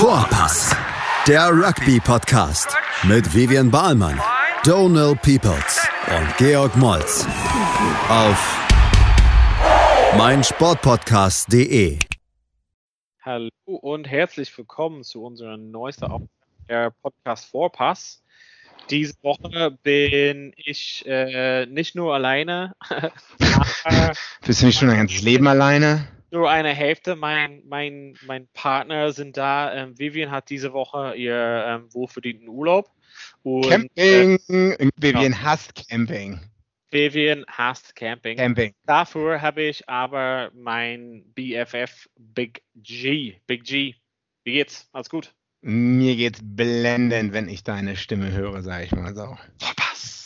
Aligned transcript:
Vorpass, 0.00 0.74
der 1.28 1.50
Rugby-Podcast 1.50 2.74
mit 3.02 3.34
Vivian 3.34 3.70
Bahlmann, 3.70 4.18
Donal 4.64 5.14
Peoples 5.14 5.86
und 6.08 6.36
Georg 6.38 6.74
Moltz 6.74 7.26
auf 8.08 8.58
meinsportpodcast.de. 10.16 11.98
Hallo 13.20 13.50
und 13.66 14.08
herzlich 14.08 14.56
willkommen 14.56 15.04
zu 15.04 15.22
unserer 15.22 15.58
neuesten 15.58 16.04
Aufnahme 16.04 16.30
der 16.66 16.92
Podcast 17.02 17.50
Vorpass. 17.50 18.22
Diese 18.88 19.12
Woche 19.20 19.76
bin 19.82 20.54
ich 20.56 21.04
äh, 21.04 21.66
nicht 21.66 21.94
nur 21.94 22.14
alleine, 22.14 22.74
Bist 24.46 24.62
du 24.62 24.66
nicht 24.66 24.78
schon 24.78 24.88
dein 24.88 24.96
ganzes 24.96 25.20
Leben 25.20 25.46
alleine? 25.46 26.08
Nur 26.30 26.50
eine 26.50 26.70
Hälfte. 26.70 27.16
Mein, 27.16 27.62
mein, 27.66 28.16
mein 28.26 28.48
Partner 28.52 29.12
sind 29.12 29.36
da. 29.36 29.74
Ähm, 29.74 29.98
Vivian 29.98 30.30
hat 30.30 30.50
diese 30.50 30.72
Woche 30.72 31.14
ihr 31.16 31.64
ähm, 31.66 31.92
wohlverdienten 31.92 32.48
Urlaub. 32.48 32.90
Und, 33.42 33.68
Camping. 33.68 34.38
Äh, 34.48 34.90
Vivian 34.96 35.32
ja. 35.32 35.42
hasst 35.42 35.88
Camping. 35.88 36.40
Vivian 36.90 37.44
hasst 37.48 37.94
Camping. 37.94 38.36
Camping. 38.36 38.74
Dafür 38.86 39.40
habe 39.40 39.62
ich 39.62 39.88
aber 39.88 40.50
mein 40.54 41.24
BFF 41.34 42.08
Big 42.16 42.62
G. 42.76 43.36
Big 43.46 43.64
G. 43.64 43.94
Wie 44.44 44.52
geht's? 44.52 44.88
Alles 44.92 45.10
gut? 45.10 45.34
Mir 45.62 46.16
geht's 46.16 46.40
blendend, 46.42 47.32
wenn 47.32 47.48
ich 47.48 47.62
deine 47.62 47.96
Stimme 47.96 48.32
höre, 48.32 48.62
sage 48.62 48.84
ich 48.84 48.92
mal 48.92 49.14
so. 49.14 49.36
Verpasst. 49.58 50.19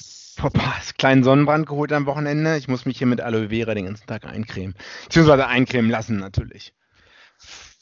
Verpasst. 0.45 0.99
Kleinen 0.99 1.25
Sonnenbrand 1.25 1.67
geholt 1.67 1.91
am 1.91 2.05
Wochenende. 2.05 2.59
Ich 2.59 2.69
muss 2.69 2.85
mich 2.85 2.99
hier 2.99 3.07
mit 3.07 3.23
Aloe 3.23 3.49
Vera 3.49 3.73
den 3.73 3.87
ganzen 3.87 4.07
Tag 4.07 4.27
eincremen. 4.27 4.75
Beziehungsweise 5.05 5.47
eincremen 5.47 5.91
lassen 5.91 6.19
natürlich. 6.19 6.75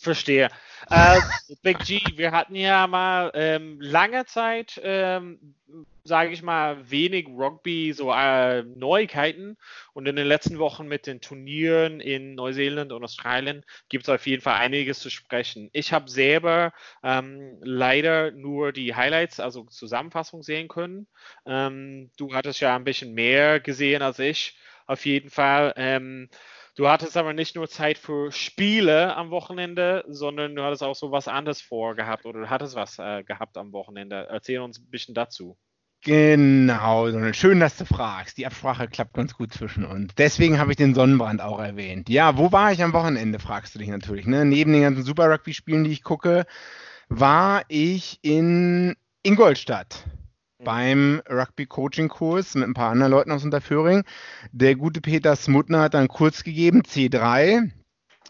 Verstehe. 0.03 0.51
Äh, 0.91 1.23
Big 1.63 1.83
G, 1.83 2.17
wir 2.17 2.33
hatten 2.33 2.57
ja 2.57 2.87
mal 2.89 3.31
ähm, 3.35 3.79
lange 3.81 4.25
Zeit, 4.25 4.81
ähm, 4.83 5.55
sage 6.03 6.33
ich 6.33 6.43
mal, 6.43 6.91
wenig 6.91 7.29
Rugby, 7.29 7.93
so 7.93 8.11
äh, 8.13 8.65
Neuigkeiten. 8.65 9.57
Und 9.93 10.07
in 10.09 10.17
den 10.17 10.27
letzten 10.27 10.59
Wochen 10.59 10.89
mit 10.89 11.07
den 11.07 11.21
Turnieren 11.21 12.01
in 12.01 12.35
Neuseeland 12.35 12.91
und 12.91 13.05
Australien 13.05 13.65
gibt 13.89 14.05
es 14.05 14.09
auf 14.09 14.27
jeden 14.27 14.43
Fall 14.43 14.57
einiges 14.57 14.99
zu 14.99 15.09
sprechen. 15.11 15.69
Ich 15.73 15.93
habe 15.93 16.11
selber 16.11 16.73
ähm, 17.05 17.59
leider 17.63 18.33
nur 18.33 18.73
die 18.73 18.95
Highlights, 18.97 19.39
also 19.41 19.65
Zusammenfassung 19.67 20.43
sehen 20.43 20.67
können. 20.69 21.07
Ähm, 21.47 22.11
du 22.17 22.35
hattest 22.35 22.61
ja 22.61 22.75
ein 22.75 22.85
bisschen 22.85 23.15
mehr 23.15 23.61
gesehen 23.61 24.03
als 24.03 24.19
ich, 24.19 24.59
auf 24.87 25.07
jeden 25.07 25.31
Fall. 25.31 25.75
Du 26.75 26.89
hattest 26.89 27.19
aber 27.19 27.35
nicht 27.35 27.55
nur 27.55 27.69
Zeit 27.69 27.99
für 27.99 28.33
Spiele 28.33 29.15
am 29.15 29.31
Wochenende, 29.31 30.05
sondern 30.09 30.55
du 30.55 30.63
hattest 30.63 30.83
auch 30.83 30.95
so 30.95 31.13
was 31.13 31.29
anderes 31.29 31.61
vorgehabt 31.61 32.25
oder 32.25 32.41
du 32.41 32.51
hattest 32.51 32.75
was 32.75 32.99
äh, 32.99 33.23
gehabt 33.25 33.59
am 33.59 33.73
Wochenende. 33.73 34.27
Erzähl 34.31 34.61
uns 34.61 34.79
ein 34.79 34.89
bisschen 34.91 35.15
dazu. 35.15 35.59
Genau, 36.05 37.33
schön, 37.33 37.61
dass 37.61 37.77
du 37.77 37.85
fragst. 37.85 38.37
Die 38.37 38.47
Absprache 38.47 38.89
klappt 38.89 39.13
ganz 39.13 39.35
gut 39.35 39.53
zwischen 39.53 39.85
uns. 39.85 40.15
Deswegen 40.17 40.59
habe 40.59 40.73
ich 40.73 40.77
den 40.77 40.95
Sonnenbrand 40.95 41.41
auch 41.41 41.61
erwähnt. 41.61 42.09
Ja, 42.09 42.39
wo 42.39 42.51
war 42.51 42.73
ich 42.73 42.83
am 42.83 42.93
Wochenende, 42.93 43.39
fragst 43.39 43.75
du 43.75 43.79
dich 43.79 43.89
natürlich. 43.89 44.27
Ne? 44.27 44.45
Neben 44.45 44.73
den 44.73 44.83
ganzen 44.83 45.05
Super 45.05 45.31
Rugby-Spielen, 45.31 45.85
die 45.85 45.93
ich 45.93 46.03
gucke, 46.03 46.45
war 47.09 47.63
ich 47.69 48.19
in 48.23 48.97
Ingolstadt 49.23 50.05
beim 50.65 51.23
Rugby-Coaching-Kurs 51.29 52.55
mit 52.55 52.65
ein 52.65 52.75
paar 52.75 52.91
anderen 52.91 53.13
Leuten 53.13 53.33
aus 53.33 53.45
Unterföhring. 53.45 54.05
Der 54.53 54.75
gute 54.75 55.01
Peter 55.01 55.37
Smutner 55.37 55.81
hat 55.81 55.95
dann 55.95 56.09
kurz 56.09 56.45
gegeben, 56.45 56.83
C3, 56.83 57.71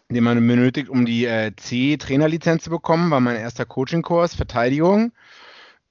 den 0.09 0.23
man 0.23 0.45
benötigt, 0.47 0.89
um 0.89 1.05
die 1.05 1.25
äh, 1.25 1.51
C-Trainerlizenz 1.55 2.63
zu 2.63 2.69
bekommen, 2.69 3.11
war 3.11 3.19
mein 3.19 3.35
erster 3.35 3.65
Coaching-Kurs, 3.65 4.35
Verteidigung. 4.35 5.11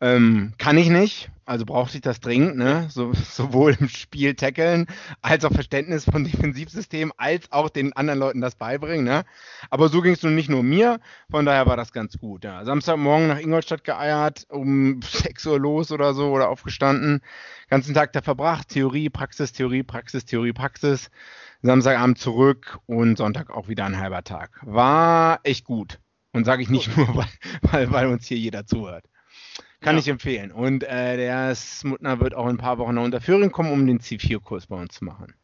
Ähm, 0.02 0.52
kann 0.58 0.78
ich 0.78 0.88
nicht, 0.88 1.30
also 1.44 1.64
brauchte 1.64 1.96
ich 1.96 2.00
das 2.02 2.18
dringend, 2.18 2.56
ne? 2.56 2.88
So, 2.90 3.12
sowohl 3.30 3.76
im 3.78 3.88
Spiel 3.88 4.34
tackeln, 4.34 4.88
als 5.20 5.44
auch 5.44 5.52
Verständnis 5.52 6.04
von 6.04 6.24
Defensivsystem, 6.24 7.12
als 7.18 7.52
auch 7.52 7.70
den 7.70 7.92
anderen 7.92 8.18
Leuten 8.18 8.40
das 8.40 8.56
beibringen, 8.56 9.04
ne? 9.04 9.24
Aber 9.70 9.88
so 9.88 10.00
ging 10.00 10.14
es 10.14 10.22
nun 10.24 10.34
nicht 10.34 10.50
nur 10.50 10.64
mir, 10.64 10.98
von 11.30 11.46
daher 11.46 11.66
war 11.66 11.76
das 11.76 11.92
ganz 11.92 12.18
gut, 12.18 12.42
ja. 12.42 12.64
Samstagmorgen 12.64 13.28
nach 13.28 13.38
Ingolstadt 13.38 13.84
geeiert, 13.84 14.44
um 14.48 15.00
6 15.04 15.46
Uhr 15.46 15.60
los 15.60 15.92
oder 15.92 16.14
so 16.14 16.32
oder 16.32 16.48
aufgestanden, 16.48 17.20
ganzen 17.70 17.94
Tag 17.94 18.12
da 18.12 18.22
verbracht, 18.22 18.70
Theorie, 18.70 19.08
Praxis, 19.08 19.52
Theorie, 19.52 19.84
Praxis, 19.84 20.24
Theorie, 20.24 20.52
Praxis, 20.52 21.12
Samstagabend 21.62 22.18
zurück 22.18 22.80
und 22.86 23.18
Sonntag 23.18 23.50
auch 23.50 23.68
wieder 23.68 23.84
ein 23.84 24.00
halber 24.00 24.24
Tag. 24.24 24.58
War 24.62 25.38
echt 25.44 25.64
gut. 25.64 26.00
Und 26.32 26.44
sage 26.44 26.62
ich 26.62 26.70
nicht 26.70 26.96
nur, 26.96 27.06
weil, 27.14 27.28
weil, 27.62 27.92
weil 27.92 28.06
uns 28.08 28.26
hier 28.26 28.38
jeder 28.38 28.66
zuhört. 28.66 29.04
Kann 29.82 29.96
ja. 29.96 30.00
ich 30.00 30.08
empfehlen. 30.08 30.52
Und 30.52 30.84
äh, 30.84 31.16
der 31.16 31.54
Smutner 31.54 32.20
wird 32.20 32.34
auch 32.34 32.44
in 32.44 32.54
ein 32.54 32.58
paar 32.58 32.78
Wochen 32.78 32.94
nach 32.94 33.02
Unterföhring 33.02 33.50
kommen, 33.50 33.72
um 33.72 33.86
den 33.86 33.98
C4-Kurs 33.98 34.68
bei 34.68 34.76
uns 34.76 34.94
zu 34.94 35.04
machen. 35.04 35.34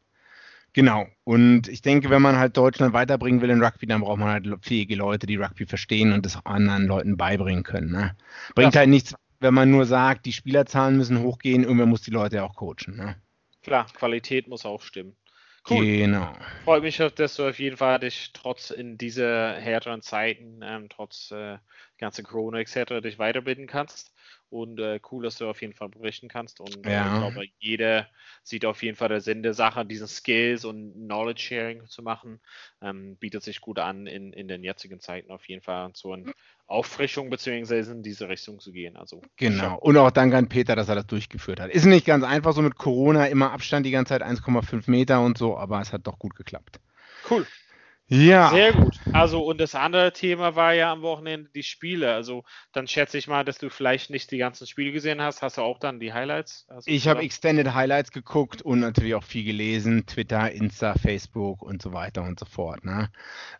Genau. 0.72 1.06
Und 1.24 1.66
ich 1.68 1.82
denke, 1.82 2.08
wenn 2.08 2.22
man 2.22 2.38
halt 2.38 2.56
Deutschland 2.56 2.92
weiterbringen 2.92 3.40
will 3.40 3.50
in 3.50 3.62
Rugby, 3.62 3.86
dann 3.86 4.00
braucht 4.00 4.18
man 4.18 4.30
halt 4.30 4.46
fähige 4.62 4.94
Leute, 4.94 5.26
die 5.26 5.36
Rugby 5.36 5.66
verstehen 5.66 6.12
und 6.12 6.24
das 6.24 6.36
auch 6.36 6.44
anderen 6.44 6.86
Leuten 6.86 7.16
beibringen 7.16 7.64
können. 7.64 7.90
Ne? 7.90 8.16
Bringt 8.54 8.74
ja. 8.74 8.80
halt 8.80 8.90
nichts, 8.90 9.14
wenn 9.40 9.54
man 9.54 9.70
nur 9.70 9.86
sagt, 9.86 10.26
die 10.26 10.32
Spielerzahlen 10.32 10.96
müssen 10.96 11.20
hochgehen, 11.20 11.64
irgendwer 11.64 11.86
muss 11.86 12.02
die 12.02 12.12
Leute 12.12 12.44
auch 12.44 12.54
coachen. 12.54 12.96
Ne? 12.96 13.16
Klar, 13.62 13.86
Qualität 13.92 14.46
muss 14.46 14.64
auch 14.64 14.82
stimmen. 14.82 15.16
Cool. 15.68 15.84
Genau. 15.84 16.32
Freut 16.64 16.82
mich, 16.82 16.96
dass 16.96 17.36
du 17.36 17.48
auf 17.48 17.58
jeden 17.58 17.76
Fall 17.76 17.98
dich 17.98 18.30
trotz 18.32 18.70
in 18.70 18.96
diese 18.96 19.54
härteren 19.54 20.00
Zeiten, 20.00 20.60
ähm, 20.62 20.88
trotz 20.88 21.30
äh, 21.30 21.58
ganze 21.98 22.22
Corona 22.22 22.60
etc. 22.60 23.02
dich 23.02 23.18
weiterbilden 23.18 23.66
kannst. 23.66 24.14
Und 24.50 24.80
äh, 24.80 24.98
cool, 25.10 25.24
dass 25.24 25.36
du 25.36 25.48
auf 25.48 25.60
jeden 25.60 25.74
Fall 25.74 25.90
berichten 25.90 26.28
kannst. 26.28 26.60
Und 26.60 26.86
äh, 26.86 26.92
ja. 26.92 27.12
ich 27.12 27.20
glaube, 27.20 27.46
jeder 27.58 28.08
sieht 28.42 28.64
auf 28.64 28.82
jeden 28.82 28.96
Fall 28.96 29.08
der 29.08 29.20
Sinn 29.20 29.42
der 29.42 29.54
Sache, 29.54 29.84
diesen 29.84 30.08
Skills 30.08 30.64
und 30.64 30.94
Knowledge 30.94 31.42
Sharing 31.42 31.86
zu 31.86 32.02
machen. 32.02 32.40
Ähm, 32.80 33.16
bietet 33.16 33.42
sich 33.42 33.60
gut 33.60 33.78
an, 33.78 34.06
in, 34.06 34.32
in 34.32 34.48
den 34.48 34.64
jetzigen 34.64 35.00
Zeiten 35.00 35.30
auf 35.30 35.46
jeden 35.48 35.62
Fall 35.62 35.92
zu 35.92 36.12
einer 36.12 36.32
Auffrischung 36.66 37.30
beziehungsweise 37.30 37.92
in 37.92 38.02
diese 38.02 38.28
Richtung 38.28 38.60
zu 38.60 38.72
gehen. 38.72 38.96
Also, 38.96 39.22
genau. 39.36 39.78
Und 39.78 39.96
auch 39.96 40.10
danke 40.10 40.36
an 40.36 40.48
Peter, 40.48 40.76
dass 40.76 40.88
er 40.88 40.94
das 40.94 41.06
durchgeführt 41.06 41.60
hat. 41.60 41.70
Ist 41.70 41.86
nicht 41.86 42.06
ganz 42.06 42.24
einfach 42.24 42.52
so 42.52 42.62
mit 42.62 42.76
Corona, 42.76 43.26
immer 43.26 43.52
Abstand 43.52 43.86
die 43.86 43.90
ganze 43.90 44.10
Zeit 44.10 44.22
1,5 44.22 44.90
Meter 44.90 45.20
und 45.20 45.38
so, 45.38 45.56
aber 45.56 45.80
es 45.80 45.92
hat 45.92 46.06
doch 46.06 46.18
gut 46.18 46.34
geklappt. 46.34 46.80
Cool. 47.28 47.46
Ja. 48.10 48.48
Sehr 48.48 48.72
gut. 48.72 48.98
Also, 49.12 49.44
und 49.44 49.60
das 49.60 49.74
andere 49.74 50.12
Thema 50.12 50.56
war 50.56 50.72
ja 50.72 50.90
am 50.90 51.02
Wochenende 51.02 51.50
die 51.54 51.62
Spiele. 51.62 52.14
Also, 52.14 52.42
dann 52.72 52.88
schätze 52.88 53.18
ich 53.18 53.28
mal, 53.28 53.44
dass 53.44 53.58
du 53.58 53.68
vielleicht 53.68 54.08
nicht 54.08 54.30
die 54.30 54.38
ganzen 54.38 54.66
Spiele 54.66 54.92
gesehen 54.92 55.20
hast. 55.20 55.42
Hast 55.42 55.58
du 55.58 55.62
auch 55.62 55.78
dann 55.78 56.00
die 56.00 56.14
Highlights? 56.14 56.66
Ich 56.86 57.06
habe 57.06 57.20
Extended 57.20 57.74
Highlights 57.74 58.10
geguckt 58.10 58.62
und 58.62 58.80
natürlich 58.80 59.14
auch 59.14 59.24
viel 59.24 59.44
gelesen. 59.44 60.06
Twitter, 60.06 60.50
Insta, 60.50 60.94
Facebook 60.94 61.60
und 61.60 61.82
so 61.82 61.92
weiter 61.92 62.22
und 62.22 62.40
so 62.40 62.46
fort. 62.46 62.82
Ne? 62.84 63.10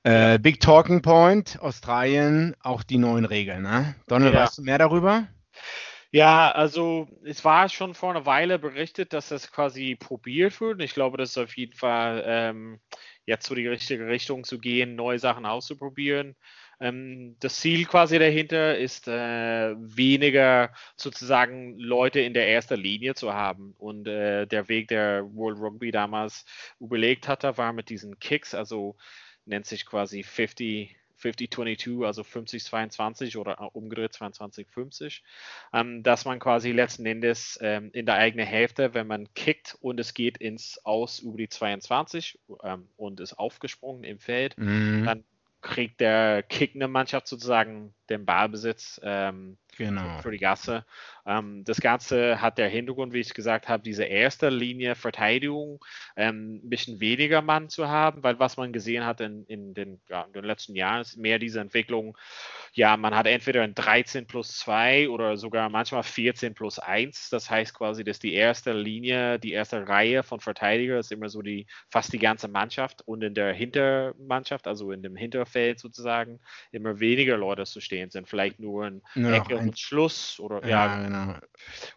Äh, 0.02 0.38
Big 0.38 0.60
Talking 0.60 1.02
Point, 1.02 1.58
Australien, 1.60 2.56
auch 2.62 2.82
die 2.82 2.98
neuen 2.98 3.26
Regeln. 3.26 3.62
Ne? 3.62 3.96
Donald, 4.06 4.32
ja. 4.32 4.40
weißt 4.40 4.58
du 4.58 4.62
mehr 4.62 4.78
darüber? 4.78 5.28
Ja, 6.10 6.50
also 6.50 7.06
es 7.22 7.44
war 7.44 7.68
schon 7.68 7.92
vor 7.92 8.10
einer 8.10 8.24
Weile 8.24 8.58
berichtet, 8.58 9.12
dass 9.12 9.28
das 9.28 9.52
quasi 9.52 9.94
probiert 9.94 10.58
wird. 10.58 10.80
Ich 10.80 10.94
glaube, 10.94 11.18
das 11.18 11.30
ist 11.30 11.38
auf 11.38 11.54
jeden 11.54 11.74
Fall 11.74 12.24
ähm, 12.26 12.80
jetzt 13.28 13.46
so 13.46 13.54
die 13.54 13.68
richtige 13.68 14.06
Richtung 14.06 14.42
zu 14.44 14.58
gehen, 14.58 14.96
neue 14.96 15.18
Sachen 15.18 15.44
auszuprobieren. 15.44 16.34
Ähm, 16.80 17.36
das 17.40 17.56
Ziel 17.60 17.84
quasi 17.84 18.18
dahinter 18.18 18.78
ist, 18.78 19.06
äh, 19.06 19.74
weniger 19.76 20.72
sozusagen 20.96 21.78
Leute 21.78 22.20
in 22.20 22.32
der 22.32 22.48
ersten 22.48 22.80
Linie 22.80 23.14
zu 23.14 23.34
haben. 23.34 23.74
Und 23.76 24.08
äh, 24.08 24.46
der 24.46 24.68
Weg, 24.68 24.88
der 24.88 25.24
World 25.34 25.58
Rugby 25.60 25.90
damals 25.90 26.46
überlegt 26.80 27.28
hatte, 27.28 27.58
war 27.58 27.74
mit 27.74 27.90
diesen 27.90 28.18
Kicks, 28.18 28.54
also 28.54 28.96
nennt 29.44 29.66
sich 29.66 29.84
quasi 29.84 30.22
50 30.22 30.96
50-22, 31.20 32.04
also 32.06 32.22
50-22 32.22 33.38
oder 33.38 33.58
äh, 33.60 33.68
umgedreht 33.72 34.12
22-50, 34.12 35.20
ähm, 35.72 36.02
dass 36.02 36.24
man 36.24 36.38
quasi 36.38 36.72
letzten 36.72 37.06
Endes 37.06 37.58
ähm, 37.62 37.90
in 37.92 38.06
der 38.06 38.16
eigenen 38.16 38.46
Hälfte, 38.46 38.94
wenn 38.94 39.06
man 39.06 39.32
kickt 39.34 39.76
und 39.80 39.98
es 40.00 40.14
geht 40.14 40.38
ins 40.38 40.84
Aus 40.84 41.18
über 41.18 41.38
die 41.38 41.48
22 41.48 42.38
ähm, 42.62 42.88
und 42.96 43.20
ist 43.20 43.38
aufgesprungen 43.38 44.04
im 44.04 44.18
Feld, 44.18 44.56
mhm. 44.58 45.04
dann 45.04 45.24
kriegt 45.60 46.00
der 46.00 46.42
kickende 46.42 46.88
Mannschaft 46.88 47.26
sozusagen 47.26 47.94
den 48.10 48.24
Ballbesitz 48.24 49.00
ähm, 49.02 49.58
genau. 49.76 50.20
für 50.20 50.30
die 50.30 50.38
Gasse. 50.38 50.84
Ähm, 51.26 51.64
das 51.64 51.80
Ganze 51.80 52.40
hat 52.40 52.58
der 52.58 52.68
Hintergrund, 52.68 53.12
wie 53.12 53.20
ich 53.20 53.34
gesagt 53.34 53.68
habe, 53.68 53.82
diese 53.82 54.04
erste 54.04 54.48
Linie 54.48 54.94
Verteidigung 54.94 55.84
ähm, 56.16 56.60
ein 56.64 56.68
bisschen 56.68 57.00
weniger 57.00 57.42
Mann 57.42 57.68
zu 57.68 57.88
haben, 57.88 58.22
weil 58.22 58.38
was 58.38 58.56
man 58.56 58.72
gesehen 58.72 59.04
hat 59.04 59.20
in, 59.20 59.44
in, 59.46 59.74
den, 59.74 60.00
ja, 60.08 60.22
in 60.22 60.32
den 60.32 60.44
letzten 60.44 60.74
Jahren 60.74 61.00
ist 61.00 61.16
mehr 61.16 61.38
diese 61.38 61.60
Entwicklung, 61.60 62.16
ja, 62.72 62.96
man 62.96 63.14
hat 63.14 63.26
entweder 63.26 63.62
ein 63.62 63.74
13 63.74 64.26
plus 64.26 64.58
2 64.58 65.08
oder 65.08 65.36
sogar 65.36 65.68
manchmal 65.68 66.02
14 66.02 66.54
plus 66.54 66.78
1. 66.78 67.30
Das 67.30 67.50
heißt 67.50 67.74
quasi, 67.74 68.04
dass 68.04 68.18
die 68.18 68.34
erste 68.34 68.72
Linie, 68.72 69.38
die 69.38 69.52
erste 69.52 69.88
Reihe 69.88 70.22
von 70.22 70.40
Verteidigern 70.40 70.98
ist 70.98 71.12
immer 71.12 71.28
so 71.28 71.42
die 71.42 71.66
fast 71.90 72.12
die 72.12 72.18
ganze 72.18 72.48
Mannschaft 72.48 73.02
und 73.06 73.22
in 73.22 73.34
der 73.34 73.52
Hintermannschaft, 73.52 74.66
also 74.66 74.92
in 74.92 75.02
dem 75.02 75.16
Hinterfeld 75.16 75.80
sozusagen, 75.80 76.40
immer 76.70 77.00
weniger 77.00 77.36
Leute 77.36 77.64
zu 77.64 77.80
stehen 77.80 77.97
sind. 78.10 78.28
Vielleicht 78.28 78.60
nur 78.60 78.86
ein 78.86 79.02
nur 79.14 79.32
Ecke 79.32 79.56
und 79.56 79.78
Schluss 79.78 80.38
oder 80.40 80.66
ja, 80.66 80.86
ja, 80.86 81.02
genau. 81.02 81.38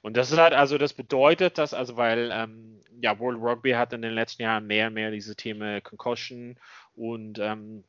Und 0.02 0.18
das 0.18 0.32
ist 0.32 0.38
halt, 0.38 0.54
also 0.54 0.78
das 0.78 0.94
bedeutet, 0.94 1.58
dass, 1.58 1.74
also 1.74 1.98
weil 1.98 2.32
ähm, 2.34 2.82
ja, 3.02 3.20
World 3.20 3.40
Rugby 3.42 3.72
hat 3.72 3.94
in 3.94 4.02
den 4.02 4.14
letzten 4.14 4.44
Jahren 4.44 4.68
mehr 4.68 4.88
und 4.88 4.94
mehr 4.94 5.12
diese 5.12 5.36
Themen 5.36 5.82
Concussion 5.84 6.58
und 6.96 7.40
ähm, 7.40 7.84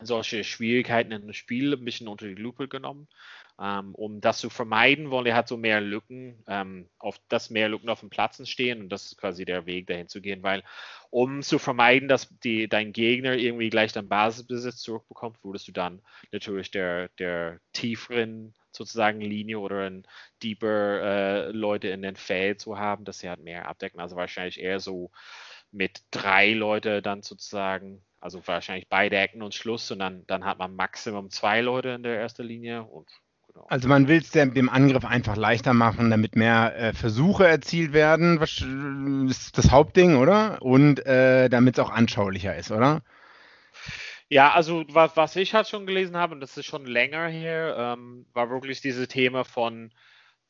solche 0.00 0.44
Schwierigkeiten 0.44 1.12
in 1.12 1.22
dem 1.22 1.32
Spiel 1.32 1.72
ein 1.74 1.84
bisschen 1.84 2.08
unter 2.08 2.26
die 2.26 2.34
Lupe 2.34 2.68
genommen. 2.68 3.08
Ähm, 3.62 3.94
um 3.94 4.20
das 4.20 4.38
zu 4.38 4.50
vermeiden, 4.50 5.10
wollen 5.10 5.26
er 5.26 5.36
hat 5.36 5.46
so 5.46 5.56
mehr 5.56 5.80
Lücken, 5.80 6.42
ähm, 6.48 6.88
auf 6.98 7.20
dass 7.28 7.48
mehr 7.48 7.68
Lücken 7.68 7.90
auf 7.90 8.00
dem 8.00 8.10
Platz 8.10 8.44
stehen 8.48 8.80
und 8.80 8.88
das 8.88 9.06
ist 9.06 9.18
quasi 9.18 9.44
der 9.44 9.66
Weg 9.66 9.86
dahin 9.86 10.08
zu 10.08 10.20
gehen, 10.20 10.42
weil 10.42 10.64
um 11.10 11.42
zu 11.42 11.60
vermeiden, 11.60 12.08
dass 12.08 12.28
die, 12.40 12.68
dein 12.68 12.92
Gegner 12.92 13.34
irgendwie 13.34 13.70
gleich 13.70 13.92
deinen 13.92 14.08
Basisbesitz 14.08 14.78
zurückbekommt, 14.78 15.38
würdest 15.44 15.68
du 15.68 15.72
dann 15.72 16.02
natürlich 16.32 16.72
der, 16.72 17.08
der 17.20 17.60
tieferen 17.72 18.52
sozusagen 18.72 19.20
Linie 19.20 19.60
oder 19.60 19.86
ein 19.86 20.08
deeper 20.42 21.46
äh, 21.46 21.50
Leute 21.52 21.88
in 21.88 22.02
den 22.02 22.16
Feld 22.16 22.60
zu 22.60 22.78
haben, 22.78 23.04
dass 23.04 23.20
sie 23.20 23.28
halt 23.28 23.44
mehr 23.44 23.68
abdecken. 23.68 24.00
Also 24.00 24.16
wahrscheinlich 24.16 24.58
eher 24.58 24.80
so 24.80 25.12
mit 25.70 26.02
drei 26.10 26.52
Leute 26.52 27.00
dann 27.00 27.22
sozusagen 27.22 28.02
also 28.22 28.40
wahrscheinlich 28.46 28.88
beide 28.88 29.16
Ecken 29.16 29.42
und 29.42 29.54
Schluss 29.54 29.90
und 29.90 29.98
dann, 29.98 30.24
dann 30.28 30.44
hat 30.44 30.58
man 30.58 30.76
Maximum 30.76 31.30
zwei 31.30 31.60
Leute 31.60 31.88
in 31.90 32.04
der 32.04 32.20
ersten 32.20 32.44
Linie. 32.44 32.84
Und, 32.84 33.08
genau. 33.52 33.66
Also 33.68 33.88
man 33.88 34.08
will 34.08 34.18
es 34.18 34.30
dem 34.30 34.68
Angriff 34.68 35.04
einfach 35.04 35.36
leichter 35.36 35.74
machen, 35.74 36.10
damit 36.10 36.36
mehr 36.36 36.76
äh, 36.76 36.92
Versuche 36.92 37.46
erzielt 37.46 37.92
werden. 37.92 38.40
Was 38.40 38.64
ist 39.30 39.58
das 39.58 39.70
Hauptding, 39.70 40.16
oder? 40.16 40.60
Und 40.62 41.04
äh, 41.06 41.48
damit 41.48 41.78
es 41.78 41.84
auch 41.84 41.90
anschaulicher 41.90 42.56
ist, 42.56 42.70
oder? 42.70 43.02
Ja, 44.28 44.52
also 44.52 44.84
was, 44.88 45.16
was 45.16 45.36
ich 45.36 45.52
halt 45.52 45.68
schon 45.68 45.86
gelesen 45.86 46.16
habe, 46.16 46.34
und 46.34 46.40
das 46.40 46.56
ist 46.56 46.64
schon 46.64 46.86
länger 46.86 47.28
her, 47.28 47.76
ähm, 47.78 48.24
war 48.32 48.48
wirklich 48.48 48.80
dieses 48.80 49.08
Thema 49.08 49.44
von 49.44 49.92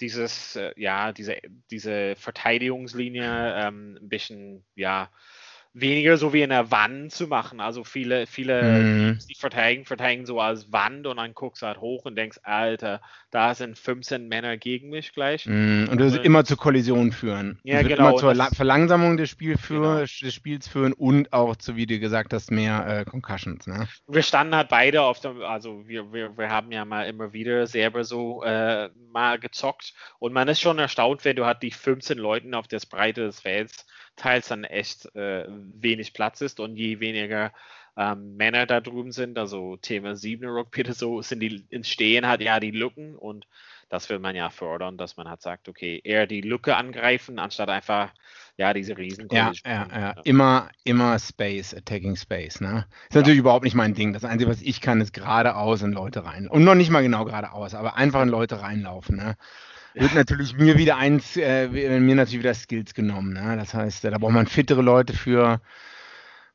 dieses, 0.01 0.57
äh, 0.57 0.73
ja, 0.77 1.13
diese, 1.13 1.39
diese 1.71 2.15
Verteidigungslinie 2.17 3.55
ähm, 3.57 3.99
ein 4.01 4.09
bisschen, 4.09 4.65
ja, 4.75 5.11
weniger 5.75 6.19
so 6.19 6.33
wie 6.33 6.43
in 6.43 6.51
der 6.51 6.71
Wand 6.71 7.13
zu 7.13 7.27
machen. 7.27 7.61
Also 7.61 7.85
viele, 7.85 8.27
viele, 8.27 8.63
mhm. 8.63 9.19
die 9.29 9.35
verteidigen, 9.35 9.87
verteidigen 9.87 10.27
so 10.27 10.41
als 10.41 10.71
Wand 10.71 11.07
und 11.07 11.17
dann 11.17 11.35
guckst 11.35 11.63
du 11.63 11.67
halt 11.67 11.81
hoch 11.81 12.05
und 12.05 12.17
denkst, 12.17 12.39
Alter, 12.43 13.01
da 13.31 13.55
sind 13.55 13.79
15 13.79 14.29
Männer 14.29 14.59
gegen 14.59 14.91
mich 14.91 15.13
gleich. 15.15 15.47
Mhm. 15.47 15.89
Und 15.91 16.01
das 16.01 16.13
wird 16.13 16.27
immer 16.27 16.45
zur 16.45 16.59
Kollision 16.59 17.13
führen. 17.13 17.59
Ja, 17.63 17.83
das 17.83 17.89
genau. 17.89 18.11
Immer 18.11 18.17
zur 18.19 18.35
das, 18.35 18.55
Verlangsamung 18.55 19.17
des, 19.17 19.31
Spiel 19.31 19.57
genau. 19.67 20.01
des 20.01 20.35
Spiels 20.35 20.69
führen 20.69 20.93
und 20.93 21.33
auch, 21.33 21.57
so 21.59 21.77
wie 21.77 21.87
du 21.87 21.99
gesagt 21.99 22.35
hast, 22.35 22.51
mehr 22.51 22.87
äh, 22.87 23.05
Concussions. 23.05 23.67
Ne? 23.67 23.89
Wir 24.07 24.23
standen 24.23 24.55
halt 24.55 24.69
beide 24.69 25.03
auf 25.03 25.21
dem, 25.21 25.41
also 25.43 25.87
wir, 25.89 26.13
wir, 26.13 26.37
wir 26.37 26.51
haben 26.51 26.71
ja 26.71 26.85
mal 26.85 27.05
immer 27.05 27.33
wieder 27.33 27.67
selber 27.67 28.05
so 28.05 28.43
äh, 28.43 28.91
mal 29.11 29.39
gezockt 29.39 29.95
und 30.19 30.35
man 30.35 30.49
ist 30.49 30.61
schon 30.61 30.79
erstaunt, 30.79 31.25
wenn 31.25 31.37
du 31.37 31.47
halt 31.47 31.63
die 31.63 31.71
15 31.71 32.19
Leuten 32.19 32.55
auf 32.55 32.69
der 32.69 32.83
Breite 32.91 33.23
des 33.23 33.41
Felds 33.41 33.87
teils 34.17 34.49
dann 34.49 34.65
echt 34.65 35.15
äh, 35.15 35.47
wenig 35.49 36.13
Platz 36.13 36.41
ist 36.41 36.61
und 36.61 36.77
je 36.77 37.01
weniger 37.01 37.53
ähm, 37.97 38.37
Männer 38.37 38.67
da 38.67 38.81
drüben 38.81 39.13
sind, 39.13 39.39
also 39.39 39.77
Thema 39.77 40.17
7 40.17 40.47
Rugby 40.49 40.91
so, 40.93 41.21
sind 41.23 41.41
die 41.41 41.65
entstehen 41.71 42.27
halt 42.27 42.41
ja 42.41 42.59
die 42.61 42.71
Lücken 42.71 43.17
und 43.17 43.47
das 43.91 44.09
will 44.09 44.19
man 44.19 44.35
ja 44.35 44.49
fördern, 44.49 44.97
dass 44.97 45.19
man 45.19 45.29
halt 45.29 45.43
sagt, 45.43 45.69
okay, 45.69 46.01
eher 46.03 46.27
die 46.27 46.41
Lücke 46.41 46.77
angreifen, 46.77 47.39
anstatt 47.39 47.69
einfach 47.69 48.11
ja 48.57 48.73
diese 48.73 48.97
riesen 48.97 49.29
ja, 49.31 49.53
ja, 49.67 49.87
ja, 49.93 50.15
immer 50.25 50.71
immer 50.85 51.19
Space, 51.19 51.75
Attacking 51.75 52.17
Space, 52.17 52.63
ne? 52.63 52.87
Ist 53.09 53.15
ja. 53.15 53.21
natürlich 53.21 53.41
überhaupt 53.41 53.65
nicht 53.65 53.75
mein 53.75 53.93
Ding. 53.93 54.15
Das 54.15 54.25
Einzige, 54.25 54.51
was 54.51 54.63
ich 54.63 54.81
kann, 54.81 55.03
ist 55.03 55.13
geradeaus 55.13 55.83
in 55.83 55.93
Leute 55.93 56.25
rein. 56.25 56.49
Und 56.49 56.65
noch 56.65 56.75
nicht 56.75 56.89
mal 56.89 57.03
genau 57.03 57.27
geradeaus, 57.27 57.75
aber 57.75 57.97
einfach 57.97 58.23
in 58.23 58.31
Leute 58.31 58.63
reinlaufen, 58.63 59.17
ne? 59.17 59.37
Wird 59.95 60.15
natürlich 60.15 60.57
mir 60.57 60.79
wieder 60.79 60.97
eins, 60.97 61.37
äh, 61.37 61.69
mir 61.69 62.15
natürlich 62.15 62.41
wieder 62.41 62.55
Skills 62.55 62.95
genommen. 62.95 63.33
Ne? 63.35 63.57
Das 63.57 63.75
heißt, 63.75 64.05
da 64.05 64.19
braucht 64.19 64.33
man 64.33 64.47
fittere 64.47 64.83
Leute 64.83 65.13
für. 65.13 65.61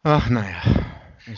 Ach, 0.04 0.30
naja. 0.30 0.62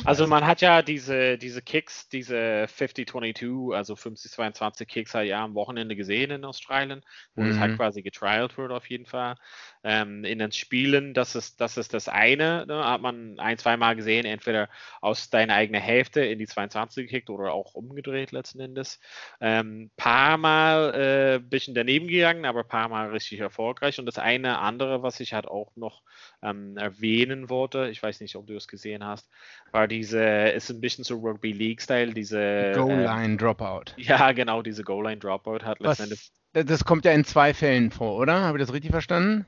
Also 0.06 0.28
man 0.28 0.46
hat 0.46 0.62
ja 0.62 0.82
diese, 0.82 1.38
diese 1.38 1.62
Kicks, 1.62 2.10
diese 2.10 2.66
50-22, 2.66 3.76
also 3.76 3.94
50-22 3.96 4.86
Kicks 4.86 5.14
halt 5.14 5.28
ja 5.28 5.44
am 5.44 5.56
Wochenende 5.56 5.96
gesehen 5.96 6.32
in 6.32 6.46
Australien, 6.46 7.02
wo 7.36 7.42
mhm. 7.42 7.50
das 7.50 7.60
halt 7.60 7.76
quasi 7.78 8.02
getrialt 8.02 8.58
wird 8.58 8.72
auf 8.72 8.90
jeden 8.90 9.06
Fall. 9.06 9.36
Ähm, 9.84 10.24
in 10.24 10.40
den 10.40 10.52
Spielen, 10.52 11.14
das 11.14 11.36
ist, 11.36 11.62
das 11.62 11.78
ist 11.78 11.94
das 11.94 12.08
eine, 12.10 12.66
ne, 12.68 12.84
hat 12.86 13.02
man 13.02 13.40
ein, 13.40 13.58
zwei 13.58 13.78
Mal 13.78 13.96
gesehen, 13.96 14.26
entweder 14.26 14.70
aus 15.02 15.30
deiner 15.30 15.56
eigenen 15.56 15.82
Hälfte 15.82 16.22
in 16.22 16.40
die 16.40 16.48
22 16.48 17.08
gekickt 17.08 17.30
oder 17.30 17.54
auch 17.54 17.74
umgedreht 17.74 18.32
letzten 18.32 18.60
Endes. 18.60 19.00
Ähm, 19.40 19.92
paar 19.96 20.38
Mal 20.38 20.94
ein 20.94 21.00
äh, 21.02 21.40
bisschen 21.40 21.74
daneben 21.74 22.08
gegangen, 22.08 22.46
aber 22.46 22.64
paar 22.64 22.90
Mal 22.90 23.10
richtig 23.10 23.40
erfolgreich. 23.40 24.00
Und 24.00 24.06
das 24.06 24.18
eine 24.18 24.60
andere, 24.60 25.02
was 25.02 25.20
ich 25.20 25.34
halt 25.34 25.48
auch 25.48 25.76
noch 25.76 26.04
ähm, 26.42 26.78
erwähnen 26.78 27.50
wollte, 27.50 27.90
ich 27.90 28.02
weiß 28.02 28.20
nicht, 28.22 28.36
ob 28.36 28.48
du 28.48 28.56
es 28.56 28.68
gesehen 28.68 29.06
hast, 29.06 29.30
war 29.72 29.79
diese, 29.88 30.22
ist 30.50 30.70
ein 30.70 30.82
bisschen 30.82 31.04
so 31.04 31.16
Rugby 31.16 31.52
League-Style, 31.52 32.14
diese 32.14 32.72
Goal-Line 32.76 33.38
Dropout. 33.38 33.94
Ja, 33.98 34.32
genau, 34.32 34.62
diese 34.62 34.84
Goal-Line 34.84 35.18
Dropout 35.18 35.66
hat 35.66 35.80
letztendlich. 35.80 36.32
Das 36.54 36.84
kommt 36.84 37.06
ja 37.06 37.12
in 37.12 37.26
zwei 37.26 37.54
Fällen 37.54 37.92
vor, 37.92 38.18
oder? 38.18 38.42
Habe 38.42 38.58
ich 38.58 38.66
das 38.66 38.74
richtig 38.74 38.92
verstanden? 38.92 39.46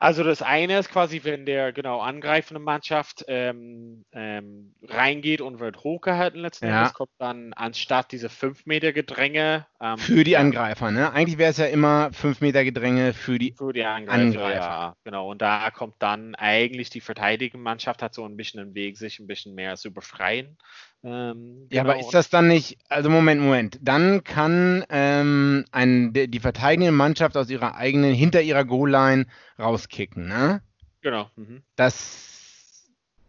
Also 0.00 0.22
das 0.22 0.42
eine 0.42 0.78
ist 0.78 0.90
quasi, 0.90 1.22
wenn 1.24 1.44
der 1.44 1.72
genau 1.72 2.00
angreifende 2.00 2.60
Mannschaft 2.60 3.24
ähm, 3.26 4.04
ähm, 4.12 4.74
reingeht 4.82 5.40
und 5.40 5.58
wird 5.58 5.82
hochgehalten 5.82 6.40
letztendlich, 6.40 6.88
ja. 6.88 6.90
kommt 6.90 7.10
dann 7.18 7.52
anstatt 7.54 8.12
diese 8.12 8.28
5 8.28 8.64
Meter 8.64 8.92
Gedränge. 8.92 9.66
Ähm, 9.80 9.98
für 9.98 10.22
die 10.22 10.36
Angreifer, 10.36 10.92
ne? 10.92 11.12
Eigentlich 11.12 11.38
wäre 11.38 11.50
es 11.50 11.56
ja 11.56 11.66
immer 11.66 12.12
5 12.12 12.40
Meter 12.40 12.62
Gedränge 12.62 13.12
für 13.12 13.40
die, 13.40 13.54
für 13.58 13.72
die 13.72 13.84
Angreifer, 13.84 14.20
Angreifer. 14.20 14.60
Ja, 14.60 14.96
genau. 15.02 15.30
Und 15.32 15.42
da 15.42 15.70
kommt 15.72 15.96
dann 15.98 16.36
eigentlich 16.36 16.90
die 16.90 17.00
verteidigende 17.00 17.64
Mannschaft 17.64 18.00
hat 18.00 18.14
so 18.14 18.24
ein 18.24 18.36
bisschen 18.36 18.64
den 18.64 18.74
Weg, 18.76 18.96
sich 18.98 19.18
ein 19.18 19.26
bisschen 19.26 19.56
mehr 19.56 19.76
zu 19.76 19.92
befreien. 19.92 20.58
Ähm, 21.04 21.68
ja, 21.70 21.82
genau. 21.82 21.92
aber 21.94 22.00
ist 22.00 22.12
das 22.12 22.30
dann 22.30 22.48
nicht, 22.48 22.78
also 22.88 23.08
Moment, 23.10 23.40
Moment, 23.40 23.78
dann 23.80 24.24
kann 24.24 24.84
ähm, 24.88 25.64
ein, 25.70 26.12
die 26.12 26.40
verteidigende 26.40 26.92
Mannschaft 26.92 27.36
aus 27.36 27.50
ihrer 27.50 27.76
eigenen, 27.76 28.14
hinter 28.14 28.42
ihrer 28.42 28.64
Goal-Line 28.64 29.26
rauskicken, 29.58 30.26
ne? 30.26 30.62
Genau. 31.02 31.30
Mhm. 31.36 31.62
Das, 31.76 32.27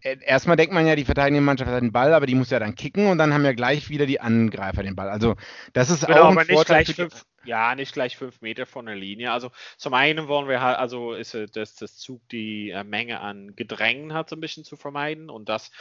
erstmal 0.01 0.57
denkt 0.57 0.73
man 0.73 0.87
ja, 0.87 0.95
die 0.95 1.05
verteidigende 1.05 1.41
Mannschaft 1.41 1.69
hat 1.69 1.81
den 1.81 1.91
Ball, 1.91 2.13
aber 2.13 2.25
die 2.25 2.35
muss 2.35 2.49
ja 2.49 2.59
dann 2.59 2.75
kicken 2.75 3.07
und 3.07 3.17
dann 3.17 3.33
haben 3.33 3.45
ja 3.45 3.53
gleich 3.53 3.89
wieder 3.89 4.05
die 4.05 4.21
Angreifer 4.21 4.83
den 4.83 4.95
Ball. 4.95 5.09
Also 5.09 5.35
das 5.73 5.89
ist 5.89 6.05
genau, 6.05 6.23
auch 6.23 6.29
ein 6.29 6.37
aber 6.37 6.45
nicht 6.45 6.65
gleich 6.65 6.95
fünf, 6.95 7.25
ja, 7.43 7.75
nicht 7.75 7.93
gleich 7.93 8.17
fünf 8.17 8.41
Meter 8.41 8.65
von 8.65 8.85
der 8.85 8.95
Linie. 8.95 9.31
Also 9.31 9.51
zum 9.77 9.93
einen 9.93 10.27
wollen 10.27 10.47
wir 10.47 10.61
halt, 10.61 10.77
also 10.77 11.13
ist 11.13 11.37
dass 11.55 11.75
das 11.75 11.97
Zug 11.97 12.27
die 12.29 12.69
äh, 12.69 12.83
Menge 12.83 13.19
an 13.19 13.55
Gedrängen 13.55 14.13
hat 14.13 14.29
so 14.29 14.35
ein 14.35 14.41
bisschen 14.41 14.63
zu 14.63 14.77
vermeiden 14.77 15.29
und 15.29 15.49
das 15.49 15.71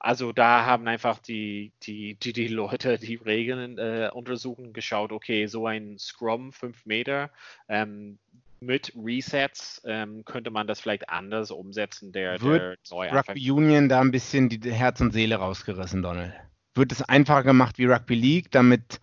also 0.00 0.32
da 0.32 0.64
haben 0.64 0.86
einfach 0.86 1.18
die, 1.18 1.72
die, 1.82 2.14
die, 2.14 2.32
die 2.32 2.48
Leute, 2.48 2.98
die 2.98 3.16
Regeln 3.16 3.78
äh, 3.78 4.10
untersuchen, 4.12 4.72
geschaut, 4.72 5.10
okay, 5.10 5.46
so 5.46 5.66
ein 5.66 5.98
Scrum, 5.98 6.52
fünf 6.52 6.86
Meter, 6.86 7.30
ähm, 7.68 8.18
mit 8.60 8.92
Resets 8.96 9.80
ähm, 9.84 10.24
könnte 10.24 10.50
man 10.50 10.66
das 10.66 10.80
vielleicht 10.80 11.08
anders 11.08 11.50
umsetzen, 11.50 12.12
der, 12.12 12.40
Wird 12.40 12.78
der 12.90 13.12
Rugby 13.12 13.50
Union 13.50 13.88
da 13.88 14.00
ein 14.00 14.10
bisschen 14.10 14.48
die 14.48 14.72
Herz 14.72 15.00
und 15.00 15.12
Seele 15.12 15.36
rausgerissen, 15.36 16.02
Donald? 16.02 16.32
Wird 16.74 16.92
es 16.92 17.02
einfacher 17.02 17.44
gemacht 17.44 17.78
wie 17.78 17.86
Rugby 17.86 18.14
League, 18.14 18.50
damit, 18.50 19.00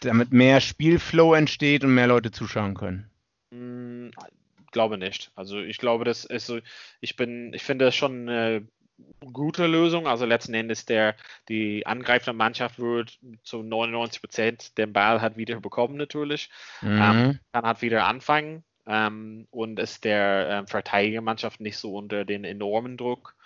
damit 0.00 0.32
mehr 0.32 0.60
Spielflow 0.60 1.34
entsteht 1.34 1.84
und 1.84 1.94
mehr 1.94 2.06
Leute 2.06 2.30
zuschauen 2.30 2.74
können? 2.74 3.10
Mm, 3.50 4.10
glaube 4.70 4.98
nicht. 4.98 5.30
Also 5.34 5.60
ich 5.60 5.78
glaube, 5.78 6.04
das 6.04 6.24
ist 6.24 6.46
so, 6.46 6.60
ich 7.00 7.16
bin, 7.16 7.52
ich 7.54 7.62
finde 7.62 7.86
das 7.86 7.94
schon 7.94 8.28
eine 8.28 8.66
gute 9.32 9.66
Lösung. 9.66 10.06
Also 10.06 10.24
letzten 10.26 10.54
Endes 10.54 10.84
der, 10.84 11.16
die 11.48 11.86
angreifende 11.86 12.36
Mannschaft 12.36 12.78
wird 12.78 13.18
zu 13.42 13.62
99 13.62 14.20
Prozent 14.20 14.78
den 14.78 14.92
Ball 14.92 15.20
hat 15.20 15.36
wieder 15.36 15.60
bekommen 15.60 15.96
natürlich. 15.96 16.50
Mhm. 16.82 17.00
Ähm, 17.02 17.40
kann 17.52 17.64
halt 17.64 17.82
wieder 17.82 18.06
anfangen 18.06 18.64
ähm, 18.90 19.46
und 19.50 19.78
ist 19.78 20.04
der 20.04 20.50
äh, 20.50 20.66
Verteidigermannschaft 20.66 21.60
nicht 21.60 21.78
so 21.78 21.94
unter 21.94 22.24
den 22.24 22.44
enormen 22.44 22.96
Druck 22.96 23.36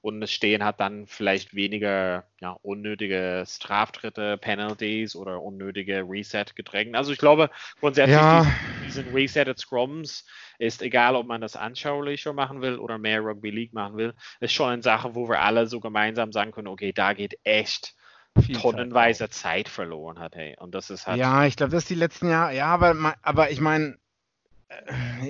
und 0.00 0.22
es 0.22 0.32
stehen 0.32 0.64
halt 0.64 0.80
dann 0.80 1.06
vielleicht 1.06 1.54
weniger 1.54 2.24
ja, 2.40 2.56
unnötige 2.62 3.44
Straftritte, 3.46 4.38
Penalties 4.38 5.14
oder 5.14 5.42
unnötige 5.42 6.04
Reset-Gedrängen. 6.06 6.94
Also 6.94 7.12
ich 7.12 7.18
glaube 7.18 7.50
grundsätzlich 7.80 8.16
ja. 8.16 8.46
diesen, 8.84 9.14
Resetted 9.14 9.58
Scrums 9.58 10.26
ist 10.58 10.82
egal, 10.82 11.16
ob 11.16 11.26
man 11.26 11.40
das 11.40 11.56
anschaulicher 11.56 12.32
machen 12.32 12.62
will 12.62 12.78
oder 12.78 12.98
mehr 12.98 13.20
Rugby 13.20 13.50
League 13.50 13.72
machen 13.72 13.96
will, 13.96 14.14
ist 14.40 14.52
schon 14.52 14.70
eine 14.70 14.82
Sache, 14.82 15.14
wo 15.14 15.28
wir 15.28 15.40
alle 15.40 15.66
so 15.66 15.80
gemeinsam 15.80 16.32
sagen 16.32 16.52
können, 16.52 16.68
okay, 16.68 16.92
da 16.92 17.12
geht 17.12 17.38
echt 17.44 17.94
tonnenweise 18.60 19.30
Zeit 19.30 19.68
verloren 19.68 20.18
hat, 20.18 20.34
hey. 20.34 20.56
Und 20.58 20.74
das 20.74 20.90
ist 20.90 21.06
halt. 21.06 21.18
Ja, 21.18 21.46
ich 21.46 21.56
glaube, 21.56 21.72
das 21.72 21.84
ist 21.84 21.90
die 21.90 21.94
letzten 21.94 22.28
Jahre. 22.28 22.54
Ja, 22.54 22.66
aber, 22.66 23.14
aber 23.22 23.50
ich 23.50 23.60
meine, 23.60 23.96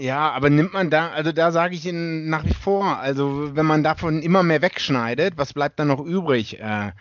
ja, 0.01 0.31
aber 0.31 0.51
nimmt 0.51 0.73
man 0.73 0.91
da, 0.91 1.11
also 1.11 1.33
da 1.33 1.53
sage 1.53 1.75
ich 1.75 1.87
Ihnen 1.87 2.29
nach 2.29 2.45
wie 2.45 2.55
vor, 2.55 2.99
also 2.99 3.55
wenn 3.55 3.67
man 3.67 3.83
davon 3.83 4.23
immer 4.23 4.43
mehr 4.43 4.63
wegschneidet, 4.63 5.37
was 5.37 5.53
bleibt 5.53 5.79
dann 5.79 5.89
noch 5.89 6.01
übrig 6.01 6.61
äh, 6.61 6.93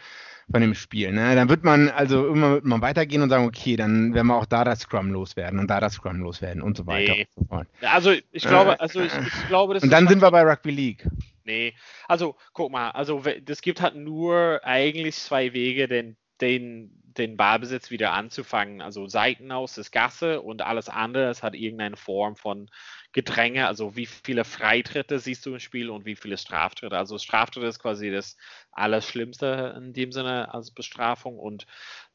von 0.51 0.61
dem 0.61 0.75
Spiel? 0.75 1.11
Ne? 1.11 1.35
Dann 1.35 1.49
wird 1.49 1.63
man 1.63 1.89
also 1.89 2.27
immer 2.27 2.51
wird 2.51 2.65
man 2.65 2.81
weitergehen 2.81 3.21
und 3.21 3.29
sagen, 3.29 3.45
okay, 3.45 3.75
dann 3.75 4.13
werden 4.13 4.27
wir 4.27 4.35
auch 4.35 4.45
da 4.45 4.63
das 4.63 4.81
Scrum 4.81 5.11
loswerden 5.11 5.59
und 5.59 5.67
da 5.67 5.79
das 5.79 5.93
Scrum 5.93 6.19
loswerden 6.19 6.61
und 6.61 6.77
so 6.77 6.85
weiter. 6.85 7.13
Nee. 7.13 7.27
Und 7.35 7.67
so 7.81 7.87
also 7.87 8.11
ich 8.31 8.43
glaube, 8.43 8.79
also 8.79 9.01
ich, 9.01 9.13
ich 9.13 9.47
glaube, 9.47 9.73
das 9.73 9.83
Und 9.83 9.89
dann 9.89 10.07
sind 10.07 10.21
wir 10.21 10.31
bei 10.31 10.43
Rugby 10.43 10.71
League. 10.71 11.07
Nee, 11.45 11.73
also 12.07 12.35
guck 12.53 12.71
mal, 12.71 12.91
also 12.91 13.21
das 13.43 13.61
gibt 13.61 13.81
halt 13.81 13.95
nur 13.95 14.61
eigentlich 14.63 15.15
zwei 15.15 15.53
Wege, 15.53 15.87
den, 15.87 16.15
den 16.43 17.03
den 17.17 17.37
Ballbesitz 17.37 17.91
wieder 17.91 18.13
anzufangen. 18.13 18.81
Also 18.81 19.07
Seiten 19.07 19.51
aus 19.51 19.77
ist 19.77 19.91
Gasse 19.91 20.41
und 20.41 20.61
alles 20.61 20.89
andere, 20.89 21.29
es 21.29 21.43
hat 21.43 21.55
irgendeine 21.55 21.97
Form 21.97 22.35
von 22.35 22.69
Gedränge. 23.11 23.67
Also 23.67 23.95
wie 23.95 24.05
viele 24.05 24.43
Freitritte 24.43 25.19
siehst 25.19 25.45
du 25.45 25.53
im 25.53 25.59
Spiel 25.59 25.89
und 25.89 26.05
wie 26.05 26.15
viele 26.15 26.37
Straftritte. 26.37 26.97
Also 26.97 27.17
Straftritte 27.17 27.67
ist 27.67 27.79
quasi 27.79 28.11
das 28.11 28.37
Allerschlimmste 28.71 29.75
in 29.77 29.93
dem 29.93 30.11
Sinne 30.11 30.53
als 30.53 30.71
Bestrafung 30.71 31.37
und 31.37 31.65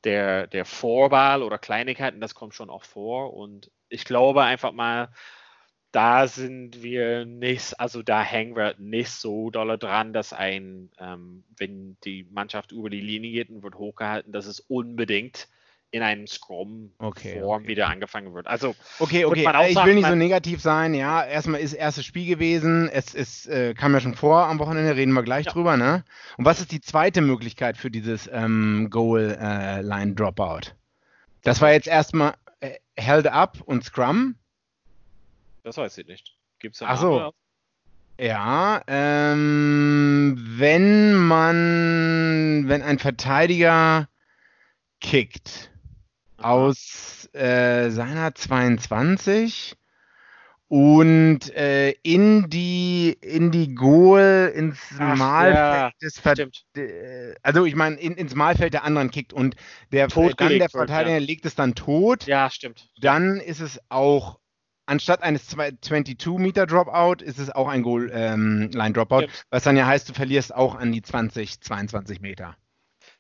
der, 0.05 0.47
der 0.47 0.65
Vorball 0.65 1.43
oder 1.43 1.59
Kleinigkeiten, 1.59 2.21
das 2.21 2.35
kommt 2.35 2.55
schon 2.55 2.71
auch 2.71 2.85
vor. 2.85 3.35
Und 3.35 3.71
ich 3.89 4.05
glaube 4.05 4.43
einfach 4.43 4.73
mal, 4.73 5.11
da 5.93 6.27
sind 6.27 6.83
wir 6.83 7.25
nicht, 7.25 7.79
also 7.81 8.03
da 8.03 8.23
hängen 8.23 8.57
wir 8.57 8.75
nicht 8.79 9.11
so 9.11 9.51
doll 9.51 9.79
dran, 9.79 10.13
dass 10.13 10.33
ein, 10.33 10.91
ähm, 10.99 11.45
wenn 11.57 11.97
die 12.05 12.27
Mannschaft 12.31 12.73
über 12.73 12.91
die 12.91 13.01
Linie 13.01 13.33
geht 13.33 13.51
und 13.51 13.63
wird 13.63 13.77
hochgehalten, 13.77 14.33
dass 14.33 14.47
es 14.47 14.61
unbedingt 14.61 15.49
in 15.91 16.03
einem 16.03 16.27
Scrum-Form 16.27 16.93
okay, 16.99 17.43
okay. 17.43 17.67
wieder 17.67 17.89
angefangen 17.89 18.35
wird. 18.35 18.47
Also 18.47 18.75
okay, 18.99 19.25
okay. 19.25 19.41
ich 19.69 19.75
sagen, 19.75 19.89
will 19.89 19.95
nicht 19.95 20.07
so 20.07 20.15
negativ 20.15 20.61
sein. 20.61 20.93
Ja, 20.93 21.25
erstmal 21.25 21.61
ist 21.61 21.73
erstes 21.73 22.05
Spiel 22.05 22.27
gewesen. 22.27 22.91
Es, 22.91 23.15
es 23.15 23.47
äh, 23.47 23.73
kam 23.73 23.95
ja 23.95 24.01
schon 24.01 24.15
vor 24.15 24.47
am 24.47 24.59
Wochenende. 24.59 24.97
Reden 24.97 25.15
wir 25.15 25.23
gleich 25.23 25.47
ja. 25.47 25.53
drüber. 25.53 25.79
Ne? 25.79 26.05
Und 26.37 26.45
was 26.45 26.61
ist 26.61 26.73
die 26.73 26.83
zweite 26.83 27.23
Möglichkeit 27.23 27.79
für 27.79 27.91
dieses 27.91 28.29
ähm, 28.31 28.89
Goal-Line-Dropout? 28.91 30.69
Äh, 30.69 30.75
das 31.43 31.63
war 31.63 31.73
jetzt 31.73 31.89
erstmal 31.89 32.35
äh, 32.61 32.75
Held 32.97 33.27
Up 33.27 33.63
und 33.65 33.83
Scrum. 33.83 34.35
Das 35.69 35.77
weiß 35.77 35.99
ich 35.99 36.07
nicht. 36.07 36.35
Gibt 36.61 36.77
es 36.77 36.83
Ach 36.83 36.99
so. 36.99 37.35
Ja, 38.19 38.81
ähm, 38.87 40.35
wenn 40.57 41.13
man, 41.13 42.65
wenn 42.69 42.81
ein 42.81 42.99
Verteidiger 42.99 44.09
kickt 45.03 45.71
Aha. 46.39 46.51
aus 46.53 47.29
äh, 47.35 47.91
seiner 47.91 48.35
22 48.35 49.77
und 50.69 51.55
äh, 51.55 51.91
in 52.03 52.49
die 52.49 53.19
in 53.21 53.51
die 53.51 53.75
Goal 53.75 54.51
ins 54.55 54.79
Ach, 54.99 55.19
Malfeld 55.19 55.55
ja, 55.55 55.91
des 56.01 56.19
Ver 56.19 56.35
also 57.43 57.67
ich 57.67 57.75
meine 57.75 57.97
in, 57.97 58.15
ins 58.15 58.35
Malfeld 58.35 58.73
der 58.73 58.85
anderen 58.85 59.11
kickt 59.11 59.35
und 59.35 59.55
der 59.93 60.09
dann 60.09 60.35
der 60.49 60.71
Verteidiger 60.71 60.73
wird, 60.73 60.91
ja. 60.91 61.19
legt 61.19 61.45
es 61.45 61.55
dann 61.55 61.75
tot. 61.75 62.27
Ja, 62.27 62.49
stimmt. 62.49 62.89
Dann 63.03 63.37
ist 63.37 63.61
es 63.61 63.79
auch 63.91 64.39
anstatt 64.89 65.23
eines 65.23 65.49
22-Meter-Dropout 65.55 67.23
ist 67.23 67.39
es 67.39 67.51
auch 67.51 67.69
ein 67.69 67.83
Goal-Line-Dropout, 67.83 69.23
ähm, 69.23 69.31
was 69.51 69.63
dann 69.63 69.77
ja 69.77 69.87
heißt, 69.87 70.09
du 70.09 70.15
verlierst 70.15 70.55
auch 70.55 70.75
an 70.75 70.93
die 70.93 71.03
20, 71.03 71.61
22 71.61 72.21
Meter. 72.21 72.57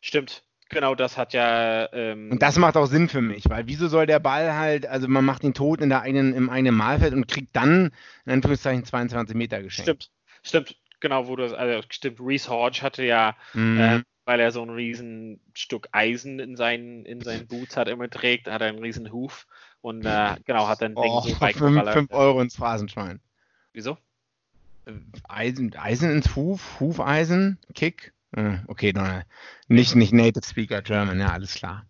Stimmt. 0.01 0.43
Genau, 0.71 0.95
das 0.95 1.17
hat 1.17 1.33
ja. 1.33 1.91
Ähm, 1.93 2.31
und 2.31 2.43
das 2.43 2.59
macht 2.59 2.77
auch 2.77 2.87
Sinn 2.87 3.09
für 3.09 3.23
mich, 3.23 3.49
weil 3.49 3.67
wieso 3.67 3.89
soll 3.89 4.07
der 4.07 4.19
Ball 4.19 4.55
halt, 4.55 4.87
also 4.87 5.09
man 5.09 5.25
macht 5.25 5.43
ihn 5.43 5.55
tot 5.55 5.81
in 5.81 5.89
der 5.89 6.03
einen, 6.03 6.35
im 6.35 6.51
eigenen 6.51 6.75
Malfeld 6.75 7.15
und 7.15 7.27
kriegt 7.27 7.57
dann 7.57 7.91
in 8.27 8.33
Anführungszeichen 8.33 8.85
22 8.85 9.35
Meter 9.35 9.63
geschenkt. 9.63 9.89
Stimmt, 9.89 10.11
stimmt, 10.43 10.77
genau, 11.01 11.27
wo 11.27 11.37
du 11.37 11.57
also 11.57 11.81
stimmt, 11.89 12.21
Reese 12.21 12.51
Hodge 12.51 12.83
hatte 12.83 13.03
ja, 13.03 13.35
mhm. 13.55 13.81
äh, 13.81 14.03
weil 14.28 14.40
er 14.40 14.52
so 14.52 14.61
ein 14.61 14.68
riesen 14.68 15.40
Stück 15.54 15.88
Eisen 15.92 16.38
in 16.38 16.54
seinen, 16.54 17.06
in 17.06 17.23
seinen 17.23 17.47
Boots 17.47 17.78
hat 17.78 17.88
immer 17.88 18.11
trägt, 18.11 18.47
hat 18.47 18.61
er 18.61 18.68
einen 18.68 18.78
riesen 18.78 19.11
Huf 19.11 19.47
und 19.80 20.04
äh, 20.04 20.37
genau, 20.44 20.68
hat 20.68 20.82
dann 20.82 20.92
oh, 20.97 21.23
Ding 21.23 21.35
so 21.35 21.47
5 21.87 22.11
Euro 22.11 22.42
ins 22.42 22.54
Phrasenschwein. 22.54 23.20
Wieso? 23.73 23.97
Äh, 24.85 24.92
Eisen, 25.26 25.75
Eisen 25.75 26.11
ins 26.11 26.37
Huf, 26.37 26.78
Hufeisen, 26.78 27.58
Kick. 27.75 28.12
Äh, 28.32 28.58
okay, 28.66 28.92
no, 28.92 29.23
nicht, 29.66 29.97
nicht 29.97 30.12
Native 30.12 30.44
Speaker 30.44 30.82
German, 30.82 31.18
ja, 31.18 31.32
alles 31.32 31.54
klar. 31.54 31.87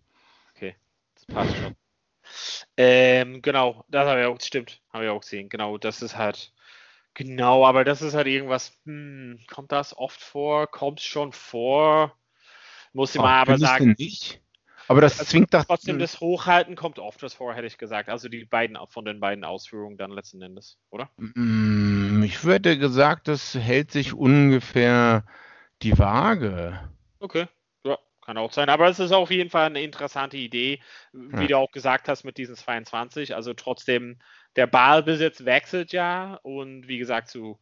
Okay, 0.55 0.77
das 1.15 1.25
passt 1.25 1.57
schon. 1.57 1.75
Ähm, 2.77 3.41
genau, 3.41 3.83
das 3.89 4.07
habe 4.07 4.21
ich 4.21 4.27
auch, 4.27 4.39
stimmt, 4.39 4.81
habe 4.93 5.03
ich 5.03 5.09
auch 5.09 5.19
gesehen. 5.19 5.49
Genau, 5.49 5.77
das 5.77 6.01
ist 6.01 6.15
halt, 6.15 6.53
genau, 7.15 7.65
aber 7.65 7.83
das 7.83 8.01
ist 8.01 8.13
halt 8.13 8.27
irgendwas, 8.27 8.79
hm, 8.85 9.41
kommt 9.49 9.73
das 9.73 9.97
oft 9.97 10.21
vor? 10.21 10.67
Kommt 10.67 11.01
es 11.01 11.05
schon 11.05 11.33
vor? 11.33 12.15
Muss 12.99 13.15
ich 13.15 13.21
mal 13.21 13.39
aber 13.39 13.57
sagen. 13.57 13.95
Nicht? 13.97 14.41
Aber 14.89 14.99
das 14.99 15.19
also 15.19 15.31
zwingt 15.31 15.53
doch. 15.53 15.63
Trotzdem, 15.63 15.99
das 15.99 16.19
Hochhalten 16.19 16.75
kommt 16.75 16.99
oft 16.99 17.23
was 17.23 17.33
vor, 17.33 17.53
hätte 17.53 17.65
ich 17.65 17.77
gesagt. 17.77 18.09
Also 18.09 18.27
die 18.27 18.43
beiden 18.43 18.77
von 18.89 19.05
den 19.05 19.21
beiden 19.21 19.45
Ausführungen 19.45 19.95
dann 19.95 20.11
letzten 20.11 20.41
Endes, 20.41 20.77
oder? 20.89 21.09
Mm, 21.15 22.21
ich 22.23 22.43
würde 22.43 22.77
gesagt, 22.77 23.29
das 23.29 23.55
hält 23.55 23.91
sich 23.91 24.13
ungefähr 24.13 25.23
die 25.81 25.97
Waage. 25.97 26.77
Okay. 27.21 27.47
Ja, 27.85 27.97
kann 28.19 28.37
auch 28.37 28.51
sein. 28.51 28.67
Aber 28.67 28.89
es 28.89 28.99
ist 28.99 29.13
auf 29.13 29.31
jeden 29.31 29.49
Fall 29.49 29.67
eine 29.67 29.81
interessante 29.81 30.35
Idee, 30.35 30.81
wie 31.13 31.43
ja. 31.43 31.47
du 31.47 31.57
auch 31.57 31.71
gesagt 31.71 32.09
hast 32.09 32.25
mit 32.25 32.37
diesen 32.37 32.57
22. 32.57 33.33
Also 33.33 33.53
trotzdem, 33.53 34.19
der 34.57 34.67
Ballbesitz 34.67 35.45
wechselt 35.45 35.93
ja 35.93 36.33
und 36.43 36.89
wie 36.89 36.97
gesagt, 36.97 37.29
zu 37.29 37.61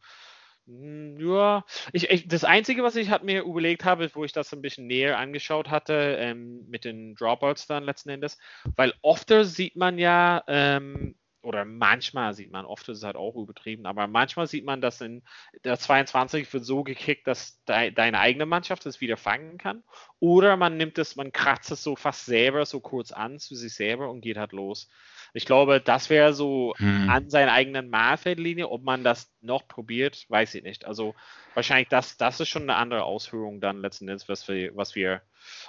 ja, 0.68 1.64
ich, 1.92 2.10
ich, 2.10 2.28
das 2.28 2.44
Einzige, 2.44 2.82
was 2.82 2.94
ich 2.96 3.10
halt 3.10 3.24
mir 3.24 3.42
überlegt 3.42 3.84
habe, 3.84 4.10
wo 4.14 4.24
ich 4.24 4.32
das 4.32 4.52
ein 4.52 4.60
bisschen 4.60 4.86
näher 4.86 5.18
angeschaut 5.18 5.70
hatte, 5.70 6.16
ähm, 6.18 6.66
mit 6.68 6.84
den 6.84 7.14
Dropouts 7.14 7.66
dann 7.66 7.84
letzten 7.84 8.10
Endes, 8.10 8.38
weil 8.76 8.92
oft 9.00 9.32
sieht 9.42 9.76
man 9.76 9.98
ja, 9.98 10.44
ähm, 10.46 11.14
oder 11.40 11.64
manchmal 11.64 12.34
sieht 12.34 12.50
man, 12.50 12.66
oft 12.66 12.88
ist 12.88 12.98
es 12.98 13.04
halt 13.04 13.16
auch 13.16 13.36
übertrieben, 13.36 13.86
aber 13.86 14.06
manchmal 14.06 14.46
sieht 14.46 14.66
man, 14.66 14.82
dass 14.82 15.00
in 15.00 15.22
der 15.64 15.78
22 15.78 16.52
wird 16.52 16.64
so 16.64 16.82
gekickt, 16.82 17.26
dass 17.26 17.64
de, 17.64 17.90
deine 17.90 18.18
eigene 18.18 18.44
Mannschaft 18.44 18.84
es 18.84 19.00
wieder 19.00 19.16
fangen 19.16 19.56
kann. 19.56 19.82
Oder 20.18 20.56
man 20.58 20.76
nimmt 20.76 20.98
es, 20.98 21.16
man 21.16 21.32
kratzt 21.32 21.70
es 21.70 21.82
so 21.82 21.96
fast 21.96 22.26
selber 22.26 22.66
so 22.66 22.80
kurz 22.80 23.12
an 23.12 23.38
zu 23.38 23.54
sich 23.54 23.72
selber 23.72 24.10
und 24.10 24.20
geht 24.20 24.36
halt 24.36 24.52
los. 24.52 24.90
Ich 25.32 25.44
glaube, 25.44 25.80
das 25.80 26.10
wäre 26.10 26.32
so 26.32 26.74
hm. 26.78 27.08
an 27.08 27.30
seiner 27.30 27.52
eigenen 27.52 27.90
Mahlfeldlinie. 27.90 28.68
Ob 28.68 28.82
man 28.82 29.04
das 29.04 29.30
noch 29.40 29.68
probiert, 29.68 30.26
weiß 30.28 30.54
ich 30.54 30.62
nicht. 30.62 30.84
Also 30.86 31.14
wahrscheinlich 31.54 31.88
das, 31.88 32.16
das 32.16 32.40
ist 32.40 32.48
schon 32.48 32.62
eine 32.62 32.76
andere 32.76 33.04
Ausführung 33.04 33.60
dann 33.60 33.80
letzten 33.80 34.08
Endes, 34.08 34.28
was 34.28 34.48
wir, 34.48 34.74
was 34.76 34.94
wir 34.94 35.22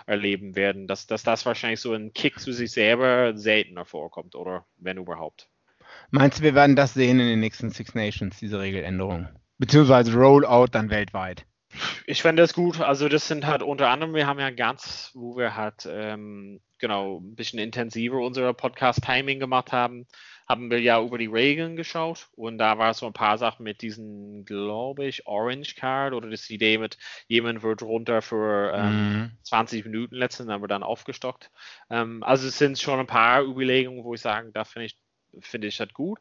erleben 0.05 0.55
werden. 0.55 0.87
Dass, 0.87 1.07
dass 1.07 1.23
das 1.23 1.45
wahrscheinlich 1.45 1.81
so 1.81 1.93
ein 1.93 2.13
Kick 2.13 2.39
zu 2.39 2.51
sich 2.51 2.71
selber 2.71 3.37
seltener 3.37 3.85
vorkommt 3.85 4.35
oder 4.35 4.65
wenn 4.77 4.97
überhaupt. 4.97 5.49
Meinst 6.11 6.39
du, 6.39 6.43
wir 6.43 6.55
werden 6.55 6.75
das 6.75 6.93
sehen 6.93 7.19
in 7.19 7.27
den 7.27 7.39
nächsten 7.39 7.69
Six 7.69 7.95
Nations, 7.95 8.37
diese 8.37 8.59
Regeländerung? 8.59 9.27
Beziehungsweise 9.57 10.13
Rollout 10.13 10.67
dann 10.71 10.89
weltweit? 10.89 11.45
Ich 12.05 12.21
fände 12.21 12.41
das 12.41 12.53
gut. 12.53 12.81
Also 12.81 13.09
das 13.09 13.27
sind 13.27 13.45
halt 13.45 13.61
unter 13.61 13.89
anderem, 13.89 14.13
wir 14.15 14.25
haben 14.25 14.39
ja 14.39 14.49
ganz, 14.49 15.11
wo 15.13 15.37
wir 15.37 15.55
halt 15.55 15.87
ähm, 15.89 16.61
genau 16.79 17.19
ein 17.19 17.36
bisschen 17.36 17.59
intensiver 17.59 18.17
unser 18.17 18.53
Podcast-Timing 18.53 19.39
gemacht 19.39 19.71
haben, 19.71 20.07
haben 20.48 20.71
wir 20.71 20.81
ja 20.81 21.00
über 21.00 21.19
die 21.19 21.27
Regeln 21.27 21.75
geschaut 21.75 22.27
und 22.36 22.57
da 22.57 22.79
war 22.79 22.93
so 22.95 23.05
ein 23.05 23.13
paar 23.13 23.38
Sachen 23.38 23.63
mit 23.63 23.83
diesen, 23.83 24.45
glaube 24.45 25.05
ich, 25.05 25.27
Orange 25.27 25.75
Card 25.75 26.13
oder 26.13 26.29
das 26.29 26.50
Idee 26.50 26.79
mit 26.79 26.98
jemand 27.27 27.62
wird 27.62 27.83
runter 27.83 28.24
für 28.24 28.74
ähm, 28.74 29.13
mhm. 29.13 29.31
20 29.43 29.86
Minuten 29.86 30.15
letztens, 30.15 30.50
aber 30.50 30.67
dann 30.67 30.81
aufgestockt. 30.81 31.51
Ähm, 31.91 32.24
also 32.24 32.48
es 32.48 32.57
sind 32.57 32.79
schon 32.79 33.00
ein 33.00 33.07
paar 33.07 33.43
Überlegungen, 33.43 34.03
wo 34.03 34.15
ich 34.15 34.21
sage, 34.21 34.51
da 34.51 34.63
finde 34.63 34.88
ich 34.88 34.98
finde 35.41 35.67
ich 35.67 35.79
halt 35.79 35.93
gut. 35.93 36.19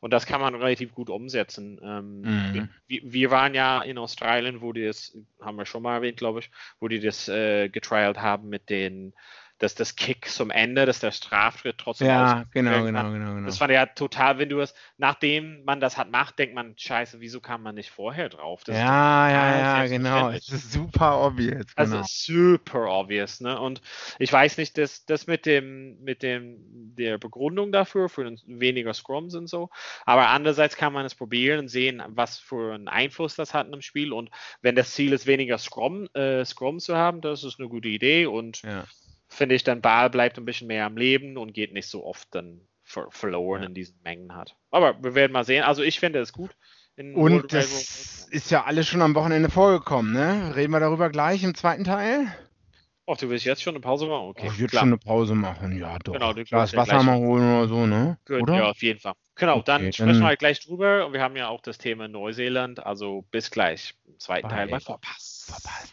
Und 0.00 0.12
das 0.12 0.26
kann 0.26 0.40
man 0.40 0.54
relativ 0.54 0.94
gut 0.94 1.10
umsetzen. 1.10 1.80
Ähm, 1.82 2.20
mhm. 2.20 2.68
wir, 2.86 3.00
wir, 3.02 3.30
waren 3.30 3.54
ja 3.54 3.82
in 3.82 3.98
Australien, 3.98 4.60
wo 4.60 4.72
die 4.72 4.84
das, 4.84 5.16
haben 5.40 5.56
wir 5.56 5.66
schon 5.66 5.82
mal 5.82 5.96
erwähnt, 5.96 6.18
glaube 6.18 6.40
ich, 6.40 6.50
wo 6.80 6.88
die 6.88 7.00
das 7.00 7.28
äh, 7.28 7.68
getrialt 7.68 8.18
haben 8.18 8.48
mit 8.48 8.68
den 8.70 9.14
dass 9.58 9.74
das 9.74 9.94
Kick 9.94 10.28
zum 10.28 10.50
Ende, 10.50 10.84
dass 10.84 10.98
der 10.98 11.12
Straftritt 11.12 11.78
trotzdem 11.78 12.08
Ja, 12.08 12.44
genau, 12.50 12.84
genau, 12.84 13.12
genau, 13.12 13.34
genau. 13.34 13.46
Das 13.46 13.58
fand 13.58 13.70
ja 13.72 13.86
total, 13.86 14.38
wenn 14.38 14.48
du 14.48 14.60
es, 14.60 14.74
nachdem 14.98 15.64
man 15.64 15.80
das 15.80 15.96
hat 15.96 16.10
macht, 16.10 16.38
denkt 16.38 16.54
man, 16.54 16.74
scheiße, 16.76 17.20
wieso 17.20 17.40
kam 17.40 17.62
man 17.62 17.76
nicht 17.76 17.90
vorher 17.90 18.28
drauf? 18.28 18.64
Das 18.64 18.76
ja, 18.76 19.30
ja, 19.30 19.58
ja, 19.58 19.86
genau. 19.86 20.30
Es 20.30 20.48
ist 20.48 20.72
super 20.72 21.24
obvious. 21.24 21.66
Genau. 21.76 21.98
Also 21.98 22.02
super 22.04 22.88
obvious, 22.88 23.40
ne? 23.40 23.58
Und 23.58 23.80
ich 24.18 24.32
weiß 24.32 24.58
nicht, 24.58 24.76
dass 24.76 25.06
das 25.06 25.28
mit 25.28 25.46
dem, 25.46 26.02
mit 26.02 26.22
dem, 26.22 26.56
der 26.96 27.18
Begründung 27.18 27.70
dafür, 27.70 28.08
für 28.08 28.34
weniger 28.46 28.92
Scrums 28.92 29.34
und 29.34 29.46
so, 29.46 29.70
aber 30.04 30.28
andererseits 30.28 30.76
kann 30.76 30.92
man 30.92 31.06
es 31.06 31.14
probieren 31.14 31.60
und 31.60 31.68
sehen, 31.68 32.02
was 32.08 32.38
für 32.38 32.74
einen 32.74 32.88
Einfluss 32.88 33.36
das 33.36 33.54
hat 33.54 33.72
im 33.72 33.82
Spiel 33.82 34.12
und 34.12 34.30
wenn 34.62 34.74
das 34.74 34.92
Ziel 34.94 35.12
ist, 35.12 35.26
weniger 35.26 35.58
Scrum, 35.58 36.08
äh, 36.14 36.44
Scrum 36.44 36.80
zu 36.80 36.96
haben, 36.96 37.20
das 37.20 37.44
ist 37.44 37.60
eine 37.60 37.68
gute 37.68 37.88
Idee 37.88 38.26
und 38.26 38.62
ja 38.62 38.84
finde 39.34 39.54
ich, 39.54 39.64
dann 39.64 39.80
Ball 39.80 40.10
bleibt 40.10 40.38
ein 40.38 40.44
bisschen 40.44 40.68
mehr 40.68 40.86
am 40.86 40.96
Leben 40.96 41.36
und 41.36 41.52
geht 41.52 41.72
nicht 41.72 41.88
so 41.88 42.04
oft 42.04 42.34
dann 42.34 42.60
ver 42.82 43.06
verloren 43.10 43.62
ja. 43.62 43.68
in 43.68 43.74
diesen 43.74 44.00
Mengen 44.02 44.34
hat. 44.34 44.56
Aber 44.70 45.02
wir 45.02 45.14
werden 45.14 45.32
mal 45.32 45.44
sehen. 45.44 45.64
Also 45.64 45.82
ich 45.82 46.00
finde 46.00 46.20
es 46.20 46.32
gut. 46.32 46.50
und 46.96 47.52
das 47.52 48.28
ist 48.30 48.50
ja 48.50 48.64
alles 48.64 48.86
schon 48.86 49.02
am 49.02 49.14
Wochenende 49.14 49.50
vorgekommen, 49.50 50.12
ne? 50.12 50.54
Reden 50.54 50.72
wir 50.72 50.80
darüber 50.80 51.10
gleich 51.10 51.42
im 51.42 51.54
zweiten 51.54 51.84
Teil? 51.84 52.26
Ach, 53.06 53.18
du 53.18 53.28
willst 53.28 53.44
jetzt 53.44 53.62
schon 53.62 53.74
eine 53.74 53.80
Pause 53.80 54.06
machen? 54.06 54.28
Okay. 54.28 54.46
ich 54.46 54.58
würde 54.58 54.78
schon 54.78 54.88
eine 54.88 54.98
Pause 54.98 55.34
machen, 55.34 55.78
ja 55.78 55.98
doch. 55.98 56.14
Genau, 56.14 56.32
du 56.32 56.42
Glas 56.44 56.74
Wasser 56.74 57.02
mal 57.02 57.18
holen 57.18 57.56
oder 57.56 57.68
so, 57.68 57.86
ne? 57.86 58.16
Gut, 58.26 58.42
oder? 58.42 58.56
Ja, 58.56 58.70
auf 58.70 58.82
jeden 58.82 58.98
Fall. 58.98 59.12
Genau, 59.34 59.56
okay, 59.56 59.64
dann 59.66 59.92
sprechen 59.92 60.20
wir 60.20 60.26
halt 60.26 60.38
gleich 60.38 60.60
drüber 60.60 61.04
und 61.04 61.12
wir 61.12 61.20
haben 61.20 61.36
ja 61.36 61.48
auch 61.48 61.60
das 61.60 61.76
Thema 61.76 62.08
Neuseeland, 62.08 62.84
also 62.84 63.22
bis 63.30 63.50
gleich 63.50 63.94
im 64.06 64.18
zweiten 64.18 64.48
Teil 64.48 64.68
bei 64.68 64.80
Verpass. 64.80 65.44
Verpass. 65.48 65.92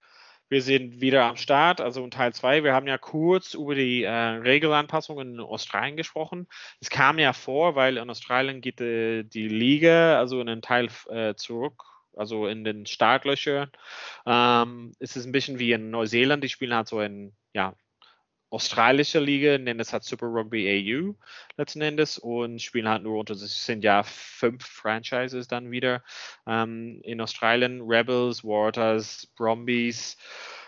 Wir 0.51 0.61
sind 0.61 0.99
wieder 0.99 1.23
am 1.23 1.37
Start, 1.37 1.79
also 1.79 2.03
in 2.03 2.11
Teil 2.11 2.33
2. 2.33 2.65
Wir 2.65 2.73
haben 2.73 2.85
ja 2.85 2.97
kurz 2.97 3.53
über 3.53 3.73
die 3.73 4.03
äh, 4.03 4.11
Regelanpassungen 4.11 5.35
in 5.35 5.39
Australien 5.39 5.95
gesprochen. 5.95 6.45
Es 6.81 6.89
kam 6.89 7.19
ja 7.19 7.31
vor, 7.31 7.75
weil 7.75 7.95
in 7.95 8.09
Australien 8.09 8.59
geht 8.59 8.81
äh, 8.81 9.23
die 9.23 9.47
Liga 9.47 10.19
also 10.19 10.41
in 10.41 10.49
einen 10.49 10.61
Teil 10.61 10.89
äh, 11.07 11.35
zurück, 11.35 11.85
also 12.17 12.47
in 12.47 12.65
den 12.65 12.85
Startlöchern. 12.85 13.71
Ähm, 14.25 14.91
es 14.99 15.15
ist 15.15 15.25
ein 15.25 15.31
bisschen 15.31 15.57
wie 15.57 15.71
in 15.71 15.89
Neuseeland, 15.89 16.43
die 16.43 16.49
spielen 16.49 16.75
halt 16.75 16.89
so 16.89 16.99
ein 16.99 17.33
ja, 17.53 17.73
australische 18.51 19.19
Liga, 19.19 19.57
nennen 19.57 19.79
es 19.79 19.93
halt 19.93 20.03
Super 20.03 20.27
Rugby 20.27 20.67
AU 20.67 21.15
letzten 21.57 21.81
Endes 21.81 22.19
und 22.19 22.61
spielen 22.61 22.87
halt 22.87 23.03
nur 23.03 23.17
unter, 23.17 23.33
es 23.33 23.65
sind 23.65 23.83
ja 23.83 24.03
fünf 24.03 24.65
Franchises 24.65 25.47
dann 25.47 25.71
wieder 25.71 26.03
ähm, 26.45 27.01
in 27.03 27.21
Australien, 27.21 27.81
Rebels, 27.81 28.43
Waters, 28.43 29.27
Brombies, 29.37 30.17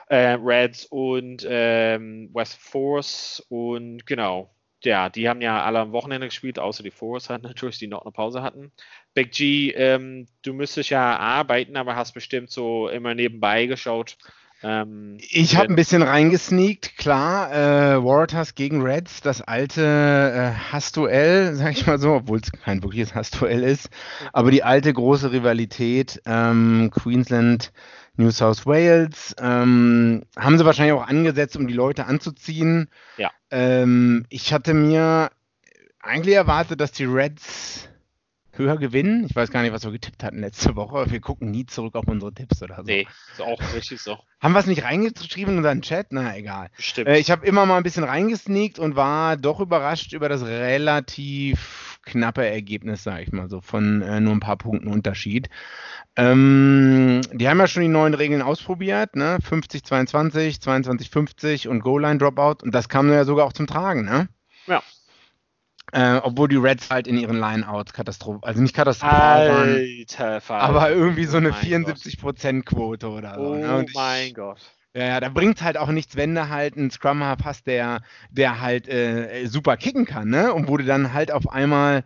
äh, 0.08 0.38
Reds 0.40 0.86
und 0.86 1.46
ähm, 1.48 2.30
West 2.34 2.58
Force 2.62 3.46
und 3.50 4.06
genau, 4.06 4.50
ja, 4.86 5.10
die 5.10 5.30
haben 5.30 5.42
ja 5.42 5.64
alle 5.64 5.80
am 5.80 5.92
Wochenende 5.92 6.28
gespielt, 6.28 6.60
außer 6.60 6.84
die 6.84 6.92
Force 6.92 7.30
halt 7.30 7.44
natürlich, 7.44 7.80
die 7.80 7.88
noch 7.88 8.02
eine 8.04 8.12
Pause 8.12 8.42
hatten. 8.42 8.72
Big 9.14 9.32
G, 9.32 9.72
ähm, 9.72 10.28
du 10.42 10.54
müsstest 10.54 10.90
ja 10.90 11.18
arbeiten, 11.18 11.78
aber 11.78 11.96
hast 11.96 12.14
bestimmt 12.14 12.50
so 12.50 12.88
immer 12.90 13.14
nebenbei 13.16 13.66
geschaut, 13.66 14.18
ähm, 14.64 15.18
ich 15.30 15.58
habe 15.58 15.68
ein 15.68 15.76
bisschen 15.76 16.02
reingesneakt, 16.02 16.98
klar. 16.98 17.52
Äh, 17.52 18.04
Waratahs 18.04 18.56
gegen 18.56 18.82
Reds, 18.82 19.22
das 19.22 19.42
alte 19.42 19.82
äh, 19.84 20.72
Hassduell, 20.72 21.56
sag 21.56 21.74
ich 21.74 21.86
mal 21.86 22.00
so, 22.00 22.14
obwohl 22.14 22.40
es 22.40 22.52
kein 22.52 22.82
wirkliches 22.82 23.14
Hassduell 23.14 23.64
ist. 23.64 23.90
Aber 24.32 24.52
die 24.52 24.64
alte 24.64 24.94
große 24.94 25.32
Rivalität, 25.32 26.22
ähm, 26.26 26.92
Queensland, 26.94 27.74
New 28.16 28.32
South 28.32 28.66
Wales, 28.66 29.36
ähm, 29.40 30.24
haben 30.38 30.58
sie 30.58 30.66
wahrscheinlich 30.66 30.94
auch 30.94 31.08
angesetzt, 31.08 31.58
um 31.58 31.68
die 31.68 31.74
Leute 31.74 32.06
anzuziehen. 32.06 32.90
Ja. 33.18 33.32
Ähm, 33.52 34.26
ich 34.30 34.54
hatte 34.54 34.74
mir 34.74 35.30
eigentlich 36.00 36.36
erwartet, 36.36 36.80
dass 36.80 36.92
die 36.92 37.06
Reds 37.06 37.90
höher 38.58 38.78
gewinnen. 38.78 39.26
Ich 39.30 39.36
weiß 39.36 39.52
gar 39.52 39.62
nicht, 39.62 39.74
was 39.74 39.84
wir 39.84 39.92
getippt 39.92 40.24
hatten 40.24 40.40
letzte 40.40 40.76
Woche. 40.76 41.10
Wir 41.10 41.20
gucken 41.20 41.52
nie 41.52 41.66
zurück 41.66 41.96
auf 41.96 42.08
unsere 42.08 42.34
Tipps 42.34 42.62
oder 42.62 42.78
so. 42.78 42.84
Nee, 42.84 43.08
ist 43.32 43.42
auch 43.42 43.60
richtig 43.74 44.02
so. 44.02 44.18
Haben 44.40 44.54
wir 44.54 44.60
es 44.60 44.68
nicht 44.68 44.84
reingeschrieben 44.84 45.54
in 45.54 45.58
unseren 45.60 45.82
Chat? 45.82 46.08
Na, 46.12 46.36
egal. 46.36 46.70
Stimmt. 46.78 47.08
Äh, 47.08 47.18
ich 47.18 47.32
habe 47.32 47.46
immer 47.46 47.66
mal 47.66 47.78
ein 47.78 47.84
bisschen 47.84 48.04
reingesneakt 48.04 48.80
und 48.80 48.96
war 48.96 49.38
doch 49.38 49.60
überrascht 49.60 50.14
über 50.14 50.30
das 50.30 50.44
relativ 50.44 52.00
knappe 52.06 52.46
Ergebnis, 52.46 53.04
sage 53.04 53.24
ich 53.24 53.32
mal 53.32 53.50
so, 53.50 53.62
von 53.62 54.02
äh, 54.02 54.20
nur 54.20 54.34
ein 54.34 54.40
paar 54.40 54.58
Punkten 54.58 54.88
Unterschied. 54.88 55.50
Ähm, 56.16 57.22
die 57.32 57.48
haben 57.48 57.60
ja 57.60 57.68
schon 57.68 57.82
die 57.82 57.88
neuen 57.88 58.14
Regeln 58.14 58.42
ausprobiert, 58.42 59.16
ne? 59.16 59.38
50-22, 59.40 60.62
22-50 60.62 61.68
und 61.70 61.80
Goal-Line-Dropout. 61.80 62.64
Und 62.64 62.76
das 62.76 62.90
kam 62.90 63.12
ja 63.12 63.26
sogar 63.26 63.46
auch 63.46 63.54
zum 63.54 63.68
Tragen, 63.68 64.06
ne? 64.06 64.28
Ja. 64.68 64.84
Äh, 65.94 66.22
obwohl 66.24 66.48
die 66.48 66.56
Reds 66.56 66.90
halt 66.90 67.06
in 67.06 67.20
ihren 67.20 67.40
Lineouts 67.40 67.94
Katastrophe, 67.94 68.40
also 68.42 68.60
nicht 68.60 68.76
katastrophal 68.76 69.48
waren, 69.48 70.50
aber 70.50 70.90
irgendwie 70.90 71.26
so 71.26 71.38
eine 71.38 71.52
oh 71.52 71.54
74%-Quote 71.54 73.10
oder 73.10 73.36
so. 73.36 73.42
Oh 73.42 73.56
ne? 73.56 73.86
ich, 73.88 73.94
mein 73.94 74.34
Gott. 74.34 74.60
Ja, 74.96 75.06
ja, 75.06 75.20
da 75.20 75.30
bringt 75.30 75.62
halt 75.62 75.78
auch 75.78 75.90
nichts, 75.90 76.16
wenn 76.16 76.34
du 76.34 76.50
halt 76.50 76.78
einen 76.78 76.90
Scrum 76.90 77.24
hast, 77.24 77.68
der, 77.68 78.02
der 78.32 78.60
halt 78.60 78.88
äh, 78.88 79.46
super 79.46 79.78
kicken 79.78 80.06
kann, 80.06 80.30
ne? 80.30 80.52
Und 80.52 80.68
wo 80.68 80.78
du 80.78 80.84
dann 80.84 81.14
halt 81.14 81.32
auf 81.32 81.48
einmal 81.48 82.04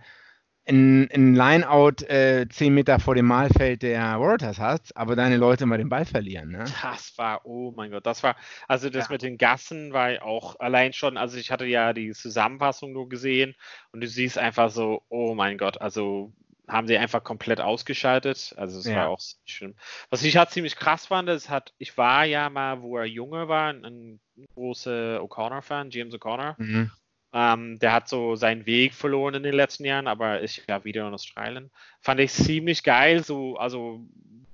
ein, 0.67 1.09
ein 1.11 1.35
Lineout 1.35 2.03
äh, 2.07 2.47
10 2.49 2.73
Meter 2.73 2.99
vor 2.99 3.15
dem 3.15 3.25
Malfeld 3.25 3.83
der 3.83 4.19
Warriors 4.19 4.59
hast, 4.59 4.95
aber 4.95 5.15
deine 5.15 5.37
Leute 5.37 5.65
mal 5.65 5.77
den 5.77 5.89
Ball 5.89 6.05
verlieren. 6.05 6.51
Ne? 6.51 6.65
Das 6.81 7.17
war, 7.17 7.45
oh 7.45 7.73
mein 7.75 7.91
Gott, 7.91 8.05
das 8.05 8.23
war, 8.23 8.35
also 8.67 8.89
das 8.89 9.07
ja. 9.07 9.13
mit 9.13 9.21
den 9.21 9.37
Gassen 9.37 9.93
war 9.93 10.21
auch 10.23 10.59
allein 10.59 10.93
schon, 10.93 11.17
also 11.17 11.37
ich 11.37 11.51
hatte 11.51 11.65
ja 11.65 11.93
die 11.93 12.11
Zusammenfassung 12.11 12.91
nur 12.91 13.09
gesehen 13.09 13.55
und 13.91 14.01
du 14.01 14.07
siehst 14.07 14.37
einfach 14.37 14.69
so, 14.69 15.03
oh 15.09 15.33
mein 15.35 15.57
Gott, 15.57 15.81
also 15.81 16.33
haben 16.67 16.87
sie 16.87 16.97
einfach 16.97 17.23
komplett 17.23 17.61
ausgeschaltet. 17.61 18.53
Also 18.57 18.79
es 18.79 18.85
ja. 18.85 18.97
war 18.97 19.09
auch 19.09 19.21
schlimm. 19.45 19.75
Was 20.09 20.23
ich 20.23 20.35
halt 20.35 20.49
ziemlich 20.49 20.75
krass 20.75 21.05
fand, 21.05 21.29
ist 21.29 21.49
hat, 21.49 21.73
ich 21.77 21.97
war 21.97 22.25
ja 22.25 22.49
mal, 22.49 22.81
wo 22.81 22.97
er 22.97 23.05
junge 23.05 23.47
war, 23.47 23.69
ein, 23.69 23.85
ein 23.85 24.19
großer 24.53 25.21
O'Connor-Fan, 25.21 25.91
James 25.91 26.13
O'Connor. 26.13 26.55
Mhm. 26.57 26.91
Ähm, 27.33 27.79
der 27.79 27.93
hat 27.93 28.07
so 28.07 28.35
seinen 28.35 28.65
Weg 28.65 28.93
verloren 28.93 29.35
in 29.35 29.43
den 29.43 29.53
letzten 29.53 29.85
Jahren, 29.85 30.07
aber 30.07 30.39
ist 30.39 30.63
ja 30.67 30.83
wieder 30.83 31.07
in 31.07 31.13
Australien. 31.13 31.69
Fand 32.01 32.19
ich 32.19 32.31
ziemlich 32.31 32.83
geil, 32.83 33.23
so, 33.23 33.57
also 33.57 34.05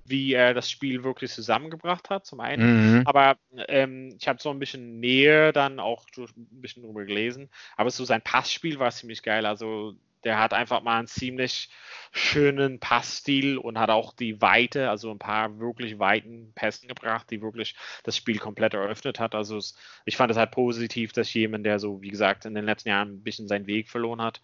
wie 0.05 0.33
er 0.33 0.53
das 0.53 0.69
Spiel 0.69 1.03
wirklich 1.03 1.31
zusammengebracht 1.31 2.09
hat, 2.09 2.25
zum 2.25 2.39
einen. 2.39 2.97
Mhm. 2.97 3.07
Aber 3.07 3.37
ähm, 3.67 4.15
ich 4.19 4.27
habe 4.27 4.41
so 4.41 4.49
ein 4.49 4.59
bisschen 4.59 4.99
näher 4.99 5.53
dann 5.53 5.79
auch 5.79 6.05
ein 6.17 6.27
bisschen 6.61 6.83
drüber 6.83 7.05
gelesen. 7.05 7.49
Aber 7.77 7.89
so 7.89 8.03
sein 8.03 8.21
Passspiel 8.21 8.79
war 8.79 8.91
ziemlich 8.91 9.23
geil. 9.23 9.45
Also 9.45 9.95
der 10.23 10.39
hat 10.39 10.53
einfach 10.53 10.81
mal 10.81 10.99
einen 10.99 11.07
ziemlich 11.07 11.69
schönen 12.11 12.79
Passstil 12.79 13.57
und 13.57 13.79
hat 13.79 13.89
auch 13.89 14.13
die 14.13 14.39
Weite, 14.41 14.89
also 14.89 15.11
ein 15.11 15.19
paar 15.19 15.59
wirklich 15.59 15.99
weiten 15.99 16.51
Pässen 16.53 16.87
gebracht, 16.87 17.29
die 17.31 17.41
wirklich 17.41 17.75
das 18.03 18.15
Spiel 18.15 18.37
komplett 18.37 18.73
eröffnet 18.73 19.19
hat. 19.19 19.33
Also 19.33 19.57
es, 19.57 19.75
ich 20.05 20.15
fand 20.15 20.31
es 20.31 20.37
halt 20.37 20.51
positiv, 20.51 21.11
dass 21.11 21.33
jemand, 21.33 21.65
der 21.65 21.79
so, 21.79 22.01
wie 22.01 22.09
gesagt, 22.09 22.45
in 22.45 22.53
den 22.53 22.65
letzten 22.65 22.89
Jahren 22.89 23.15
ein 23.15 23.23
bisschen 23.23 23.47
seinen 23.47 23.67
Weg 23.67 23.89
verloren 23.89 24.21
hat, 24.21 24.41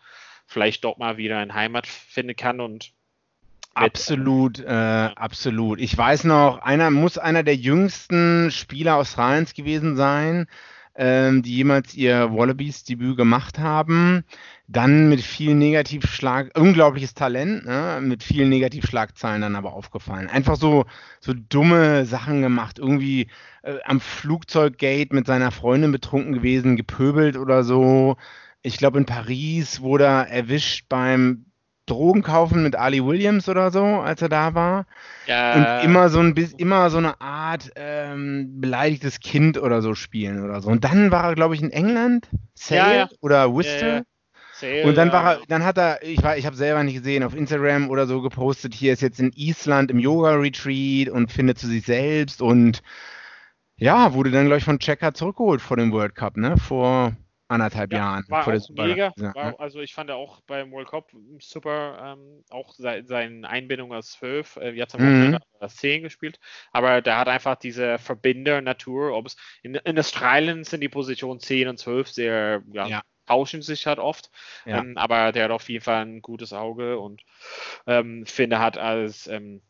vielleicht 0.48 0.84
dort 0.84 0.98
mal 0.98 1.18
wieder 1.18 1.42
in 1.44 1.54
Heimat 1.54 1.86
finden 1.88 2.36
kann 2.36 2.60
und 2.60 2.92
Absolut, 3.76 4.60
äh, 4.60 4.66
absolut. 5.16 5.80
Ich 5.80 5.96
weiß 5.96 6.26
noch, 6.26 6.58
einer 6.58 6.90
muss 6.90 7.18
einer 7.18 7.44
der 7.44 7.56
jüngsten 7.56 8.52
Spieler 8.52 8.98
Australiens 8.98 9.54
gewesen 9.54 9.96
sein 9.96 10.48
ähm, 11.00 11.44
die 11.44 11.56
jemals 11.56 11.96
ihr 11.96 12.34
Wallabies-Debüt 12.34 13.16
gemacht 13.16 13.58
haben. 13.58 14.26
Dann 14.68 15.08
mit 15.08 15.22
viel 15.22 15.56
Negativschlag, 15.56 16.52
unglaubliches 16.60 17.14
Talent, 17.14 17.66
ne? 17.66 18.00
mit 18.02 18.22
vielen 18.22 18.50
Negativschlagzeilen 18.50 19.42
dann 19.42 19.56
aber 19.56 19.74
aufgefallen. 19.74 20.28
Einfach 20.28 20.58
so, 20.58 20.86
so 21.22 21.34
dumme 21.34 22.06
Sachen 22.06 22.42
gemacht, 22.42 22.80
irgendwie 22.80 23.28
äh, 23.64 23.78
am 23.86 24.02
Flugzeuggate 24.02 25.16
mit 25.16 25.26
seiner 25.26 25.52
Freundin 25.52 25.94
betrunken 25.94 26.34
gewesen, 26.34 26.76
gepöbelt 26.76 27.38
oder 27.38 27.64
so. 27.64 28.18
Ich 28.62 28.78
glaube, 28.78 29.00
in 29.00 29.06
Paris 29.06 29.80
wurde 29.80 30.04
er 30.04 30.28
erwischt 30.28 30.88
beim 30.90 31.46
Drogen 31.90 32.24
kaufen 32.24 32.64
mit 32.64 32.76
Ali 32.76 33.04
Williams 33.04 33.50
oder 33.50 33.72
so, 33.72 33.84
als 33.84 34.22
er 34.22 34.30
da 34.30 34.54
war. 34.54 34.86
Ja. 35.26 35.80
Und 35.82 35.86
immer 35.86 36.10
so 36.10 36.20
ein 36.20 36.34
bisschen, 36.34 36.60
immer 36.60 36.90
so 36.90 36.98
eine 36.98 37.20
Art 37.22 37.72
ähm, 37.76 38.60
beleidigtes 38.62 39.20
Kind 39.20 39.58
oder 39.58 39.82
so 39.82 39.96
spielen 39.96 40.44
oder 40.44 40.62
so. 40.62 40.70
Und 40.70 40.84
dann 40.84 41.12
war 41.12 41.26
er, 41.26 41.36
glaube 41.36 41.56
ich, 41.56 41.62
in 41.62 41.72
England, 41.72 42.30
Sale 42.54 42.80
Ja, 42.80 42.94
ja. 42.94 43.10
oder 43.22 43.48
ja. 43.48 44.02
Sale, 44.54 44.84
Und 44.86 44.96
dann 44.98 45.12
war 45.12 45.36
er, 45.36 45.40
dann 45.48 45.64
hat 45.64 45.78
er, 45.78 46.04
ich 46.04 46.22
war, 46.22 46.38
ich 46.38 46.46
habe 46.46 46.56
selber 46.56 46.84
nicht 46.84 46.96
gesehen, 46.98 47.24
auf 47.24 47.36
Instagram 47.36 47.90
oder 47.90 48.08
so 48.08 48.22
gepostet, 48.22 48.74
hier 48.74 48.92
ist 48.94 49.02
jetzt 49.02 49.20
in 49.20 49.32
Island 49.36 49.90
im 49.90 50.00
Yoga-Retreat 50.00 51.10
und 51.10 51.32
findet 51.32 51.60
zu 51.60 51.68
sich 51.68 51.86
selbst 51.86 52.42
und 52.42 52.82
ja, 53.78 54.14
wurde 54.14 54.32
dann, 54.32 54.46
glaube 54.48 54.58
ich, 54.58 54.66
von 54.66 54.80
Checker 54.80 55.14
zurückgeholt 55.14 55.62
vor 55.62 55.78
dem 55.78 55.94
World 55.94 56.14
Cup, 56.16 56.36
ne? 56.36 56.58
Vor 56.58 57.16
anderthalb 57.50 57.92
Ja, 57.92 58.00
Jahren. 58.00 58.24
war 58.28 58.44
vor 58.44 58.54
auch 58.54 58.70
mega. 58.70 59.14
Ja, 59.18 59.34
War, 59.34 59.60
also 59.60 59.80
ich 59.82 59.94
fand 59.94 60.12
auch 60.12 60.42
beim 60.42 60.72
World 60.72 60.90
Cup 60.90 61.12
super, 61.40 62.16
ähm, 62.18 62.44
auch 62.50 62.74
se 62.74 63.04
seine 63.06 63.50
Einbindung 63.50 63.94
als 63.94 64.12
12, 64.12 64.56
äh, 64.58 64.72
jetzt 64.72 64.96
am 64.96 65.02
Mhm. 65.02 65.34
Er 65.34 65.40
als 65.62 65.76
10 65.78 66.04
gespielt, 66.04 66.40
aber 66.72 67.02
der 67.02 67.18
hat 67.18 67.28
einfach 67.28 67.56
diese 67.56 67.98
Verbinder-Natur, 67.98 69.14
ob 69.14 69.26
es 69.28 69.36
in, 69.64 69.76
in 69.76 70.00
Australien 70.00 70.64
sind 70.64 70.82
die 70.82 70.90
Positionen 70.90 71.40
10 71.40 71.68
und 71.68 71.78
12 71.80 72.08
sehr, 72.10 72.64
ja, 72.72 72.88
Ja. 72.90 73.02
tauschen 73.26 73.62
sich 73.62 73.86
halt 73.88 74.00
oft, 74.00 74.30
ähm, 74.72 74.98
aber 74.98 75.32
der 75.32 75.46
hat 75.46 75.52
auf 75.52 75.68
jeden 75.70 75.84
Fall 75.84 76.06
ein 76.06 76.22
gutes 76.22 76.54
Auge 76.54 77.00
und 77.00 77.24
ähm, 77.88 78.26
finde 78.26 78.60
hat 78.60 78.78
als, 78.78 79.28
ähm, 79.28 79.62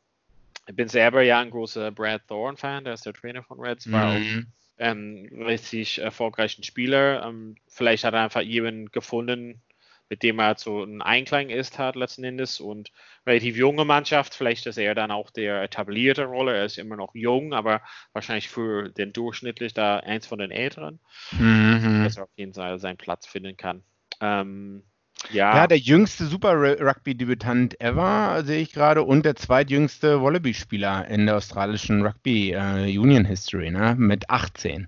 ich 0.67 0.75
bin 0.75 0.87
selber 0.89 1.21
ja 1.23 1.39
ein 1.39 1.51
großer 1.51 1.91
Brad 1.91 2.27
Thorne-Fan, 2.27 2.85
der 2.85 2.93
ist 2.93 3.05
der 3.05 3.13
Trainer 3.13 3.43
von 3.43 3.59
Reds, 3.59 3.91
war 3.91 4.07
auch 4.09 4.27
Mhm. 4.31 4.51
Ähm, 4.79 5.29
richtig 5.45 5.99
erfolgreichen 5.99 6.63
Spieler. 6.63 7.23
Ähm, 7.25 7.55
vielleicht 7.67 8.03
hat 8.03 8.13
er 8.13 8.23
einfach 8.23 8.41
jemanden 8.41 8.91
gefunden, 8.91 9.61
mit 10.09 10.23
dem 10.23 10.39
er 10.39 10.57
so 10.57 10.83
ein 10.83 11.01
Einklang 11.01 11.49
ist, 11.49 11.77
hat 11.77 11.95
letzten 11.95 12.23
Endes 12.23 12.59
und 12.59 12.91
relativ 13.27 13.55
junge 13.57 13.85
Mannschaft. 13.85 14.33
Vielleicht 14.33 14.65
ist 14.65 14.77
er 14.77 14.95
dann 14.95 15.11
auch 15.11 15.29
der 15.29 15.61
etablierte 15.61 16.25
Rolle. 16.25 16.57
Er 16.57 16.65
ist 16.65 16.79
immer 16.79 16.95
noch 16.95 17.13
jung, 17.13 17.53
aber 17.53 17.81
wahrscheinlich 18.13 18.49
für 18.49 18.89
den 18.89 19.13
durchschnittlich 19.13 19.73
da 19.73 19.97
eins 19.97 20.25
von 20.25 20.39
den 20.39 20.49
Älteren, 20.51 20.99
Mhm. 21.33 22.03
dass 22.03 22.17
er 22.17 22.23
auf 22.23 22.29
jeden 22.37 22.53
Fall 22.55 22.79
seinen 22.79 22.97
Platz 22.97 23.27
finden 23.27 23.55
kann. 23.55 23.83
Ähm, 24.21 24.83
ja, 25.31 25.55
Ja, 25.57 25.67
der 25.67 25.77
jüngste 25.77 26.25
Super 26.25 26.53
Rugby-Debütant 26.79 27.79
ever, 27.81 28.43
sehe 28.45 28.61
ich 28.61 28.71
gerade, 28.73 29.03
und 29.03 29.25
der 29.25 29.35
zweitjüngste 29.35 30.21
Wallaby-Spieler 30.21 31.07
in 31.07 31.25
der 31.25 31.37
australischen 31.37 32.05
Rugby 32.05 32.51
äh, 32.53 32.97
Union 32.97 33.25
History, 33.25 33.71
ne? 33.71 33.95
Mit 33.97 34.29
18. 34.29 34.87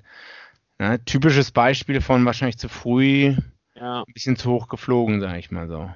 Ne? 0.79 1.03
Typisches 1.05 1.51
Beispiel 1.51 2.01
von 2.01 2.25
wahrscheinlich 2.25 2.57
zu 2.57 2.69
früh, 2.69 3.35
ja. 3.75 4.01
ein 4.01 4.13
bisschen 4.13 4.35
zu 4.35 4.51
hoch 4.51 4.67
geflogen, 4.67 5.21
sage 5.21 5.39
ich 5.39 5.51
mal 5.51 5.67
so. 5.67 5.89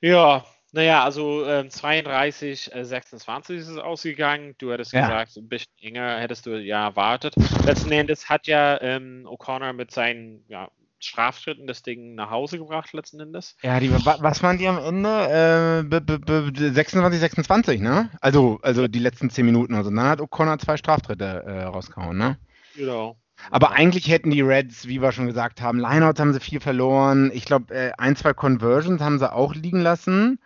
Ja, 0.00 0.44
naja, 0.72 1.02
also 1.04 1.44
ähm, 1.46 1.68
32, 1.70 2.74
äh, 2.74 2.84
26 2.84 3.58
ist 3.58 3.68
es 3.68 3.78
ausgegangen. 3.78 4.54
Du 4.58 4.70
hättest 4.72 4.92
Ja. 4.92 5.02
gesagt, 5.02 5.36
ein 5.36 5.48
bisschen 5.48 5.72
enger 5.80 6.18
hättest 6.20 6.46
du 6.46 6.58
ja 6.60 6.84
erwartet. 6.86 7.34
Letzten 7.64 7.90
Endes 7.92 8.28
hat 8.28 8.46
ja 8.46 8.80
ähm, 8.80 9.26
O'Connor 9.26 9.72
mit 9.72 9.90
seinen 9.90 10.44
ja, 10.48 10.70
Strafschritten 11.00 11.66
das 11.66 11.82
Ding 11.82 12.14
nach 12.14 12.30
Hause 12.30 12.58
gebracht, 12.58 12.92
letzten 12.92 13.20
Endes. 13.20 13.56
Ja, 13.62 13.80
die, 13.80 13.90
wa- 13.92 14.18
was 14.20 14.42
waren 14.42 14.58
die 14.58 14.68
am 14.68 14.78
Ende? 14.78 15.80
Äh, 15.80 15.82
b- 15.82 16.00
b- 16.00 16.18
b- 16.50 16.70
26, 16.72 17.20
26, 17.20 17.80
ne? 17.80 18.10
Also, 18.20 18.58
also 18.62 18.86
die 18.88 18.98
letzten 18.98 19.30
10 19.30 19.46
Minuten. 19.46 19.74
Also 19.74 19.90
dann 19.90 20.04
hat 20.04 20.20
O'Connor 20.20 20.58
zwei 20.58 20.76
Straftritte 20.76 21.44
äh, 21.46 21.62
rausgehauen, 21.64 22.16
ne? 22.16 22.38
Genau. 22.76 23.16
Aber 23.50 23.72
eigentlich 23.72 24.08
hätten 24.10 24.30
die 24.30 24.42
Reds, 24.42 24.86
wie 24.86 25.00
wir 25.00 25.12
schon 25.12 25.26
gesagt 25.26 25.62
haben, 25.62 25.78
Lineouts 25.80 26.20
haben 26.20 26.34
sie 26.34 26.40
viel 26.40 26.60
verloren. 26.60 27.30
Ich 27.32 27.46
glaube, 27.46 27.74
äh, 27.74 27.92
ein, 27.96 28.14
zwei 28.14 28.34
Conversions 28.34 29.00
haben 29.00 29.18
sie 29.18 29.32
auch 29.32 29.54
liegen 29.54 29.80
lassen. 29.80 30.38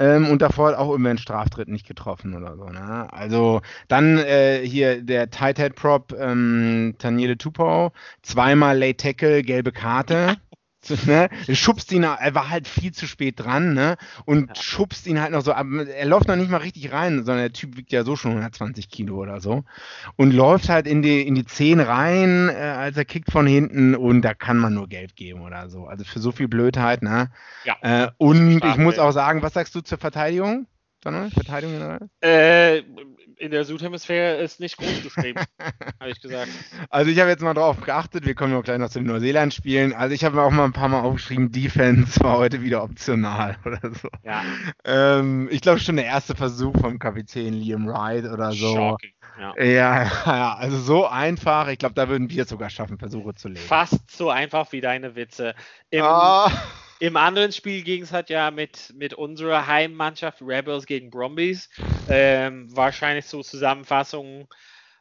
Ähm, 0.00 0.28
und 0.30 0.40
davor 0.40 0.70
hat 0.70 0.78
auch 0.78 0.94
immer 0.94 1.10
ein 1.10 1.18
Straftritt 1.18 1.68
nicht 1.68 1.86
getroffen 1.86 2.34
oder 2.34 2.56
so. 2.56 2.64
Ne? 2.64 3.06
Also 3.12 3.60
dann 3.86 4.16
äh, 4.16 4.66
hier 4.66 5.02
der 5.02 5.30
Tight 5.30 5.58
Head 5.58 5.76
Prop 5.76 6.14
ähm, 6.18 6.94
Taniele 6.98 7.36
Tupou, 7.36 7.90
zweimal 8.22 8.78
Late 8.78 8.96
Tackle, 8.96 9.42
gelbe 9.42 9.72
Karte. 9.72 10.38
Ne? 11.06 11.28
Schubst 11.52 11.92
ihn, 11.92 12.04
er 12.04 12.34
war 12.34 12.50
halt 12.50 12.66
viel 12.66 12.92
zu 12.92 13.06
spät 13.06 13.38
dran, 13.38 13.74
ne? 13.74 13.96
Und 14.24 14.48
Ja. 14.48 14.54
schubst 14.62 15.06
ihn 15.06 15.20
halt 15.20 15.32
noch 15.32 15.42
so 15.42 15.52
ab. 15.52 15.66
Er 15.94 16.06
läuft 16.06 16.28
noch 16.28 16.36
nicht 16.36 16.50
mal 16.50 16.58
richtig 16.58 16.92
rein, 16.92 17.24
sondern 17.24 17.44
der 17.44 17.52
Typ 17.52 17.76
wiegt 17.76 17.92
ja 17.92 18.04
so 18.04 18.16
schon 18.16 18.32
120 18.32 18.88
Kilo 18.88 19.16
oder 19.16 19.40
so. 19.40 19.64
Und 20.16 20.32
läuft 20.32 20.68
halt 20.68 20.86
in 20.86 21.02
die, 21.02 21.26
in 21.26 21.34
die 21.34 21.44
10 21.44 21.80
rein, 21.80 22.48
äh, 22.48 22.54
als 22.54 22.96
er 22.96 23.04
kickt 23.04 23.30
von 23.30 23.46
hinten 23.46 23.94
und 23.94 24.22
da 24.22 24.34
kann 24.34 24.56
man 24.56 24.74
nur 24.74 24.88
Gelb 24.88 25.14
geben 25.16 25.42
oder 25.42 25.68
so. 25.68 25.86
Also 25.86 26.04
für 26.04 26.18
so 26.18 26.32
viel 26.32 26.48
Blödheit, 26.48 27.02
ne? 27.02 27.30
Ja. 27.64 27.76
Äh, 27.82 28.08
und 28.18 28.64
ich 28.64 28.76
muss 28.78 28.98
auch 28.98 29.12
sagen, 29.12 29.42
was 29.42 29.52
sagst 29.54 29.74
du 29.74 29.80
zur 29.82 29.98
Verteidigung? 29.98 30.66
Verteidigung 31.02 31.78
generell? 31.78 32.08
Äh, 32.20 32.82
in 33.40 33.50
der 33.50 33.64
Südhemisphäre 33.64 34.36
ist 34.36 34.60
nicht 34.60 34.76
groß 34.76 35.02
geschrieben, 35.02 35.40
habe 36.00 36.10
ich 36.10 36.20
gesagt. 36.20 36.48
Also 36.90 37.10
ich 37.10 37.18
habe 37.18 37.30
jetzt 37.30 37.42
mal 37.42 37.54
drauf 37.54 37.80
geachtet, 37.80 38.26
wir 38.26 38.34
kommen 38.34 38.54
auch 38.54 38.62
gleich 38.62 38.78
noch 38.78 38.90
zu 38.90 38.98
den 39.00 39.08
Neuseeland-Spielen. 39.08 39.94
Also 39.94 40.14
ich 40.14 40.24
habe 40.24 40.36
mir 40.36 40.42
auch 40.42 40.50
mal 40.50 40.64
ein 40.64 40.72
paar 40.72 40.88
Mal 40.88 41.00
aufgeschrieben, 41.00 41.50
Defense 41.50 42.20
war 42.20 42.36
heute 42.38 42.62
wieder 42.62 42.82
optional 42.82 43.56
oder 43.64 43.80
so. 43.82 44.08
Ja, 44.22 44.42
Ähm, 44.84 45.48
ich 45.50 45.60
glaube 45.62 45.80
schon 45.80 45.96
der 45.96 46.04
erste 46.04 46.34
Versuch 46.36 46.78
vom 46.78 46.98
Kapitän 46.98 47.54
Liam 47.54 47.86
Wright 47.86 48.24
oder 48.26 48.52
so. 48.52 48.74
shocking. 48.74 49.12
Ja. 49.38 49.54
Ja, 49.64 50.04
ja, 50.26 50.54
also 50.54 50.78
so 50.78 51.06
einfach. 51.06 51.68
Ich 51.68 51.78
glaube, 51.78 51.94
da 51.94 52.08
würden 52.10 52.28
wir 52.28 52.42
es 52.42 52.50
sogar 52.50 52.68
schaffen, 52.68 52.98
Versuche 52.98 53.34
zu 53.34 53.48
legen. 53.48 53.60
Fast 53.60 54.10
so 54.10 54.28
einfach 54.28 54.70
wie 54.72 54.82
deine 54.82 55.16
Witze. 55.16 55.54
Im, 55.88 56.02
Ah. 56.02 56.50
Im 57.00 57.16
anderen 57.16 57.50
Spiel 57.52 57.82
ging 57.82 58.02
es 58.02 58.12
halt 58.12 58.30
ja 58.30 58.50
mit, 58.50 58.92
mit 58.94 59.14
unserer 59.14 59.66
Heimmannschaft 59.66 60.42
Rebels 60.42 60.86
gegen 60.86 61.10
Brumbies. 61.10 61.68
Ähm, 62.08 62.68
wahrscheinlich 62.76 63.24
so 63.26 63.42
Zusammenfassung 63.42 64.46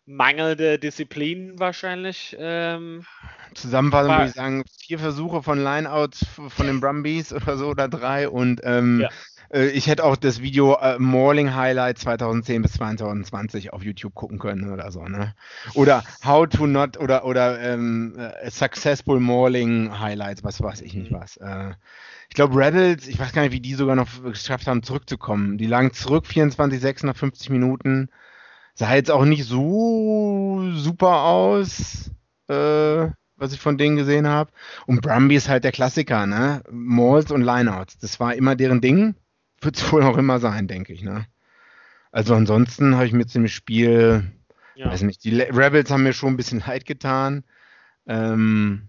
mangelnde 0.05 0.79
Disziplin 0.79 1.59
wahrscheinlich. 1.59 2.35
Ähm, 2.39 3.05
Zusammenfassend 3.53 4.09
War- 4.09 4.17
würde 4.19 4.29
ich 4.29 4.35
sagen, 4.35 4.63
vier 4.79 4.99
Versuche 4.99 5.43
von 5.43 5.59
Lineouts 5.63 6.25
von 6.49 6.67
den 6.67 6.79
Brumbies 6.79 7.33
oder 7.33 7.57
so 7.57 7.67
oder 7.67 7.87
drei 7.87 8.29
und 8.29 8.61
ähm, 8.63 9.01
Ja. 9.01 9.09
Äh, 9.51 9.67
ich 9.67 9.87
hätte 9.87 10.03
auch 10.03 10.15
das 10.15 10.41
Video 10.41 10.75
äh, 10.75 10.97
Morning 10.99 11.53
Highlight 11.53 11.97
2010 11.97 12.61
bis 12.61 12.73
2020 12.73 13.73
auf 13.73 13.83
YouTube 13.83 14.15
gucken 14.15 14.39
können 14.39 14.71
oder 14.71 14.91
so, 14.91 15.03
ne? 15.03 15.35
Oder 15.73 16.03
How 16.25 16.47
to 16.47 16.67
Not 16.67 16.97
oder 16.97 17.25
oder 17.25 17.59
ähm, 17.61 18.17
äh, 18.17 18.49
Successful 18.49 19.19
Morning 19.19 19.99
Highlights, 19.99 20.43
was 20.43 20.61
weiß 20.61 20.81
ich 20.81 20.93
nicht 20.93 21.11
was. 21.11 21.37
Äh, 21.37 21.71
ich 22.29 22.35
glaube 22.35 22.55
Rebels, 22.55 23.07
ich 23.07 23.19
weiß 23.19 23.33
gar 23.33 23.41
nicht, 23.41 23.53
wie 23.53 23.59
die 23.59 23.73
sogar 23.73 23.95
noch 23.95 24.07
geschafft 24.23 24.67
haben, 24.67 24.83
zurückzukommen. 24.83 25.57
Die 25.57 25.67
lagen 25.67 25.93
zurück 25.93 26.25
24-6 26.25 27.05
nach 27.05 27.15
50 27.15 27.49
Minuten. 27.49 28.09
Sah 28.75 28.93
jetzt 28.93 29.11
auch 29.11 29.25
nicht 29.25 29.45
so 29.45 30.71
super 30.75 31.23
aus. 31.23 32.11
Äh, 32.47 33.09
was 33.39 33.53
ich 33.53 33.59
von 33.59 33.77
denen 33.77 33.95
gesehen 33.95 34.27
habe. 34.27 34.51
Und 34.85 35.01
Brumby 35.01 35.35
ist 35.35 35.49
halt 35.49 35.63
der 35.63 35.71
Klassiker, 35.71 36.27
ne? 36.27 36.61
Malls 36.69 37.31
und 37.31 37.41
Lineouts. 37.41 37.97
Das 37.99 38.19
war 38.19 38.35
immer 38.35 38.55
deren 38.55 38.81
Ding. 38.81 39.15
Wird 39.61 39.77
es 39.77 39.91
wohl 39.91 40.03
auch 40.03 40.17
immer 40.17 40.39
sein, 40.39 40.67
denke 40.67 40.93
ich, 40.93 41.03
ne? 41.03 41.25
Also 42.11 42.33
ansonsten 42.33 42.95
habe 42.95 43.05
ich 43.05 43.13
mir 43.13 43.27
ziemlich 43.27 43.53
Spiel, 43.53 44.31
ja. 44.75 44.87
weiß 44.87 45.03
nicht, 45.03 45.23
die 45.23 45.39
Rebels 45.41 45.91
haben 45.91 46.03
mir 46.03 46.13
schon 46.13 46.33
ein 46.33 46.37
bisschen 46.37 46.63
leid 46.65 46.85
getan. 46.85 47.43
Ähm, 48.07 48.87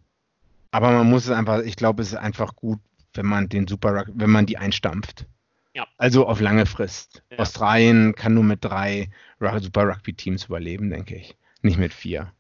aber 0.71 0.93
man 0.93 1.11
muss 1.11 1.25
es 1.25 1.31
einfach, 1.31 1.61
ich 1.61 1.77
glaube, 1.77 2.03
es 2.03 2.13
ist 2.13 2.19
einfach 2.19 2.57
gut, 2.57 2.81
wenn 3.15 3.27
man 3.27 3.49
den 3.49 3.67
Super 3.67 4.05
wenn 4.09 4.31
man 4.31 4.47
die 4.47 4.57
einstampft. 4.57 5.27
Ja. 5.75 5.87
Also 5.99 6.27
auf 6.27 6.41
lange 6.41 6.67
Frist. 6.67 7.23
Ja. 7.31 7.39
Australien 7.39 8.15
kann 8.15 8.35
nur 8.35 8.45
mit 8.45 8.65
drei 8.65 9.11
Super 9.59 9.89
Rugby 9.89 10.15
Teams 10.15 10.47
überleben, 10.47 10.91
denke 10.91 11.17
ich. 11.17 11.37
Nicht 11.63 11.79
mit 11.79 11.93
vier. 11.93 12.33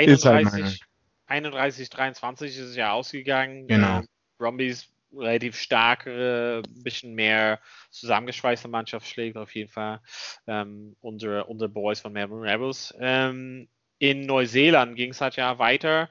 Ist 0.00 0.24
halt 0.24 0.46
31, 0.46 0.80
31, 1.26 1.90
23 1.90 2.50
ist 2.50 2.58
es 2.58 2.76
ja 2.76 2.92
ausgegangen. 2.92 3.66
Genau. 3.68 3.98
Ähm, 3.98 4.06
Brumbies 4.38 4.88
relativ 5.18 5.56
stark, 5.56 6.06
äh, 6.06 6.58
ein 6.58 6.82
bisschen 6.82 7.14
mehr 7.14 7.60
zusammengeschweißte 7.90 8.68
Mannschaft 8.68 9.06
schlägt 9.06 9.36
auf 9.36 9.54
jeden 9.54 9.70
Fall. 9.70 10.00
Ähm, 10.46 10.96
unsere, 11.00 11.44
unsere 11.44 11.68
Boys 11.68 12.00
von 12.00 12.12
Melbourne 12.12 12.50
Rebels. 12.50 12.94
Ähm, 13.00 13.68
in 13.98 14.26
Neuseeland 14.26 14.96
ging 14.96 15.10
es 15.10 15.20
halt 15.20 15.36
ja 15.36 15.58
weiter. 15.58 16.10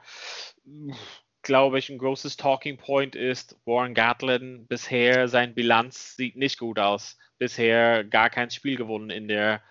Glaube 1.41 1.77
ich, 1.77 1.89
ein 1.89 1.99
großes 1.99 2.37
Talking 2.37 2.77
Point 2.77 3.15
ist, 3.15 3.55
Warren 3.65 3.93
Gatlin 3.93 4.65
bisher, 4.67 5.27
sein 5.27 5.53
Bilanz 5.53 6.15
sieht 6.15 6.35
nicht 6.35 6.57
gut 6.57 6.79
aus. 6.79 7.17
Bisher 7.37 8.03
gar 8.03 8.29
kein 8.29 8.49
Spiel 8.49 8.77
gewonnen 8.77 9.11
in 9.11 9.27
der 9.27 9.61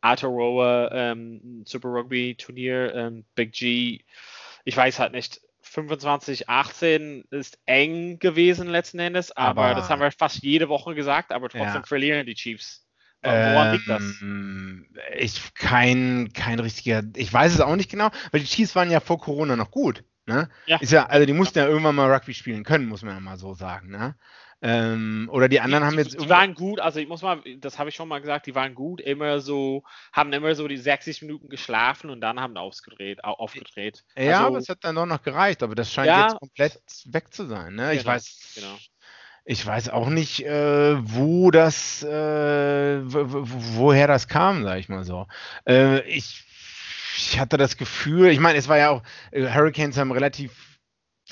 Aotearoa 0.00 0.90
ähm, 0.92 1.62
Super 1.64 1.90
Rugby 1.90 2.34
Turnier. 2.34 2.92
Ähm, 2.94 3.24
Big 3.36 3.52
G 3.52 4.00
ich 4.64 4.76
weiß 4.76 4.98
halt 4.98 5.12
nicht, 5.12 5.40
25, 5.72 6.48
18 6.48 7.24
ist 7.30 7.58
eng 7.66 8.18
gewesen 8.18 8.68
letzten 8.68 8.98
Endes, 8.98 9.32
aber, 9.32 9.64
Aber- 9.66 9.74
das 9.74 9.88
haben 9.88 10.00
wir 10.00 10.12
fast 10.12 10.42
jede 10.42 10.68
Woche 10.68 10.94
gesagt, 10.94 11.32
aber 11.32 11.48
trotzdem 11.48 11.80
Ja. 11.80 11.86
verlieren 11.86 12.26
die 12.26 12.34
Chiefs. 12.34 12.86
Woran 13.24 13.72
liegt 13.74 13.88
das? 13.88 14.02
Ähm, 14.20 14.88
Ich 15.16 15.54
kein, 15.54 16.32
kein 16.34 16.58
richtiger, 16.58 17.02
ich 17.14 17.32
weiß 17.32 17.54
es 17.54 17.60
auch 17.60 17.76
nicht 17.76 17.90
genau, 17.90 18.10
weil 18.32 18.40
die 18.40 18.46
Chiefs 18.46 18.74
waren 18.74 18.90
ja 18.90 18.98
vor 19.00 19.20
Corona 19.20 19.54
noch 19.56 19.70
gut. 19.70 20.04
Ne? 20.26 20.48
Ja. 20.66 20.76
Ist 20.78 20.92
ja, 20.92 21.06
also 21.06 21.26
die 21.26 21.32
mussten 21.32 21.58
ja 21.58 21.66
irgendwann 21.66 21.94
mal 21.96 22.12
Rugby 22.12 22.34
spielen 22.34 22.62
können, 22.64 22.86
muss 22.86 23.02
man 23.02 23.14
ja 23.14 23.20
mal 23.20 23.36
so 23.38 23.54
sagen. 23.54 23.90
Ne? 23.90 24.14
Ähm, 24.64 25.28
oder 25.32 25.48
die 25.48 25.58
anderen 25.60 25.84
haben 25.84 25.96
die, 25.96 26.02
jetzt 26.04 26.20
die 26.20 26.28
waren 26.28 26.54
gut, 26.54 26.78
also 26.78 27.00
ich 27.00 27.08
muss 27.08 27.20
mal, 27.22 27.42
das 27.58 27.78
habe 27.80 27.88
ich 27.88 27.96
schon 27.96 28.06
mal 28.06 28.20
gesagt, 28.20 28.46
die 28.46 28.54
waren 28.54 28.76
gut, 28.76 29.00
immer 29.00 29.40
so, 29.40 29.82
haben 30.12 30.32
immer 30.32 30.54
so 30.54 30.68
die 30.68 30.76
60 30.76 31.20
Minuten 31.22 31.48
geschlafen 31.48 32.10
und 32.10 32.20
dann 32.20 32.38
haben 32.40 32.56
aufgedreht, 32.56 33.24
au- 33.24 33.32
aufgedreht. 33.32 34.04
Ja, 34.16 34.38
also, 34.38 34.46
aber 34.46 34.58
es 34.58 34.68
hat 34.68 34.78
dann 34.82 34.94
doch 34.94 35.06
noch 35.06 35.22
gereicht, 35.22 35.64
aber 35.64 35.74
das 35.74 35.92
scheint 35.92 36.06
Ja. 36.06 36.28
jetzt 36.28 36.38
komplett 36.38 36.80
weg 37.06 37.34
zu 37.34 37.46
sein. 37.46 37.74
Ne? 37.74 37.92
ich 37.94 38.00
Genau, 38.00 38.10
weiß, 38.12 38.52
genau. 38.54 38.78
ich 39.44 39.66
weiß 39.66 39.88
auch 39.88 40.08
nicht, 40.08 40.44
äh, 40.46 40.96
wo 41.12 41.50
das, 41.50 42.04
äh, 42.04 42.08
wo- 42.08 43.32
wo- 43.32 43.44
woher 43.78 44.06
das 44.06 44.28
kam, 44.28 44.62
sag 44.62 44.78
ich 44.78 44.88
mal 44.88 45.02
so. 45.02 45.26
Äh, 45.66 46.02
ich, 46.08 46.44
ich 47.16 47.40
hatte 47.40 47.56
das 47.56 47.76
Gefühl, 47.76 48.30
ich 48.30 48.38
meine, 48.38 48.58
es 48.58 48.68
war 48.68 48.78
ja 48.78 48.90
auch, 48.90 49.02
äh, 49.32 49.52
Hurricanes 49.52 49.96
haben 49.96 50.12
relativ 50.12 50.71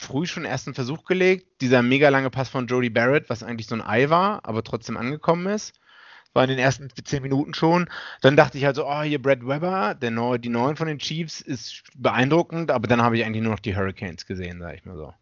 früh 0.01 0.27
schon 0.27 0.45
ersten 0.45 0.75
Versuch 0.75 1.05
gelegt. 1.05 1.61
Dieser 1.61 1.83
mega 1.83 2.09
lange 2.09 2.31
Pass 2.31 2.49
von 2.49 2.67
Jody 2.67 2.91
Barrett, 2.91 3.31
was 3.31 3.43
eigentlich 3.43 3.67
so 3.67 3.75
ein 3.75 3.83
Ei 3.83 4.11
war, 4.11 4.45
aber 4.45 4.65
trotzdem 4.65 4.97
angekommen 4.97 5.47
ist. 5.47 5.75
War 6.33 6.45
in 6.45 6.51
den 6.51 6.59
ersten 6.59 6.89
zehn 7.05 7.23
Minuten 7.23 7.55
schon. 7.55 7.89
Dann 8.21 8.37
dachte 8.37 8.57
ich 8.57 8.65
halt 8.65 8.77
so, 8.77 8.87
oh, 8.87 9.03
hier 9.03 9.21
Brad 9.21 9.43
Weber, 9.43 9.95
der 9.95 10.11
Neu 10.11 10.39
die 10.39 10.49
Neuen 10.49 10.77
von 10.77 10.87
den 10.87 10.99
Chiefs, 10.99 11.41
ist 11.41 11.83
beeindruckend, 11.97 12.71
aber 12.71 12.87
dann 12.87 13.03
habe 13.03 13.17
ich 13.19 13.25
eigentlich 13.25 13.43
nur 13.43 13.53
noch 13.53 13.61
die 13.61 13.77
Hurricanes 13.77 14.27
gesehen, 14.27 14.61
sag 14.61 14.75
ich 14.77 14.85
mal 14.85 14.97
so. 14.97 15.13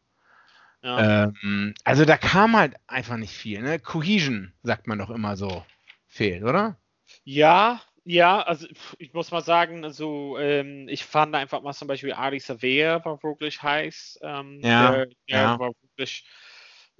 ja. 0.82 1.24
Ähm, 1.24 1.74
also 1.84 2.04
da 2.04 2.16
kam 2.16 2.56
halt 2.56 2.74
einfach 2.86 3.16
nicht 3.16 3.32
viel. 3.32 3.62
Ne? 3.62 3.78
Cohesion, 3.78 4.52
sagt 4.62 4.86
man 4.86 4.98
doch 4.98 5.10
immer 5.10 5.36
so, 5.36 5.64
fehlt, 6.06 6.42
oder? 6.42 6.76
Ja, 7.24 7.80
ja, 8.08 8.40
also 8.42 8.66
ich 8.98 9.12
muss 9.12 9.30
mal 9.30 9.42
sagen, 9.42 9.84
also 9.84 10.38
ähm, 10.38 10.88
ich 10.88 11.04
fand 11.04 11.34
einfach 11.34 11.62
mal 11.62 11.72
zum 11.74 11.88
Beispiel 11.88 12.12
Ari 12.14 12.40
Savea 12.40 13.04
war 13.04 13.22
wirklich 13.22 13.62
heiß. 13.62 14.20
Ähm, 14.22 14.70
Ja, 14.70 14.78
der, 14.78 15.06
der 15.28 15.50
ja. 15.50 15.58
war 15.58 15.72
wirklich 15.82 16.24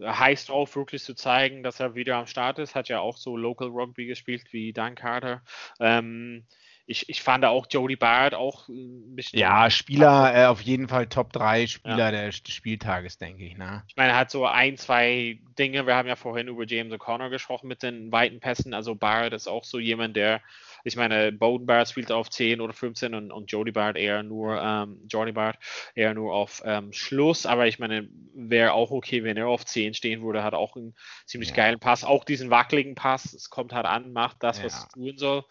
heiß 0.01 0.47
drauf, 0.47 0.77
wirklich 0.77 1.03
zu 1.03 1.15
zeigen, 1.15 1.63
dass 1.63 1.81
er 1.81 1.95
wieder 1.95 2.17
am 2.17 2.27
Start 2.27 2.59
ist. 2.59 2.75
Hat 2.75 2.89
ja 2.89 3.01
auch 3.01 3.17
so 3.17 3.37
Local 3.37 3.69
Rugby 3.69 4.07
gespielt 4.07 4.53
wie 4.53 4.73
Dan 4.73 4.95
Carter. 4.97 5.43
Ähm, 5.81 6.47
ich, 6.91 7.07
ich 7.11 7.23
fand 7.23 7.45
auch 7.45 7.67
Jody 7.71 7.97
Barrett 7.97 8.33
auch 8.33 8.67
ein 8.69 9.15
bisschen. 9.15 9.39
Ja, 9.39 9.69
Spieler, 9.69 10.35
äh, 10.35 10.47
auf 10.47 10.63
jeden 10.63 10.89
Fall 10.89 11.07
Top 11.07 11.35
3 11.35 11.67
Spieler 11.67 12.11
des 12.11 12.37
Spieltages, 12.49 13.19
denke 13.19 13.45
ich. 13.45 13.59
Ne? 13.59 13.85
Ich 13.89 13.97
meine, 13.97 14.13
er 14.13 14.19
hat 14.19 14.31
so 14.31 14.47
ein, 14.47 14.79
zwei 14.79 15.39
Dinge. 15.59 15.87
Wir 15.87 15.95
haben 15.97 16.09
ja 16.09 16.17
vorhin 16.17 16.49
über 16.49 16.65
James 16.65 16.91
O'Connor 16.95 17.29
gesprochen 17.29 17.69
mit 17.69 17.83
den 17.83 18.11
weiten 18.11 18.41
Pässen. 18.41 18.73
Also 18.73 18.95
Barrett 18.95 19.35
ist 19.35 19.49
auch 19.49 19.65
so 19.65 19.79
jemand, 19.79 20.17
der, 20.17 20.41
ich 20.83 20.97
meine, 20.97 21.31
Bowden 21.31 21.67
Barrett 21.67 21.91
spielt 21.91 22.11
auf 22.11 22.31
10 22.31 22.63
oder 22.63 22.73
15 22.73 23.15
und, 23.15 23.33
und 23.33 23.53
Jody 23.53 23.71
Barrett 23.73 23.99
eher 23.99 24.23
nur, 24.23 24.59
ähm, 24.59 25.03
Jordy 25.11 25.33
Barrett 25.33 25.59
eher 25.95 26.15
nur 26.15 26.33
auf 26.33 26.63
ähm, 26.65 26.95
Schluss. 26.95 27.45
Aber 27.45 27.67
ich 27.67 27.79
meine, 27.79 28.09
wäre 28.33 28.73
auch 28.73 28.93
okay, 28.93 29.25
wenn 29.25 29.37
er 29.37 29.49
auf 29.49 29.67
10 29.67 29.93
stehen 29.93 30.23
würde, 30.23 30.43
hat 30.43 30.55
auch 30.55 30.75
einen 30.75 30.95
ziemlich 31.27 31.51
Ja. 31.51 31.57
geilen 31.57 31.81
Pass. 31.81 32.03
Auch 32.03 32.25
diesen 32.25 32.49
wackeligen 32.49 32.95
Pass. 32.95 33.35
Es 33.35 33.51
kommt 33.51 33.75
halt 33.75 33.85
an, 33.85 34.15
macht 34.15 34.39
das, 34.43 34.65
was 34.65 34.73
Ja. 34.73 34.79
es 34.85 34.89
tun 34.89 35.19
soll. 35.19 35.45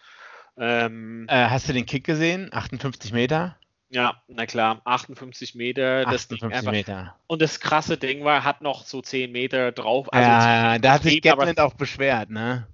Ähm, 0.58 1.26
Äh, 1.30 1.50
hast 1.50 1.70
du 1.70 1.74
den 1.74 1.86
Kick 1.86 2.04
gesehen? 2.04 2.50
58 2.52 3.12
Meter? 3.14 3.58
ja, 3.90 4.22
na 4.28 4.46
klar, 4.46 4.82
58 4.84 5.56
Meter. 5.56 6.04
Das 6.06 6.28
Ding 6.28 6.38
58 6.44 6.58
einfach, 6.58 6.72
Meter. 6.72 7.16
und 7.28 7.42
das 7.42 7.60
krasse 7.60 7.98
Ding 7.98 8.24
war, 8.26 8.44
hat 8.44 8.62
noch 8.62 8.86
so 8.86 9.02
10 9.02 9.32
Meter 9.32 9.72
drauf. 9.72 10.12
Also 10.12 10.30
ja, 10.30 10.78
da 10.80 10.94
hat 10.94 11.04
sich 11.04 11.22
Gatland 11.22 11.60
auch 11.60 11.74
beschwert, 11.74 12.30
ne? 12.30 12.68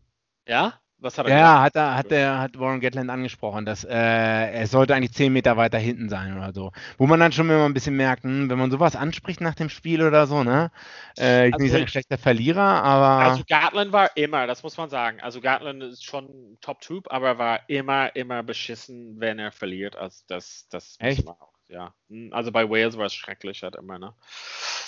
Ja? 0.47 0.79
Was 1.03 1.17
hat 1.17 1.27
er 1.27 1.37
Ja, 1.37 1.61
hat, 1.61 1.75
er, 1.75 1.95
hat, 1.95 2.11
der, 2.11 2.39
hat 2.39 2.57
Warren 2.57 2.79
Gatland 2.79 3.09
angesprochen, 3.09 3.65
dass 3.65 3.83
äh, 3.83 3.91
er 3.93 4.67
sollte 4.67 4.95
eigentlich 4.95 5.11
10 5.11 5.33
Meter 5.33 5.57
weiter 5.57 5.77
hinten 5.77 6.07
sein 6.07 6.35
oder 6.37 6.53
so. 6.53 6.71
Wo 6.97 7.07
man 7.07 7.19
dann 7.19 7.33
schon 7.33 7.49
immer 7.49 7.65
ein 7.65 7.73
bisschen 7.73 7.97
merkt, 7.97 8.23
hm, 8.23 8.49
wenn 8.49 8.57
man 8.57 8.71
sowas 8.71 8.95
anspricht 8.95 9.41
nach 9.41 9.53
dem 9.53 9.67
Spiel 9.69 10.01
oder 10.01 10.27
so, 10.27 10.43
ne? 10.43 10.71
Äh, 11.19 11.49
ich 11.49 11.53
Also 11.53 11.57
bin 11.57 11.65
nicht 11.65 11.75
ein 11.75 11.83
ich- 11.83 11.89
schlechter 11.91 12.17
Verlierer, 12.17 12.61
aber 12.83 13.25
Also 13.25 13.43
Gatland 13.47 13.91
war 13.91 14.15
immer, 14.15 14.47
das 14.47 14.63
muss 14.63 14.77
man 14.77 14.89
sagen. 14.89 15.19
Also 15.19 15.41
Gatland 15.41 15.83
ist 15.83 16.05
schon 16.05 16.25
ein 16.25 16.57
Top-Typ, 16.61 17.11
aber 17.11 17.27
er 17.27 17.37
war 17.37 17.69
immer, 17.69 18.15
immer 18.15 18.41
beschissen, 18.41 19.19
wenn 19.19 19.39
er 19.39 19.51
verliert. 19.51 19.97
Also 19.97 20.23
das, 20.27 20.67
das 20.69 20.97
muss 21.01 21.09
Echt? 21.09 21.25
man 21.25 21.35
auch, 21.35 21.53
ja. 21.67 21.93
Hm, 22.09 22.31
Also 22.31 22.53
bei 22.53 22.69
Wales 22.69 22.97
war 22.97 23.07
es 23.07 23.13
schrecklich 23.13 23.61
halt 23.61 23.75
immer, 23.75 23.99
ne? 23.99 24.13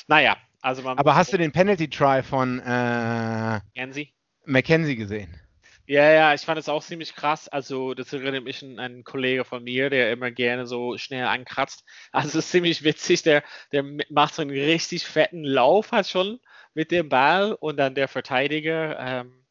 Naja, 0.07 0.37
also 0.61 0.81
man 0.81 0.97
aber 0.97 1.11
muss 1.11 1.17
hast 1.19 1.33
du 1.33 1.37
den 1.37 1.51
Penalty 1.51 1.89
Try 1.89 2.23
von 2.23 2.59
äh, 2.61 3.59
Mackenzie? 3.75 4.13
Mackenzie 4.45 4.95
gesehen? 4.95 5.41
Ja, 5.87 6.11
ja, 6.11 6.33
ich 6.33 6.41
fand 6.41 6.59
es 6.59 6.69
auch 6.69 6.83
ziemlich 6.83 7.15
krass. 7.15 7.47
Also, 7.47 7.93
das 7.93 8.11
erinnert 8.11 8.43
mich 8.43 8.63
an 8.63 8.79
einen 8.79 9.03
Kollege 9.03 9.45
von 9.45 9.63
mir, 9.63 9.89
der 9.89 10.11
immer 10.11 10.31
gerne 10.31 10.65
so 10.65 10.97
schnell 10.97 11.25
ankratzt. 11.25 11.85
Also, 12.11 12.39
es 12.39 12.45
ist 12.45 12.51
ziemlich 12.51 12.83
witzig. 12.83 13.21
Der, 13.23 13.43
der 13.71 13.83
macht 14.09 14.35
so 14.35 14.41
einen 14.41 14.51
richtig 14.51 15.05
fetten 15.05 15.43
Lauf 15.43 15.91
halt 15.91 16.07
schon 16.07 16.39
mit 16.73 16.91
dem 16.91 17.09
Ball 17.09 17.53
und 17.53 17.77
dann 17.77 17.95
der 17.95 18.07
Verteidiger 18.07 18.99
ähm, 18.99 19.45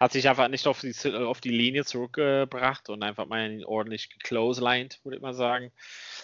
hat 0.00 0.12
sich 0.12 0.28
einfach 0.28 0.48
nicht 0.48 0.66
auf 0.66 0.80
die, 0.80 0.94
auf 1.12 1.42
die 1.42 1.50
Linie 1.50 1.84
zurückgebracht 1.84 2.88
und 2.88 3.02
einfach 3.02 3.26
mal 3.26 3.62
ordentlich 3.66 4.08
gecloselined, 4.08 4.98
würde 5.04 5.16
ich 5.16 5.22
mal 5.22 5.34
sagen. 5.34 5.72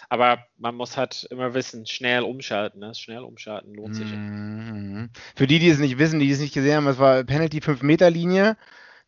Aber 0.08 0.46
man 0.56 0.74
muss 0.74 0.96
halt 0.96 1.28
immer 1.30 1.52
wissen, 1.52 1.84
schnell 1.86 2.22
umschalten. 2.22 2.80
Ne? 2.80 2.94
Schnell 2.94 3.22
umschalten 3.22 3.74
lohnt 3.74 3.94
sich. 3.94 4.06
Mhm. 4.06 5.10
Für 5.34 5.46
die, 5.46 5.58
die 5.58 5.68
es 5.68 5.78
nicht 5.78 5.98
wissen, 5.98 6.20
die 6.20 6.30
es 6.30 6.40
nicht 6.40 6.54
gesehen 6.54 6.76
haben, 6.76 6.86
es 6.86 6.98
war 6.98 7.22
Penalty 7.24 7.58
5-Meter-Linie. 7.58 8.56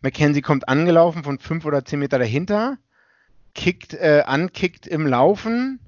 Mackenzie 0.01 0.43
kommt 0.43 0.69
angelaufen 0.69 1.25
von 1.25 1.39
5 1.39 1.65
oder 1.65 1.85
10 1.85 1.99
Meter 1.99 2.19
dahinter, 2.19 2.79
kickt, 3.55 3.95
äh, 3.95 4.23
ankickt 4.27 4.87
im 4.87 5.07
Laufen 5.07 5.81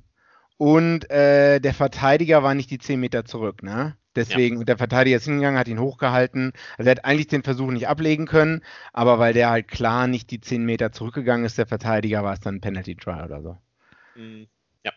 und 0.56 1.10
äh, 1.10 1.60
der 1.60 1.74
Verteidiger 1.74 2.42
war 2.42 2.54
nicht 2.54 2.70
die 2.70 2.78
10 2.78 3.00
Meter 3.00 3.24
zurück, 3.24 3.62
ne? 3.62 3.96
Deswegen, 4.16 4.56
und 4.56 4.68
der 4.68 4.76
Verteidiger 4.76 5.16
ist 5.16 5.24
hingegangen, 5.24 5.58
hat 5.58 5.68
ihn 5.68 5.78
hochgehalten. 5.78 6.52
Also 6.76 6.88
er 6.88 6.96
hat 6.96 7.04
eigentlich 7.04 7.28
den 7.28 7.44
Versuch 7.44 7.70
nicht 7.70 7.86
ablegen 7.86 8.26
können, 8.26 8.64
aber 8.92 9.20
weil 9.20 9.32
der 9.32 9.50
halt 9.50 9.68
klar 9.68 10.08
nicht 10.08 10.32
die 10.32 10.40
10 10.40 10.64
Meter 10.64 10.90
zurückgegangen 10.90 11.46
ist, 11.46 11.58
der 11.58 11.66
Verteidiger, 11.66 12.24
war 12.24 12.32
es 12.32 12.40
dann 12.40 12.56
ein 12.56 12.60
Penalty 12.60 12.96
Try 12.96 13.22
oder 13.22 13.40
so. 13.40 13.56
Mm, 14.16 14.46
Ja. 14.82 14.92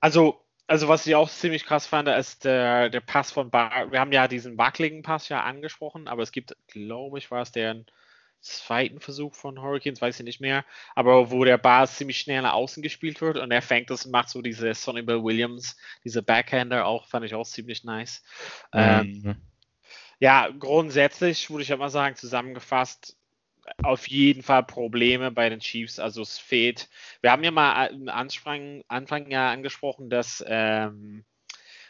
Also, 0.00 0.40
also 0.66 0.88
was 0.88 1.06
ich 1.06 1.14
auch 1.14 1.28
ziemlich 1.28 1.66
krass 1.66 1.86
fand, 1.86 2.08
ist 2.08 2.46
der, 2.46 2.88
der 2.88 3.00
Pass 3.00 3.30
von 3.30 3.50
Bar. 3.50 3.92
Wir 3.92 4.00
haben 4.00 4.12
ja 4.12 4.26
diesen 4.26 4.56
wackeligen 4.56 5.02
Pass 5.02 5.28
ja 5.28 5.42
angesprochen, 5.42 6.08
aber 6.08 6.22
es 6.22 6.32
gibt, 6.32 6.56
glaube 6.68 7.18
ich, 7.18 7.30
war 7.30 7.42
es 7.42 7.52
der 7.52 7.84
zweiten 8.44 9.00
Versuch 9.00 9.34
von 9.34 9.60
Hurricanes, 9.62 10.00
weiß 10.00 10.20
ich 10.20 10.24
nicht 10.24 10.40
mehr, 10.40 10.64
aber 10.94 11.30
wo 11.30 11.44
der 11.44 11.58
Bar 11.58 11.86
ziemlich 11.88 12.18
schnell 12.20 12.42
nach 12.42 12.54
außen 12.54 12.82
gespielt 12.82 13.20
wird 13.20 13.38
und 13.38 13.50
er 13.50 13.62
fängt 13.62 13.90
das 13.90 14.06
und 14.06 14.12
macht 14.12 14.28
so 14.30 14.42
diese 14.42 14.74
Sonny 14.74 15.02
Bill 15.02 15.24
Williams, 15.24 15.76
diese 16.04 16.22
Backhander 16.22 16.86
auch, 16.86 17.06
fand 17.08 17.26
ich 17.26 17.34
auch 17.34 17.46
ziemlich 17.46 17.84
nice. 17.84 18.22
Ähm, 18.72 19.24
Mhm. 19.24 19.36
ja, 20.18 20.48
grundsätzlich 20.50 21.50
würde 21.50 21.62
ich 21.62 21.68
ja 21.68 21.76
mal 21.76 21.90
sagen, 21.90 22.16
zusammengefasst, 22.16 23.16
auf 23.82 24.08
jeden 24.08 24.42
Fall 24.42 24.64
Probleme 24.64 25.30
bei 25.30 25.48
den 25.48 25.60
Chiefs. 25.60 25.98
Also 25.98 26.22
es 26.22 26.38
fehlt. 26.38 26.88
Wir 27.22 27.32
haben 27.32 27.44
ja 27.44 27.50
mal 27.50 27.86
im 27.86 28.08
Anfang, 28.08 28.82
Anfang 28.88 29.30
ja 29.30 29.50
angesprochen, 29.50 30.10
dass 30.10 30.44
ähm, 30.46 31.24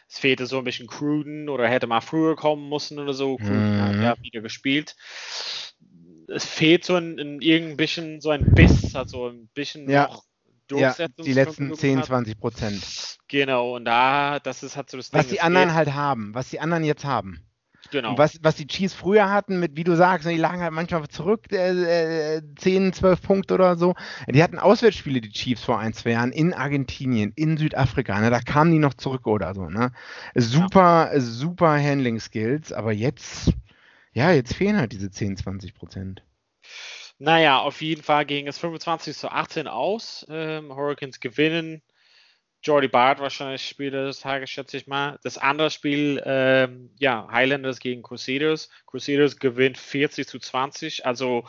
es 0.09 0.19
fehlte 0.19 0.45
so 0.47 0.59
ein 0.59 0.63
bisschen 0.65 0.87
Cruden 0.87 1.49
oder 1.49 1.67
hätte 1.69 1.87
mal 1.87 2.01
früher 2.01 2.35
kommen 2.35 2.69
müssen 2.69 2.99
oder 2.99 3.13
so. 3.13 3.39
Cruden 3.39 3.81
hat 3.81 3.97
Mhm. 3.97 4.01
ja 4.01 4.15
wieder 4.21 4.41
gespielt. 4.41 4.95
Es 6.27 6.45
fehlt 6.45 6.85
so 6.85 6.95
ein, 6.95 7.19
ein 7.19 7.41
irgendein 7.41 7.77
bisschen 7.77 8.21
so 8.21 8.29
ein 8.31 8.45
Biss, 8.53 8.95
also 8.95 9.27
ein 9.29 9.47
bisschen 9.53 9.89
Ja. 9.89 10.03
noch 10.07 10.23
Ja, 10.71 10.89
Durchsetzungsvermögen 10.89 11.25
die 11.25 11.33
letzten 11.33 11.69
hat. 11.71 11.77
10, 11.77 12.03
20 12.03 12.39
Prozent. 12.39 13.17
Genau, 13.27 13.75
und 13.75 13.85
da, 13.85 14.39
das 14.39 14.63
ist 14.63 14.75
halt 14.75 14.89
so 14.89 14.97
das 14.97 15.13
Was 15.13 15.21
Ding, 15.27 15.31
die 15.31 15.37
es 15.37 15.43
anderen 15.43 15.69
fehlt- 15.69 15.75
halt 15.75 15.93
haben, 15.93 16.33
was 16.33 16.49
die 16.49 16.59
anderen 16.59 16.83
jetzt 16.83 17.05
haben. 17.05 17.41
genau. 17.91 18.11
Und 18.11 18.17
was, 18.17 18.39
was 18.41 18.55
die 18.55 18.65
Chiefs 18.65 18.95
früher 18.95 19.29
hatten, 19.29 19.59
mit, 19.59 19.77
wie 19.77 19.83
du 19.83 19.95
sagst, 19.95 20.27
die 20.27 20.37
lagen 20.37 20.61
halt 20.61 20.73
manchmal 20.73 21.07
zurück, 21.07 21.51
äh, 21.51 22.37
äh, 22.37 22.41
10, 22.57 22.93
12 22.93 23.21
Punkte 23.21 23.53
oder 23.53 23.77
so. 23.77 23.93
Die 24.27 24.41
hatten 24.41 24.57
Auswärtsspiele, 24.57 25.21
die 25.21 25.29
Chiefs 25.29 25.63
vor 25.63 25.77
ein, 25.77 25.93
zwei 25.93 26.11
Jahren, 26.11 26.31
in 26.31 26.51
Argentinien, 26.55 27.31
in 27.35 27.57
Südafrika. 27.57 28.19
Ne? 28.19 28.31
Da 28.31 28.39
kamen 28.39 28.71
die 28.71 28.79
noch 28.79 28.95
zurück 28.95 29.27
oder 29.27 29.53
so. 29.53 29.69
Ne? 29.69 29.91
Super, 30.33 31.11
super 31.19 31.79
Handling-Skills, 31.79 32.73
aber 32.73 32.91
jetzt, 32.91 33.51
ja, 34.15 34.31
jetzt 34.31 34.55
fehlen 34.55 34.77
halt 34.77 34.93
diese 34.93 35.11
10, 35.11 35.37
20 35.37 35.73
Prozent. 35.73 36.23
Naja, 37.19 37.59
auf 37.59 37.81
jeden 37.81 38.01
Fall 38.01 38.25
ging 38.25 38.47
es 38.47 38.57
25 38.57 39.15
zu 39.15 39.29
18 39.29 39.67
aus. 39.67 40.25
Ähm, 40.29 40.73
Hurricanes 40.73 41.19
gewinnen. 41.19 41.81
Jordy 42.63 42.87
Bart 42.87 43.19
wahrscheinlich 43.19 43.67
Spieler 43.67 44.05
des 44.05 44.21
Tages, 44.21 44.49
schätze 44.49 44.77
ich 44.77 44.87
mal. 44.87 45.19
Das 45.21 45.37
andere 45.37 45.69
Spiel, 45.69 46.21
ähm, 46.25 46.89
ja, 46.97 47.27
Highlanders 47.29 47.79
gegen 47.79 48.01
Crusaders. 48.01 48.69
Crusaders 48.87 49.37
gewinnt 49.37 49.77
40 49.77 50.27
zu 50.27 50.39
20. 50.39 51.05
Also 51.05 51.45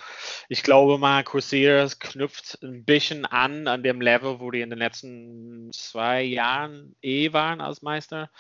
ich 0.48 0.62
glaube 0.62 0.98
mal, 0.98 1.24
Crusaders 1.24 2.00
knüpft 2.00 2.59
ein 2.62 2.85
bisschen 2.85 3.24
an 3.24 3.66
an 3.68 3.83
dem 3.83 4.00
Level, 4.00 4.40
wo 4.40 4.50
die 4.50 4.61
in 4.61 4.70
den 4.70 4.79
letzten 4.79 5.70
zwei 5.72 6.22
Jahren 6.22 6.96
eh 7.00 7.33
waren 7.33 7.61
als 7.61 7.81
Meister. 7.81 8.31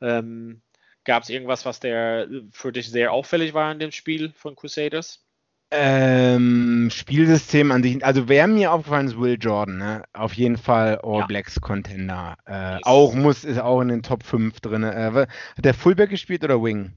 Ähm, 0.00 0.62
Gab 1.04 1.22
es 1.22 1.30
irgendwas, 1.30 1.64
was 1.64 1.80
der 1.80 2.28
für 2.52 2.72
dich 2.72 2.90
sehr 2.90 3.12
auffällig 3.12 3.54
war 3.54 3.72
in 3.72 3.78
dem 3.78 3.90
Spiel 3.92 4.32
von 4.36 4.54
Crusaders? 4.54 5.24
Ähm, 5.72 6.88
Spielsystem 6.92 7.70
an 7.70 7.82
sich, 7.84 8.04
also 8.04 8.28
wer 8.28 8.48
mir 8.48 8.72
aufgefallen 8.72 9.06
ist, 9.06 9.18
Will 9.20 9.38
Jordan, 9.40 9.78
ne? 9.78 10.02
Auf 10.12 10.34
jeden 10.34 10.56
Fall 10.56 10.98
All 11.04 11.20
Ja. 11.20 11.26
Blacks 11.26 11.60
Contender. 11.60 12.36
Äh, 12.44 12.78
Yes. 12.78 12.86
auch 12.86 13.14
muss, 13.14 13.44
ist 13.44 13.60
auch 13.60 13.80
in 13.80 13.88
den 13.88 14.02
Top 14.02 14.24
5 14.24 14.60
drin. 14.60 14.82
Äh, 14.82 15.12
hat 15.12 15.64
der 15.64 15.74
Fullback 15.74 16.10
gespielt 16.10 16.42
oder 16.42 16.60
Wing? 16.62 16.92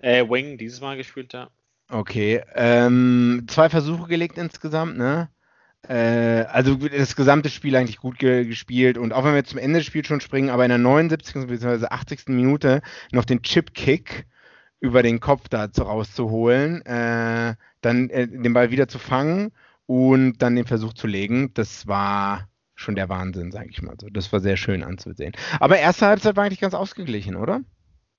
Äh, 0.00 0.28
Wing 0.28 0.58
dieses 0.58 0.80
Mal 0.80 0.96
gespielt, 0.96 1.32
ja. 1.32 1.48
Okay. 1.90 2.42
Ähm, 2.54 3.46
zwei 3.48 3.68
Versuche 3.68 4.08
gelegt 4.08 4.36
insgesamt, 4.36 4.98
ne? 4.98 5.30
Äh, 5.82 6.44
also 6.50 6.74
das 6.76 7.14
gesamte 7.16 7.50
Spiel 7.50 7.76
eigentlich 7.76 7.98
gut 7.98 8.18
ge 8.18 8.44
gespielt 8.44 8.98
und 8.98 9.12
auch 9.12 9.24
wenn 9.24 9.34
wir 9.34 9.44
zum 9.44 9.58
Ende 9.58 9.78
des 9.78 9.86
Spiels 9.86 10.06
schon 10.08 10.20
springen, 10.20 10.50
aber 10.50 10.64
in 10.64 10.70
der 10.70 10.78
79. 10.78 11.46
bzw. 11.46 11.86
80. 11.86 12.28
Minute 12.28 12.82
noch 13.12 13.24
den 13.24 13.42
Chip-Kick 13.42 14.26
über 14.80 15.02
den 15.02 15.20
Kopf 15.20 15.48
da 15.48 15.72
zu- 15.72 15.82
rauszuholen, 15.82 16.84
äh, 16.84 17.54
dann 17.80 18.10
äh, 18.10 18.26
den 18.28 18.52
Ball 18.52 18.70
wieder 18.70 18.88
zu 18.88 18.98
fangen 18.98 19.52
und 19.86 20.38
dann 20.38 20.56
den 20.56 20.66
Versuch 20.66 20.92
zu 20.94 21.06
legen, 21.06 21.52
das 21.54 21.86
war 21.86 22.48
schon 22.74 22.94
der 22.94 23.08
Wahnsinn, 23.08 23.50
sage 23.50 23.68
ich 23.70 23.82
mal 23.82 23.96
so. 24.00 24.08
Das 24.10 24.32
war 24.32 24.40
sehr 24.40 24.56
schön 24.56 24.82
anzusehen. 24.84 25.32
Aber 25.58 25.78
erste 25.78 26.06
Halbzeit 26.06 26.36
war 26.36 26.44
eigentlich 26.44 26.60
ganz 26.60 26.74
ausgeglichen, 26.74 27.34
oder? 27.36 27.60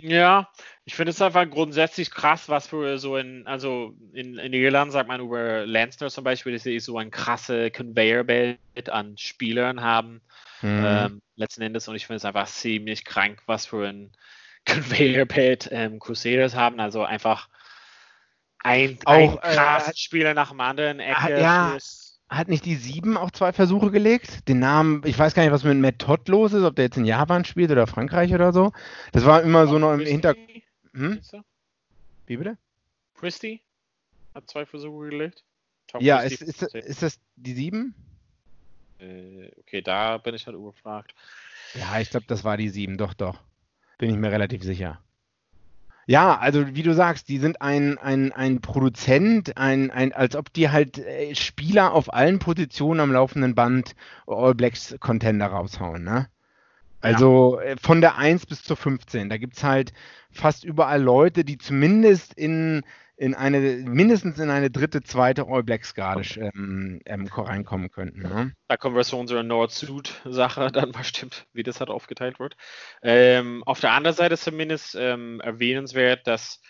Ja, 0.02 0.50
ich 0.86 0.96
finde 0.96 1.10
es 1.12 1.22
einfach 1.22 1.50
grundsätzlich 1.50 2.10
krass, 2.10 2.48
was 2.48 2.68
für 2.68 2.98
so 3.00 3.18
in, 3.18 3.46
also 3.48 3.94
in, 4.14 4.38
in 4.38 4.54
Irland 4.54 4.94
sagt 4.94 5.10
man 5.10 5.20
über 5.20 5.66
Lansner 5.66 6.10
zum 6.10 6.24
Beispiel, 6.24 6.54
dass 6.54 6.64
sie 6.64 6.80
so 6.80 6.98
ein 6.98 7.12
krasse 7.12 7.70
Conveyor-Belt 7.70 8.90
an 8.90 9.18
Spielern 9.18 9.82
haben, 9.82 10.22
Mhm. 10.62 10.84
ähm, 10.86 11.22
letzten 11.36 11.62
Endes. 11.62 11.88
Und 11.88 11.96
ich 11.96 12.06
finde 12.08 12.18
es 12.18 12.26
einfach 12.26 12.48
ziemlich 12.48 13.06
krank, 13.06 13.42
was 13.46 13.66
für 13.66 13.88
ein 13.88 14.12
Conveyor-Belt 14.66 15.70
ähm, 15.72 16.00
Crusaders 16.00 16.56
haben. 16.56 16.80
Also 16.80 17.04
einfach 17.04 17.50
ein, 18.60 19.00
ein 19.06 19.30
Auch, 19.30 19.44
äh, 19.44 19.56
krasser 19.56 19.94
Spieler 19.96 20.34
nach 20.34 20.50
dem 20.50 20.60
anderen. 20.62 21.00
Ecke 21.00 21.40
ja. 21.42 21.72
fürs- 21.72 22.09
Hat 22.30 22.48
nicht 22.48 22.66
die 22.66 22.76
7 22.76 23.18
auch 23.18 23.32
zwei 23.32 23.54
Versuche 23.54 23.90
gelegt? 23.90 24.48
Den 24.48 24.60
Namen, 24.60 25.02
ich 25.06 25.18
weiß 25.18 25.34
gar 25.34 25.44
nicht, 25.44 25.52
was 25.52 25.64
mit 25.64 25.80
Matt 25.80 25.98
Todd 25.98 26.28
los 26.28 26.54
ist, 26.54 26.64
ob 26.64 26.76
der 26.76 26.86
jetzt 26.86 26.98
in 26.98 27.06
Japan 27.06 27.44
spielt 27.44 27.72
oder 27.72 27.88
Frankreich 27.88 28.34
oder 28.34 28.54
so. 28.54 28.72
Das 29.12 29.26
war 29.26 29.42
immer 29.42 29.68
so 29.68 29.80
noch 29.80 29.94
im? 29.94 30.02
Hintergrund. 30.02 30.48
Hm? 30.94 31.20
Wie 32.28 32.38
bitte? 32.38 32.58
Christie 33.16 33.62
hat 34.36 34.50
zwei 34.50 34.66
Versuche 34.66 35.10
gelegt. 35.10 35.44
Tom 35.88 36.02
Ja, 36.02 36.20
ist, 36.20 36.42
ist, 36.42 36.62
ist 36.62 37.02
das 37.02 37.20
die 37.36 37.54
7? 37.54 37.96
Äh, 39.00 39.50
okay, 39.58 39.82
da 39.82 40.18
bin 40.18 40.36
ich 40.36 40.46
halt 40.46 40.56
überfragt. 40.56 41.16
Ja, 41.74 42.00
ich 42.00 42.12
glaube, 42.12 42.28
das 42.28 42.44
war 42.44 42.58
die 42.58 42.70
7, 42.70 42.98
doch, 42.98 43.14
doch. 43.16 43.42
Bin 43.98 44.12
ich 44.12 44.18
mir 44.18 44.32
relativ 44.32 44.64
sicher. 44.64 45.02
Ja, 46.10 46.40
also 46.40 46.74
wie 46.74 46.82
du 46.82 46.96
sagst, 46.96 47.30
die 47.30 47.38
sind 47.38 47.62
ein, 47.62 48.00
ein, 48.00 48.32
ein 48.32 48.62
Produzent, 48.62 49.56
ein, 49.58 49.92
ein, 49.92 50.12
als 50.12 50.36
ob 50.36 50.52
die 50.52 50.72
halt 50.72 50.98
äh, 50.98 51.36
Spieler 51.36 51.94
auf 51.94 52.12
allen 52.12 52.40
Positionen 52.40 53.00
am 53.00 53.12
laufenden 53.12 53.54
Band 53.54 53.96
All 54.26 54.56
Blacks 54.56 54.96
Contender 55.00 55.46
raushauen, 55.46 56.04
ne? 56.04 56.28
Also 57.00 57.60
äh, 57.60 57.76
von 57.80 58.02
der 58.02 58.18
1 58.18 58.48
bis 58.48 58.64
zur 58.64 58.76
15. 58.76 59.30
Da 59.30 59.38
gibt 59.38 59.58
es 59.58 59.64
halt 59.64 59.94
fast 60.32 60.64
überall 60.64 61.00
Leute, 61.00 61.46
die 61.46 61.60
zumindest 61.60 62.34
in, 62.34 62.82
in 63.20 63.36
eine, 63.36 63.60
mindestens 63.60 64.40
in 64.40 64.50
eine 64.50 64.72
dritte, 64.72 65.04
zweite 65.04 65.46
All 65.48 65.64
Blacks 65.64 65.94
Garde 65.94 66.24
ähm, 66.56 67.02
ähm, 67.06 67.28
reinkommen 67.28 67.92
könnten. 67.92 68.28
Ne? 68.28 68.54
Da 68.70 68.78
kommen 68.78 68.96
wir 68.96 69.04
zu 69.04 69.18
unserer 69.18 69.44
Nord-Süd-Sache 69.44 70.72
dann 70.72 70.92
bestimmt, 70.94 71.46
wie 71.54 71.64
das 71.64 71.82
halt 71.82 71.90
aufgeteilt 71.90 72.40
wird. 72.40 72.56
Ähm, 73.04 73.64
auf 73.66 73.82
der 73.82 73.92
anderen 73.92 74.16
Seite 74.16 74.38
zumindest 74.38 74.96
ähm, 74.96 75.42
erwähnenswert, 75.42 76.28
dass 76.28 76.62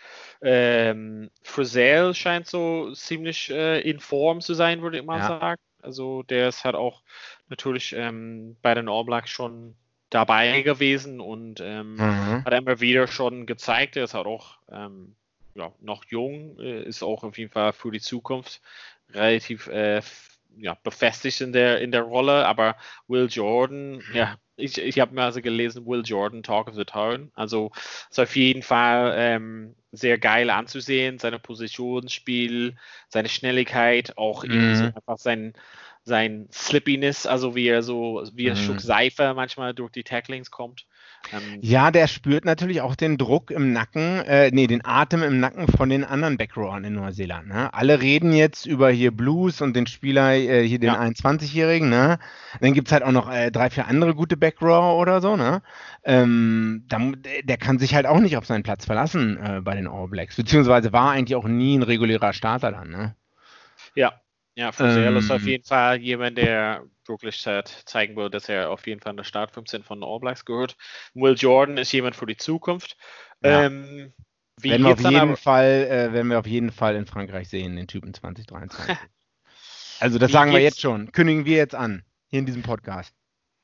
ähm, 0.41 1.29
Frizzell 1.43 2.15
scheint 2.15 2.47
so 2.47 2.93
ziemlich 2.93 3.51
äh, 3.51 3.81
in 3.81 3.99
Form 3.99 4.41
zu 4.41 4.55
sein, 4.55 4.81
würde 4.81 4.97
ich 4.99 5.05
mal 5.05 5.19
Ja. 5.19 5.27
sagen. 5.27 5.61
Also 5.83 6.23
der 6.23 6.49
ist 6.49 6.65
halt 6.65 6.75
auch 6.75 7.03
natürlich 7.47 7.93
ähm, 7.95 8.57
bei 8.61 8.73
den 8.73 8.89
All 8.89 9.05
Blacks 9.05 9.29
schon 9.29 9.75
dabei 10.09 10.61
gewesen 10.63 11.19
und 11.21 11.61
ähm, 11.61 11.95
Mhm. 11.99 12.43
hat 12.43 12.53
er 12.53 12.59
immer 12.59 12.79
wieder 12.79 13.07
schon 13.07 13.45
gezeigt. 13.45 13.95
Er 13.97 14.05
ist 14.05 14.15
halt 14.15 14.25
auch 14.25 14.57
ja, 15.55 15.73
noch 15.81 16.05
jung, 16.05 16.59
äh, 16.59 16.83
ist 16.83 17.03
auch 17.03 17.23
auf 17.23 17.37
jeden 17.37 17.51
Fall 17.51 17.73
für 17.73 17.91
die 17.91 17.99
Zukunft 18.01 18.61
relativ 19.09 19.67
äh, 19.67 20.01
ja, 20.57 20.75
befestigt 20.83 21.41
in 21.41 21.53
der, 21.53 21.81
in 21.81 21.91
der 21.91 22.01
Rolle. 22.03 22.45
Aber 22.47 22.75
Will 23.07 23.27
Jordan, 23.29 24.03
ja, 24.09 24.37
ich, 24.55 24.77
ich 24.77 24.99
habe 24.99 25.13
mir 25.15 25.23
also 25.23 25.41
gelesen, 25.41 25.85
Will 25.85 26.01
Jordan, 26.05 26.43
Talk 26.43 26.67
of 26.67 26.75
the 26.75 26.85
Town. 26.85 27.31
Also 27.35 27.71
ist 28.09 28.19
auf 28.19 28.35
jeden 28.35 28.61
Fall 28.63 29.13
ähm, 29.17 29.75
sehr 29.91 30.17
geil 30.17 30.49
anzusehen. 30.49 31.17
Seine 31.19 31.39
Positionsspiel, 31.39 32.75
seine 33.07 33.29
Schnelligkeit, 33.29 34.17
auch 34.17 34.43
irgendwie 34.43 34.75
so 34.75 34.85
Mhm. 34.85 34.93
einfach 34.93 35.17
sein 35.17 35.53
sein 36.09 36.49
Slippiness, 36.51 37.25
also 37.25 37.55
wie 37.55 37.67
er 37.67 37.81
so, 37.83 38.23
wie 38.33 38.47
er 38.47 38.55
Mhm. 38.55 38.59
Stück 38.59 38.81
Seife 38.81 39.33
manchmal 39.33 39.73
durch 39.73 39.91
die 39.91 40.03
Tacklings 40.03 40.51
kommt. 40.51 40.85
Ähm, 41.33 41.59
Ja, 41.61 41.91
der 41.91 42.07
spürt 42.07 42.45
natürlich 42.45 42.79
auch 42.81 42.95
den 42.95 43.17
Druck 43.17 43.51
im 43.51 43.73
Nacken, 43.73 44.21
äh, 44.21 44.51
nee, 44.51 44.67
den 44.67 44.83
Atem 44.85 45.21
im 45.21 45.39
Nacken 45.41 45.67
von 45.67 45.89
den 45.89 46.03
anderen 46.05 46.37
Backrowern 46.37 46.83
in 46.85 46.93
Neuseeland. 46.95 47.47
Ne? 47.49 47.73
Alle 47.73 48.01
reden 48.01 48.31
jetzt 48.33 48.65
über 48.65 48.89
hier 48.89 49.11
Blues 49.11 49.61
und 49.61 49.75
den 49.75 49.85
Spieler, 49.85 50.33
äh, 50.35 50.65
hier 50.65 50.79
den 50.79 50.87
Ja. 50.93 50.99
21-Jährigen. 51.01 51.89
Ne? 51.89 52.19
Dann 52.61 52.73
gibt 52.73 52.87
es 52.87 52.91
halt 52.93 53.03
auch 53.03 53.11
noch 53.11 53.29
äh, 53.31 53.51
drei, 53.51 53.69
vier 53.69 53.87
andere 53.87 54.15
gute 54.15 54.37
Backrower 54.37 54.97
oder 54.97 55.19
so. 55.21 55.35
Ne? 55.35 55.61
Ähm, 56.05 56.85
da, 56.87 56.99
der 57.43 57.57
kann 57.57 57.79
sich 57.79 57.93
halt 57.95 58.05
auch 58.05 58.19
nicht 58.19 58.37
auf 58.37 58.45
seinen 58.45 58.63
Platz 58.63 58.85
verlassen 58.85 59.37
äh, 59.43 59.61
bei 59.61 59.75
den 59.75 59.87
All 59.87 60.07
Blacks. 60.07 60.37
Beziehungsweise 60.37 60.93
war 60.93 61.11
eigentlich 61.11 61.35
auch 61.35 61.47
nie 61.47 61.77
ein 61.77 61.83
regulärer 61.83 62.31
Starter 62.33 62.71
dann. 62.71 62.89
Ne? 62.89 63.15
Ja, 64.59 64.65
ja, 64.65 64.71
Frizzell 64.73 65.15
ist 65.15 65.31
auf 65.31 65.41
Ähm. 65.41 65.47
jeden 65.47 65.63
Fall 65.63 66.01
jemand, 66.01 66.37
der 66.37 66.83
wirklich 67.07 67.41
zeigen 67.85 68.17
will, 68.17 68.29
dass 68.29 68.49
er 68.49 68.69
auf 68.69 68.85
jeden 68.87 68.99
Fall 68.99 69.11
in 69.11 69.17
der 69.17 69.23
Start 69.23 69.51
15 69.51 69.83
von 69.83 70.01
den 70.01 70.03
All 70.03 70.19
Blacks 70.19 70.43
gehört. 70.43 70.75
Will 71.13 71.35
Jordan 71.37 71.77
ist 71.77 71.93
jemand 71.93 72.17
für 72.17 72.25
die 72.25 72.35
Zukunft. 72.35 72.97
Ja. 73.41 73.63
Ähm, 73.63 74.13
wie 74.61 74.71
Werden 74.71 74.83
wir, 74.83 74.91
auf 74.91 74.99
jeden 74.99 75.15
aber, 75.15 75.37
Fall, 75.37 75.87
äh, 75.89 76.11
werden 76.11 76.29
wir 76.29 76.39
auf 76.39 76.45
jeden 76.45 76.73
Fall 76.73 76.97
in 76.97 77.05
Frankreich 77.05 77.47
sehen, 77.47 77.77
den 77.77 77.87
Typen 77.87 78.13
2023. 78.13 78.97
also 80.01 80.19
das 80.19 80.29
sagen 80.29 80.51
wir 80.51 80.59
jetzt 80.59 80.81
schon. 80.81 81.13
Kündigen 81.13 81.45
wir 81.45 81.55
jetzt 81.55 81.75
an. 81.75 82.03
Hier 82.27 82.39
in 82.39 82.45
diesem 82.45 82.61
Podcast. 82.61 83.15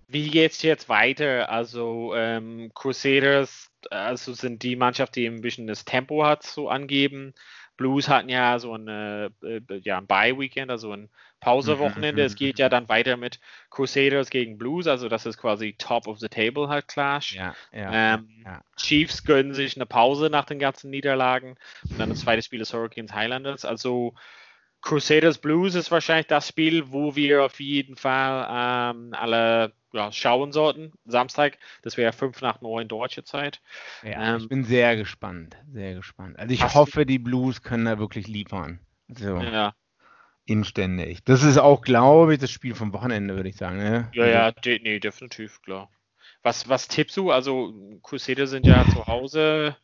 wie 0.08 0.30
geht's 0.30 0.62
jetzt 0.62 0.88
weiter? 0.88 1.50
Also 1.50 2.14
ähm, 2.16 2.72
Crusaders, 2.74 3.70
also 3.92 4.32
sind 4.32 4.64
die 4.64 4.78
Mannschaft, 4.78 5.18
die 5.18 5.26
ein 5.26 5.42
bisschen 5.42 5.68
das 5.68 5.84
Tempo 5.84 6.26
hat, 6.26 6.44
so 6.44 6.70
angeben. 6.70 7.34
Blues 7.78 8.08
hatten 8.08 8.30
ja 8.30 8.58
so 8.60 8.74
eine, 8.74 9.32
äh, 9.44 9.62
ja, 9.80 9.98
ein 9.98 10.08
Bye-Weekend, 10.08 10.72
also 10.72 10.92
ein 10.94 11.10
Pausewochenende. 11.40 12.24
Mhm, 12.24 12.28
Es 12.28 12.36
geht 12.36 12.58
ja 12.60 12.70
dann 12.70 12.90
weiter 12.90 13.18
mit 13.18 13.40
Crusaders 13.70 14.30
gegen 14.30 14.58
Blues, 14.58 14.88
also 14.88 15.10
das 15.10 15.26
ist 15.26 15.38
quasi 15.38 15.76
Top 15.78 16.08
of 16.08 16.20
the 16.20 16.30
Table 16.30 16.70
halt 16.70 16.88
Clash. 16.88 17.36
Ja, 17.36 17.56
ja. 17.72 18.16
Ähm, 18.16 18.30
ja. 18.46 18.62
Chiefs 18.78 19.24
gönnen 19.24 19.54
sich 19.54 19.76
eine 19.76 19.86
Pause 19.86 20.30
nach 20.30 20.46
den 20.46 20.60
ganzen 20.60 20.90
Niederlagen. 20.90 21.58
Und 21.90 22.00
dann 22.00 22.10
das 22.10 22.22
zweite 22.22 22.42
Spiel 22.42 22.62
ist 22.62 22.74
Hurricanes 22.74 23.14
Highlanders. 23.14 23.66
Also 23.66 24.14
Crusaders 24.82 25.40
Blues 25.40 25.76
ist 25.76 25.92
wahrscheinlich 25.92 26.28
das 26.28 26.48
Spiel, 26.48 26.92
wo 26.92 27.16
wir 27.16 27.44
auf 27.44 27.60
jeden 27.60 27.96
Fall 27.96 28.48
ähm, 28.96 29.14
alle 29.14 29.74
ja, 29.96 30.12
schauen 30.12 30.52
sollten. 30.52 30.94
Samstag, 31.06 31.58
das 31.82 31.98
wäre 31.98 32.14
5 32.14 32.42
nach 32.42 32.62
9 32.62 32.88
deutsche 32.88 33.24
Zeit. 33.24 33.62
Ja, 34.04 34.36
Ähm, 34.36 34.38
ich 34.38 34.50
bin 34.50 34.64
sehr 34.64 34.96
gespannt, 34.96 35.56
sehr 35.72 35.96
gespannt. 35.96 36.38
Also 36.38 36.54
ich 36.54 36.64
hoffe, 36.74 37.06
die 37.06 37.20
Blues 37.20 37.62
können 37.62 37.86
da 37.86 37.98
wirklich 38.00 38.28
liefern. 38.28 38.80
So, 39.08 39.38
Ja, 39.40 39.74
inständig. 40.46 41.24
Das 41.24 41.44
ist 41.44 41.58
auch, 41.58 41.82
glaube 41.82 42.34
ich, 42.34 42.40
das 42.40 42.52
Spiel 42.52 42.76
vom 42.76 42.94
Wochenende, 42.94 43.36
würde 43.36 43.50
ich 43.50 43.58
sagen. 43.58 43.78
Ne? 43.78 44.12
ja, 44.14 44.26
ja, 44.28 44.52
de 44.52 44.80
nee, 44.82 45.00
definitiv, 45.00 45.62
klar. 45.62 45.90
Was, 46.44 46.70
was 46.70 46.88
tippst 46.88 47.18
du? 47.18 47.32
Also 47.32 47.74
Crusaders 48.04 48.52
sind 48.52 48.66
ja 48.66 48.84
zu 48.88 49.06
Hause, 49.08 49.76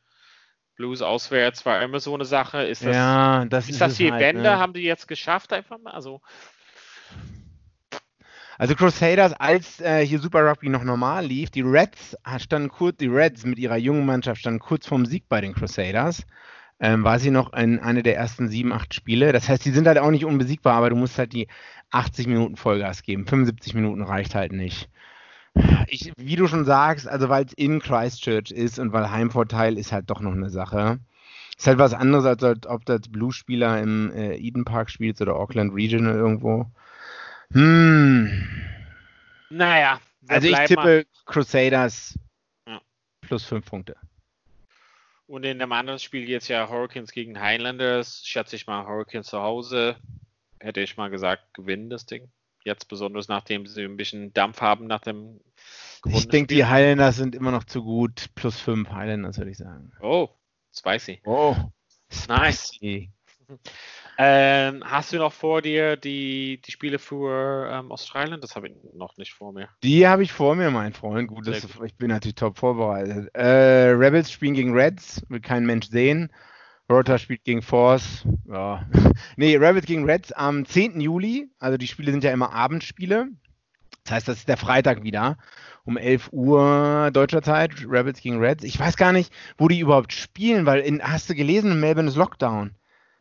Blues 0.76 1.02
auswärts 1.02 1.66
war 1.66 1.82
immer 1.82 2.00
so 2.00 2.14
eine 2.14 2.26
Sache. 2.26 2.64
Ist 2.64 2.84
das, 2.86 2.96
ja, 2.96 3.46
das 3.46 3.66
ist 3.66 3.72
ist 3.72 3.82
das 3.82 3.96
die 3.98 4.12
halt, 4.12 4.22
Wende? 4.22 4.44
ne? 4.44 4.60
Haben 4.60 4.74
die 4.74 4.82
jetzt 4.82 5.08
geschafft 5.08 5.54
einfach 5.54 5.80
mal? 5.80 5.94
Also 5.94 6.22
Also 8.62 8.76
Crusaders, 8.76 9.34
als 9.34 9.82
äh, 9.82 10.06
hier 10.06 10.20
Super 10.20 10.46
Rugby 10.48 10.70
noch 10.70 10.84
normal 10.84 11.26
lief, 11.26 11.50
die 11.50 11.64
Reds 11.64 12.16
ah, 12.22 12.38
standen 12.38 12.70
kurz, 12.70 12.98
die 12.98 13.08
Reds 13.08 13.44
mit 13.44 13.58
ihrer 13.58 13.78
jungen 13.78 14.06
Mannschaft 14.06 14.42
standen 14.42 14.60
kurz 14.60 14.86
vorm 14.86 15.08
Sieg 15.08 15.28
bei 15.28 15.42
den 15.42 15.56
Crusaders. 15.56 16.28
Ähm, 16.80 17.04
war 17.04 17.18
sie 17.18 17.32
noch 17.32 17.54
in 17.54 17.80
eine 17.80 18.04
der 18.04 18.18
ersten 18.18 18.50
sieben, 18.50 18.72
acht 18.72 18.94
Spiele. 18.94 19.32
Das 19.32 19.50
heißt, 19.50 19.66
die 19.66 19.72
sind 19.72 19.88
halt 19.88 19.98
auch 19.98 20.12
nicht 20.12 20.26
unbesiegbar, 20.26 20.76
aber 20.76 20.92
du 20.92 20.96
musst 20.96 21.18
halt 21.18 21.34
die 21.34 21.48
80 21.90 22.28
Minuten 22.28 22.56
Vollgas 22.56 23.02
geben. 23.02 23.26
75 23.26 23.74
Minuten 23.74 24.04
reicht 24.04 24.36
halt 24.36 24.52
nicht. 24.52 24.92
Ich, 25.88 26.14
wie 26.18 26.36
du 26.36 26.46
schon 26.46 26.64
sagst, 26.64 27.08
also 27.08 27.30
weil 27.30 27.46
es 27.46 27.54
in 27.54 27.80
Christchurch 27.80 28.52
ist 28.52 28.78
und 28.78 28.94
weil 28.94 29.10
Heimvorteil 29.10 29.76
ist 29.76 29.92
halt 29.92 30.12
doch 30.12 30.22
noch 30.22 30.34
eine 30.34 30.52
Sache. 30.52 31.00
Ist 31.58 31.66
halt 31.66 31.80
was 31.80 31.96
anderes, 31.96 32.26
als 32.26 32.68
ob 32.68 32.86
du 32.86 32.94
als 32.94 33.10
Blue-Spieler 33.10 33.82
im 33.82 34.12
äh, 34.12 34.36
Eden 34.36 34.66
Park 34.66 34.92
spielst 34.92 35.20
oder 35.20 35.36
Auckland 35.36 35.74
Regional 35.74 36.14
irgendwo. 36.14 36.68
Hm. 37.54 38.48
Naja. 39.50 40.00
Also 40.28 40.48
ich 40.48 40.58
tippe 40.66 40.82
mal. 40.82 41.06
Crusaders 41.26 42.18
ja. 42.68 42.82
plus 43.22 43.44
fünf 43.44 43.66
Punkte. 43.66 43.96
Und 45.28 45.46
in 45.46 45.60
dem 45.60 45.72
anderen 45.72 46.00
Spiel 46.00 46.26
geht 46.26 46.42
es 46.42 46.48
ja 46.48 46.68
Hurricanes 46.70 47.12
gegen 47.12 47.40
Highlanders. 47.40 48.22
Schätze 48.26 48.56
ich 48.56 48.68
mal 48.68 48.86
Hurricanes 48.86 49.28
zu 49.28 49.42
Hause. 49.42 49.96
Hätte 50.60 50.82
ich 50.82 50.98
mal 50.98 51.10
gesagt, 51.10 51.54
gewinnen 51.54 51.90
das 51.90 52.06
Ding. 52.06 52.30
Jetzt 52.64 52.88
besonders 52.90 53.28
nachdem 53.28 53.66
sie 53.66 53.84
ein 53.84 53.98
bisschen 53.98 54.34
Dampf 54.34 54.62
haben 54.62 54.88
nach 54.88 55.00
dem 55.00 55.40
Ich 56.06 56.28
denke, 56.28 56.54
die 56.54 56.66
Highlanders 56.66 57.16
sind 57.16 57.34
immer 57.34 57.52
noch 57.52 57.64
zu 57.64 57.84
gut. 57.84 58.28
Plus 58.36 58.60
fünf 58.60 58.90
Highlanders, 58.90 59.38
würde 59.38 59.52
ich 59.52 59.58
sagen. 59.58 59.92
Oh, 60.02 60.30
spicy. 60.74 61.22
Oh, 61.26 61.56
nice. 62.28 62.78
Ähm, 64.24 64.84
hast 64.86 65.12
du 65.14 65.18
noch 65.18 65.34
vor 65.34 65.64
dir 65.64 65.98
die, 65.98 66.62
die 66.64 66.72
Spiele 66.72 67.00
für 67.00 67.72
ähm, 67.74 67.92
Australien? 67.92 68.40
Das 68.40 68.56
habe 68.56 68.68
ich 68.68 68.76
noch 68.94 69.18
nicht 69.18 69.34
vor 69.34 69.52
mir. 69.52 69.68
Die 69.82 70.08
habe 70.08 70.22
ich 70.22 70.32
vor 70.32 70.54
mir, 70.54 70.70
mein 70.70 70.94
Freund. 70.94 71.28
Gut, 71.28 71.48
das, 71.48 71.68
ich 71.84 71.96
bin 71.96 72.10
natürlich 72.10 72.36
top 72.36 72.60
vorbereitet. 72.60 73.34
Äh, 73.34 73.90
Rebels 73.90 74.32
spielen 74.32 74.54
gegen 74.54 74.74
Reds, 74.78 75.24
will 75.30 75.40
kein 75.40 75.66
Mensch 75.66 75.88
sehen. 75.88 76.32
Rota 76.88 77.18
spielt 77.18 77.44
gegen 77.46 77.64
Force. 77.64 78.24
Ja. 78.48 78.86
nee, 79.38 79.56
Rebels 79.56 79.88
gegen 79.88 80.06
Reds 80.06 80.32
am 80.32 80.66
10. 80.66 81.02
Juli. 81.02 81.50
Also 81.58 81.80
die 81.80 81.88
Spiele 81.88 82.12
sind 82.12 82.24
ja 82.24 82.32
immer 82.32 82.54
Abendspiele. 82.54 83.28
Das 84.04 84.14
heißt, 84.14 84.28
das 84.28 84.38
ist 84.38 84.50
der 84.50 84.58
Freitag 84.58 85.02
wieder 85.02 85.40
um 85.84 85.98
11 85.98 86.30
Uhr 86.32 87.10
deutscher 87.12 87.42
Zeit. 87.42 87.72
Rebels 87.88 88.22
gegen 88.22 88.38
Reds. 88.38 88.64
Ich 88.66 88.80
weiß 88.80 88.98
gar 88.98 89.14
nicht, 89.14 89.34
wo 89.58 89.68
die 89.68 89.80
überhaupt 89.80 90.14
spielen, 90.14 90.68
weil 90.68 90.82
in, 90.82 91.02
hast 91.02 91.28
du 91.28 91.34
gelesen, 91.34 91.72
in 91.72 91.80
Melbourne 91.80 92.10
ist 92.10 92.18
Lockdown 92.18 92.76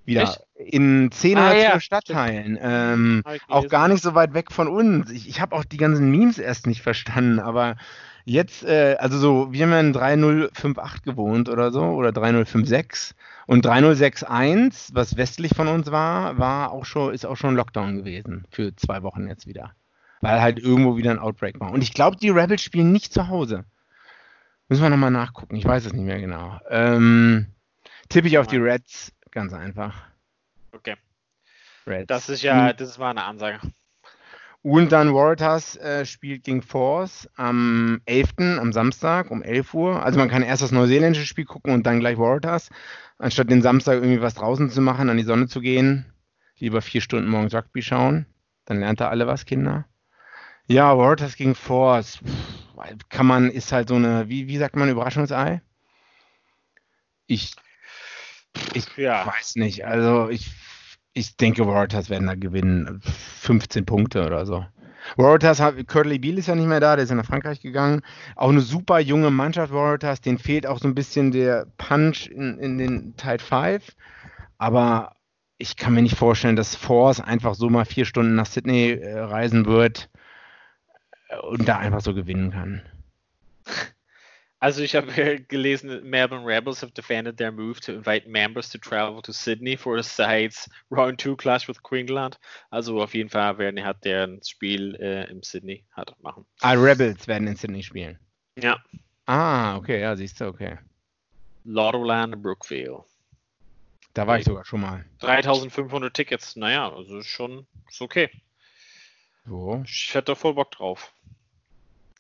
wieder. 0.05 0.23
Echt? 0.23 0.41
In 0.57 1.11
zehn 1.11 1.39
ah, 1.39 1.47
oder 1.47 1.51
zwölf 1.53 1.73
ja. 1.73 1.81
Stadtteilen. 1.81 2.59
Ähm, 2.61 3.23
auch 3.49 3.69
gar 3.69 3.89
nicht 3.89 4.03
so 4.03 4.15
weit 4.15 4.35
weg 4.35 4.53
von 4.53 4.69
uns. 4.69 5.11
Ich, 5.11 5.29
ich 5.29 5.41
habe 5.41 5.55
auch 5.57 5.65
die 5.65 5.77
ganzen 5.77 6.11
Memes 6.11 6.39
erst 6.39 6.67
nicht 6.67 6.83
verstanden, 6.83 7.39
aber 7.39 7.77
jetzt, 8.25 8.65
äh, 8.65 8.97
also 8.99 9.19
so, 9.19 9.53
wir 9.53 9.65
haben 9.65 9.73
ja 9.73 9.81
in 9.81 9.93
3058 9.93 11.03
gewohnt 11.03 11.49
oder 11.49 11.73
so, 11.73 11.83
oder 11.83 12.13
3056. 12.13 13.15
Und 13.47 13.65
3061, 13.65 14.95
was 14.95 15.17
westlich 15.17 15.55
von 15.57 15.69
uns 15.69 15.91
war, 15.91 16.39
war 16.39 16.71
auch 16.71 16.85
schon, 16.85 17.13
ist 17.13 17.27
auch 17.27 17.37
schon 17.37 17.57
Lockdown 17.57 17.97
gewesen 17.97 18.45
für 18.51 18.75
zwei 18.77 19.03
Wochen 19.03 19.27
jetzt 19.27 19.47
wieder. 19.47 19.73
Weil 20.21 20.41
halt 20.41 20.59
irgendwo 20.59 20.97
wieder 20.97 21.11
ein 21.11 21.19
Outbreak 21.19 21.59
war. 21.59 21.73
Und 21.73 21.83
ich 21.83 21.95
glaube, 21.95 22.17
die 22.17 22.29
Rebels 22.29 22.63
spielen 22.63 22.93
nicht 22.93 23.13
zu 23.13 23.29
Hause. 23.29 23.65
Müssen 24.69 24.83
wir 24.83 24.91
nochmal 24.91 25.11
nachgucken. 25.11 25.57
Ich 25.57 25.65
weiß 25.65 25.87
es 25.87 25.93
nicht 25.93 26.05
mehr 26.05 26.21
genau. 26.21 26.61
Ähm, 26.69 27.47
tippe 28.09 28.29
ich 28.29 28.39
auf 28.39 28.47
die 28.47 28.59
Reds 28.59 29.13
Ganz 29.31 29.53
einfach. 29.53 30.09
Okay. 30.73 30.97
Reds. 31.87 32.07
Das 32.09 32.29
ist 32.29 32.43
ja, 32.43 32.73
das 32.73 32.99
war 32.99 33.11
eine 33.11 33.25
Ansage. 33.25 33.61
Und 34.63 34.93
dann 34.93 35.15
Waratahs 35.15 35.77
äh, 35.77 36.05
spielt 36.05 36.45
gegen 36.45 36.61
Force 36.61 37.29
am 37.37 38.03
11., 38.05 38.59
am 38.59 38.73
Samstag 38.73 39.31
um 39.31 39.43
11 39.43 39.73
Uhr. 39.73 40.03
Also 40.03 40.19
man 40.19 40.29
kann 40.29 40.43
erst 40.43 40.63
das 40.63 40.71
neuseeländische 40.71 41.27
Spiel 41.27 41.47
gucken 41.47 41.73
und 41.73 41.87
dann 41.87 42.01
gleich 42.01 42.19
Waratahs. 42.19 42.69
Anstatt 43.19 43.51
den 43.51 43.63
Samstag 43.63 43.95
irgendwie 43.95 44.21
was 44.21 44.35
draußen 44.35 44.69
zu 44.69 44.83
machen, 44.83 45.09
an 45.09 45.17
die 45.17 45.23
Sonne 45.23 45.47
zu 45.47 45.61
gehen, 45.61 46.13
lieber 46.59 46.83
vier 46.83 47.01
Stunden 47.01 47.31
morgens 47.31 47.55
Rugby 47.55 47.81
schauen. 47.81 48.27
Dann 48.67 48.81
lernt 48.81 49.01
er 49.01 49.11
alle 49.11 49.27
was, 49.27 49.47
Kinder. 49.47 49.87
Ja, 50.67 50.97
Waratahs 50.97 51.37
gegen 51.37 51.55
Force. 51.55 52.21
Kann 53.09 53.27
man, 53.27 53.51
ist 53.51 53.73
halt 53.73 53.89
so 53.89 53.95
eine, 53.95 54.29
wie, 54.29 54.47
wie 54.47 54.59
sagt 54.59 54.77
man, 54.77 54.91
Überraschungsei? 54.91 55.63
Ich 57.27 57.55
ich 58.75 58.97
ja. 58.97 59.27
weiß 59.27 59.57
nicht. 59.57 59.85
Also 59.85 60.29
ich, 60.29 60.51
ich 61.13 61.37
denke, 61.37 61.67
Waratahs 61.67 62.11
werden 62.11 62.27
da 62.27 62.35
gewinnen. 62.35 63.01
15 63.03 63.87
Punkte 63.87 64.25
oder 64.25 64.47
so. 64.47 64.65
Waratahs, 65.17 65.63
Curly 65.87 66.19
Beal 66.19 66.39
ist 66.39 66.49
ja 66.49 66.55
nicht 66.55 66.67
mehr 66.67 66.81
da, 66.81 66.95
der 66.95 67.05
ist 67.05 67.11
ja 67.11 67.17
nach 67.17 67.25
Frankreich 67.25 67.61
gegangen. 67.61 68.03
Auch 68.37 68.51
eine 68.51 68.61
super 68.61 69.01
junge 69.01 69.31
Mannschaft, 69.31 69.73
Waratahs. 69.73 70.21
Den 70.21 70.39
fehlt 70.39 70.67
auch 70.67 70.79
so 70.79 70.89
ein 70.89 70.95
bisschen 70.95 71.33
der 71.33 71.67
Punch 71.79 72.29
in, 72.29 72.59
in 72.59 72.79
den 72.79 73.17
Teil 73.17 73.39
5. 73.39 73.85
Aber 74.59 75.17
ich 75.59 75.77
kann 75.77 75.95
mir 75.95 76.03
nicht 76.03 76.17
vorstellen, 76.17 76.57
dass 76.57 76.77
Force 76.77 77.21
einfach 77.21 77.55
so 77.55 77.69
mal 77.69 77.85
vier 77.85 78.05
Stunden 78.05 78.35
nach 78.35 78.47
Sydney 78.47 78.93
äh, 78.93 79.19
reisen 79.19 79.67
wird 79.67 80.11
äh, 81.29 81.39
und 81.39 81.69
da 81.69 81.79
einfach 81.79 82.01
so 82.01 82.15
gewinnen 82.15 82.51
kann. 82.51 82.83
Also 84.61 84.83
ich 84.83 84.95
habe 84.95 85.41
gelesen, 85.49 86.09
Melbourne 86.09 86.45
Rebels 86.45 86.83
have 86.83 86.93
defended 86.93 87.39
their 87.39 87.51
move 87.51 87.81
to 87.81 87.93
invite 87.93 88.29
members 88.29 88.69
to 88.69 88.79
travel 88.79 89.23
to 89.23 89.33
Sydney 89.33 89.75
for 89.77 90.01
the 90.01 90.07
sides 90.07 90.69
Round 90.91 91.19
2 91.19 91.35
Clash 91.37 91.67
with 91.67 91.83
Queensland. 91.83 92.39
Also 92.71 93.01
auf 93.03 93.15
jeden 93.15 93.31
Fall 93.31 93.57
werden 93.57 93.83
hat 93.83 94.05
der 94.05 94.25
ein 94.25 94.41
Spiel 94.45 94.95
äh, 94.97 95.31
im 95.31 95.43
Sydney 95.43 95.85
hat 95.93 96.15
machen. 96.23 96.45
Ah, 96.61 96.73
Rebels 96.73 97.27
werden 97.27 97.49
in 97.49 97.57
Sydney 97.57 97.83
spielen. 97.83 98.19
Ja. 98.57 98.79
Ah, 99.25 99.77
okay, 99.77 100.03
ja, 100.03 100.15
siehst 100.15 100.41
du, 100.41 100.47
okay. 100.47 100.79
Lottoland 101.65 102.43
Brookfield. 102.43 103.03
Da 104.13 104.27
war 104.27 104.39
ich 104.39 104.45
sogar 104.45 104.65
schon 104.65 104.81
mal. 104.81 105.05
3500 105.21 106.13
Tickets, 106.13 106.57
naja, 106.57 106.93
also 106.93 107.23
schon 107.23 107.67
ist 107.89 108.03
okay. 108.03 108.29
So. 109.47 109.83
Ich 109.87 110.13
hätte 110.13 110.37
voll 110.37 110.55
Bock 110.55 110.73
drauf. 110.73 111.15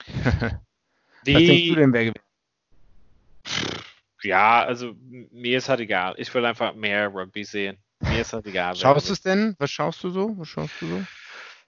Die, 0.06 0.14
Was 1.34 1.42
denkst 1.42 1.68
du 1.68 1.74
denn, 1.74 1.92
wer 1.92 2.04
gewinnt? 2.04 2.29
Ja, 4.22 4.62
also 4.64 4.92
mir 5.32 5.58
ist 5.58 5.68
halt 5.68 5.80
egal. 5.80 6.14
Ich 6.18 6.32
will 6.34 6.44
einfach 6.44 6.74
mehr 6.74 7.08
Rugby 7.08 7.44
sehen. 7.44 7.78
Mir 8.00 8.20
ist 8.20 8.32
halt 8.32 8.46
egal. 8.46 8.76
Schaust 8.76 9.08
du 9.08 9.12
es 9.12 9.22
denn? 9.22 9.54
Was 9.58 9.70
schaust 9.70 10.02
du 10.04 10.10
so? 10.10 10.34
Was 10.38 10.48
schaust 10.48 10.72
du 10.80 10.86
so? 10.86 11.02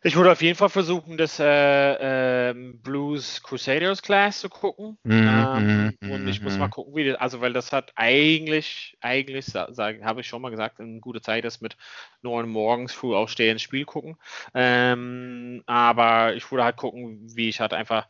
Ich 0.04 0.16
würde 0.16 0.32
auf 0.32 0.42
jeden 0.42 0.56
Fall 0.56 0.68
versuchen, 0.68 1.16
das 1.16 1.38
äh, 1.38 2.50
äh, 2.50 2.54
Blues 2.54 3.40
Crusaders 3.40 4.02
Class 4.02 4.40
zu 4.40 4.48
gucken. 4.48 4.98
Mm 5.04 5.12
-hmm, 5.12 5.56
ähm, 5.56 5.86
mm 5.86 5.94
-hmm, 6.00 6.10
und 6.10 6.28
ich 6.28 6.42
muss 6.42 6.58
mal 6.58 6.68
gucken, 6.68 6.96
wie 6.96 7.04
das, 7.04 7.20
also 7.20 7.40
weil 7.40 7.52
das 7.52 7.70
hat 7.70 7.92
eigentlich, 7.94 8.96
eigentlich, 9.00 9.54
habe 9.54 10.20
ich 10.20 10.26
schon 10.26 10.42
mal 10.42 10.50
gesagt, 10.50 10.80
eine 10.80 10.98
gute 10.98 11.20
Zeit 11.20 11.44
ist 11.44 11.62
mit 11.62 11.76
neun 12.22 12.48
morgens 12.48 12.92
früh 12.92 13.14
aufstehen, 13.14 13.58
Spiel 13.58 13.84
gucken. 13.84 14.16
Ähm, 14.54 15.62
aber 15.66 16.34
ich 16.34 16.50
würde 16.50 16.64
halt 16.64 16.76
gucken, 16.76 17.20
wie 17.36 17.48
ich 17.48 17.60
halt 17.60 17.72
einfach, 17.72 18.08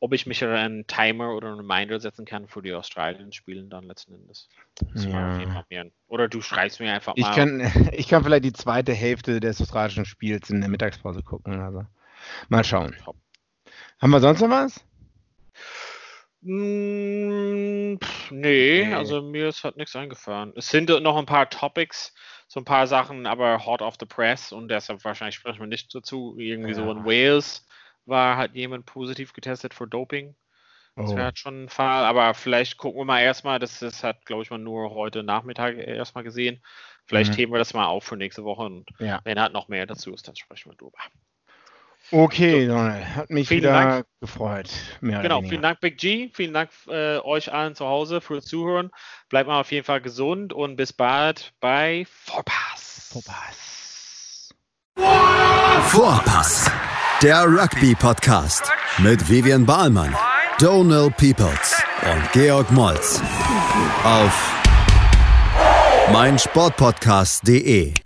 ob 0.00 0.12
ich 0.12 0.26
mich 0.26 0.44
einen 0.44 0.86
Timer 0.86 1.34
oder 1.34 1.48
einen 1.48 1.58
Reminder 1.58 2.00
setzen 2.00 2.24
kann 2.24 2.48
für 2.48 2.62
die 2.62 2.72
Australien-Spielen 2.72 3.70
dann 3.70 3.84
letzten 3.84 4.14
Endes. 4.14 4.48
Ja. 4.94 5.40
Oder 6.08 6.28
du 6.28 6.40
schreibst 6.40 6.80
mir 6.80 6.92
einfach 6.92 7.16
mal. 7.16 7.30
Ich 7.30 7.36
kann, 7.36 7.90
ich 7.92 8.08
kann 8.08 8.24
vielleicht 8.24 8.44
die 8.44 8.52
zweite 8.52 8.92
Hälfte 8.92 9.40
des 9.40 9.60
australischen 9.60 10.04
Spiels 10.04 10.50
in 10.50 10.60
der 10.60 10.70
Mittagspause 10.70 11.22
gucken. 11.22 11.60
Also 11.60 11.84
mal 12.48 12.64
schauen. 12.64 12.94
Top. 13.04 13.16
Haben 14.00 14.10
wir 14.10 14.20
sonst 14.20 14.40
noch 14.40 14.50
was? 14.50 14.84
Mm, 16.42 17.98
nee, 18.30 18.94
also 18.94 19.22
mir 19.22 19.48
ist 19.48 19.64
halt 19.64 19.76
nichts 19.76 19.96
eingefahren. 19.96 20.52
Es 20.54 20.68
sind 20.68 20.88
noch 20.88 21.16
ein 21.16 21.26
paar 21.26 21.50
Topics, 21.50 22.14
so 22.48 22.60
ein 22.60 22.64
paar 22.64 22.86
Sachen, 22.86 23.26
aber 23.26 23.66
hot 23.66 23.82
off 23.82 23.96
the 23.98 24.06
press 24.06 24.52
und 24.52 24.68
deshalb 24.68 25.04
wahrscheinlich 25.04 25.34
sprechen 25.34 25.60
wir 25.60 25.66
nicht 25.66 25.94
dazu. 25.94 26.36
Irgendwie 26.38 26.70
ja. 26.70 26.76
so 26.76 26.90
in 26.90 27.04
Wales 27.04 27.66
war 28.04 28.36
halt 28.36 28.54
jemand 28.54 28.86
positiv 28.86 29.32
getestet 29.32 29.74
für 29.74 29.86
Doping. 29.86 30.34
Das 30.94 31.10
wäre 31.10 31.20
oh. 31.20 31.24
halt 31.24 31.38
schon 31.38 31.64
ein 31.64 31.68
Fall, 31.68 32.04
aber 32.04 32.32
vielleicht 32.32 32.78
gucken 32.78 33.00
wir 33.00 33.04
mal 33.04 33.20
erstmal, 33.20 33.58
das, 33.58 33.80
das 33.80 34.02
hat, 34.02 34.24
glaube 34.24 34.42
ich, 34.42 34.50
mal 34.50 34.56
nur 34.56 34.90
heute 34.94 35.22
Nachmittag 35.22 35.76
erstmal 35.76 36.24
gesehen. 36.24 36.62
Vielleicht 37.04 37.32
mhm. 37.32 37.36
heben 37.36 37.52
wir 37.52 37.58
das 37.58 37.74
mal 37.74 37.84
auf 37.84 38.04
für 38.04 38.16
nächste 38.16 38.44
Woche 38.44 38.62
und 38.62 38.88
ja. 38.98 39.20
wenn 39.24 39.38
halt 39.38 39.52
noch 39.52 39.68
mehr 39.68 39.84
dazu 39.84 40.14
ist, 40.14 40.26
dann 40.26 40.36
sprechen 40.36 40.70
wir 40.70 40.76
drüber. 40.76 40.96
Okay, 42.12 42.66
Donald, 42.66 43.04
hat 43.16 43.30
mich 43.30 43.48
vielen 43.48 43.62
wieder 43.62 43.72
Dank. 43.72 44.06
gefreut. 44.20 44.70
genau, 45.00 45.42
vielen 45.42 45.62
Dank, 45.62 45.80
Big 45.80 45.98
G. 45.98 46.30
Vielen 46.32 46.54
Dank 46.54 46.70
äh, 46.88 47.18
euch 47.18 47.52
allen 47.52 47.74
zu 47.74 47.84
Hause 47.86 48.20
fürs 48.20 48.44
Zuhören. 48.44 48.90
Bleibt 49.28 49.48
mal 49.48 49.60
auf 49.60 49.72
jeden 49.72 49.84
Fall 49.84 50.00
gesund 50.00 50.52
und 50.52 50.76
bis 50.76 50.92
bald 50.92 51.52
bei 51.60 52.06
Vorpass. 52.24 53.10
Vorpass. 53.12 54.50
Vorpass, 55.88 56.70
der 57.22 57.44
Rugby-Podcast 57.44 58.70
mit 58.98 59.28
Vivian 59.28 59.66
Bahlmann, 59.66 60.14
Donald 60.58 61.16
Peoples 61.16 61.82
und 62.02 62.32
Georg 62.32 62.70
Moltz 62.70 63.20
auf 64.04 64.52
meinsportpodcast.de. 66.12 68.05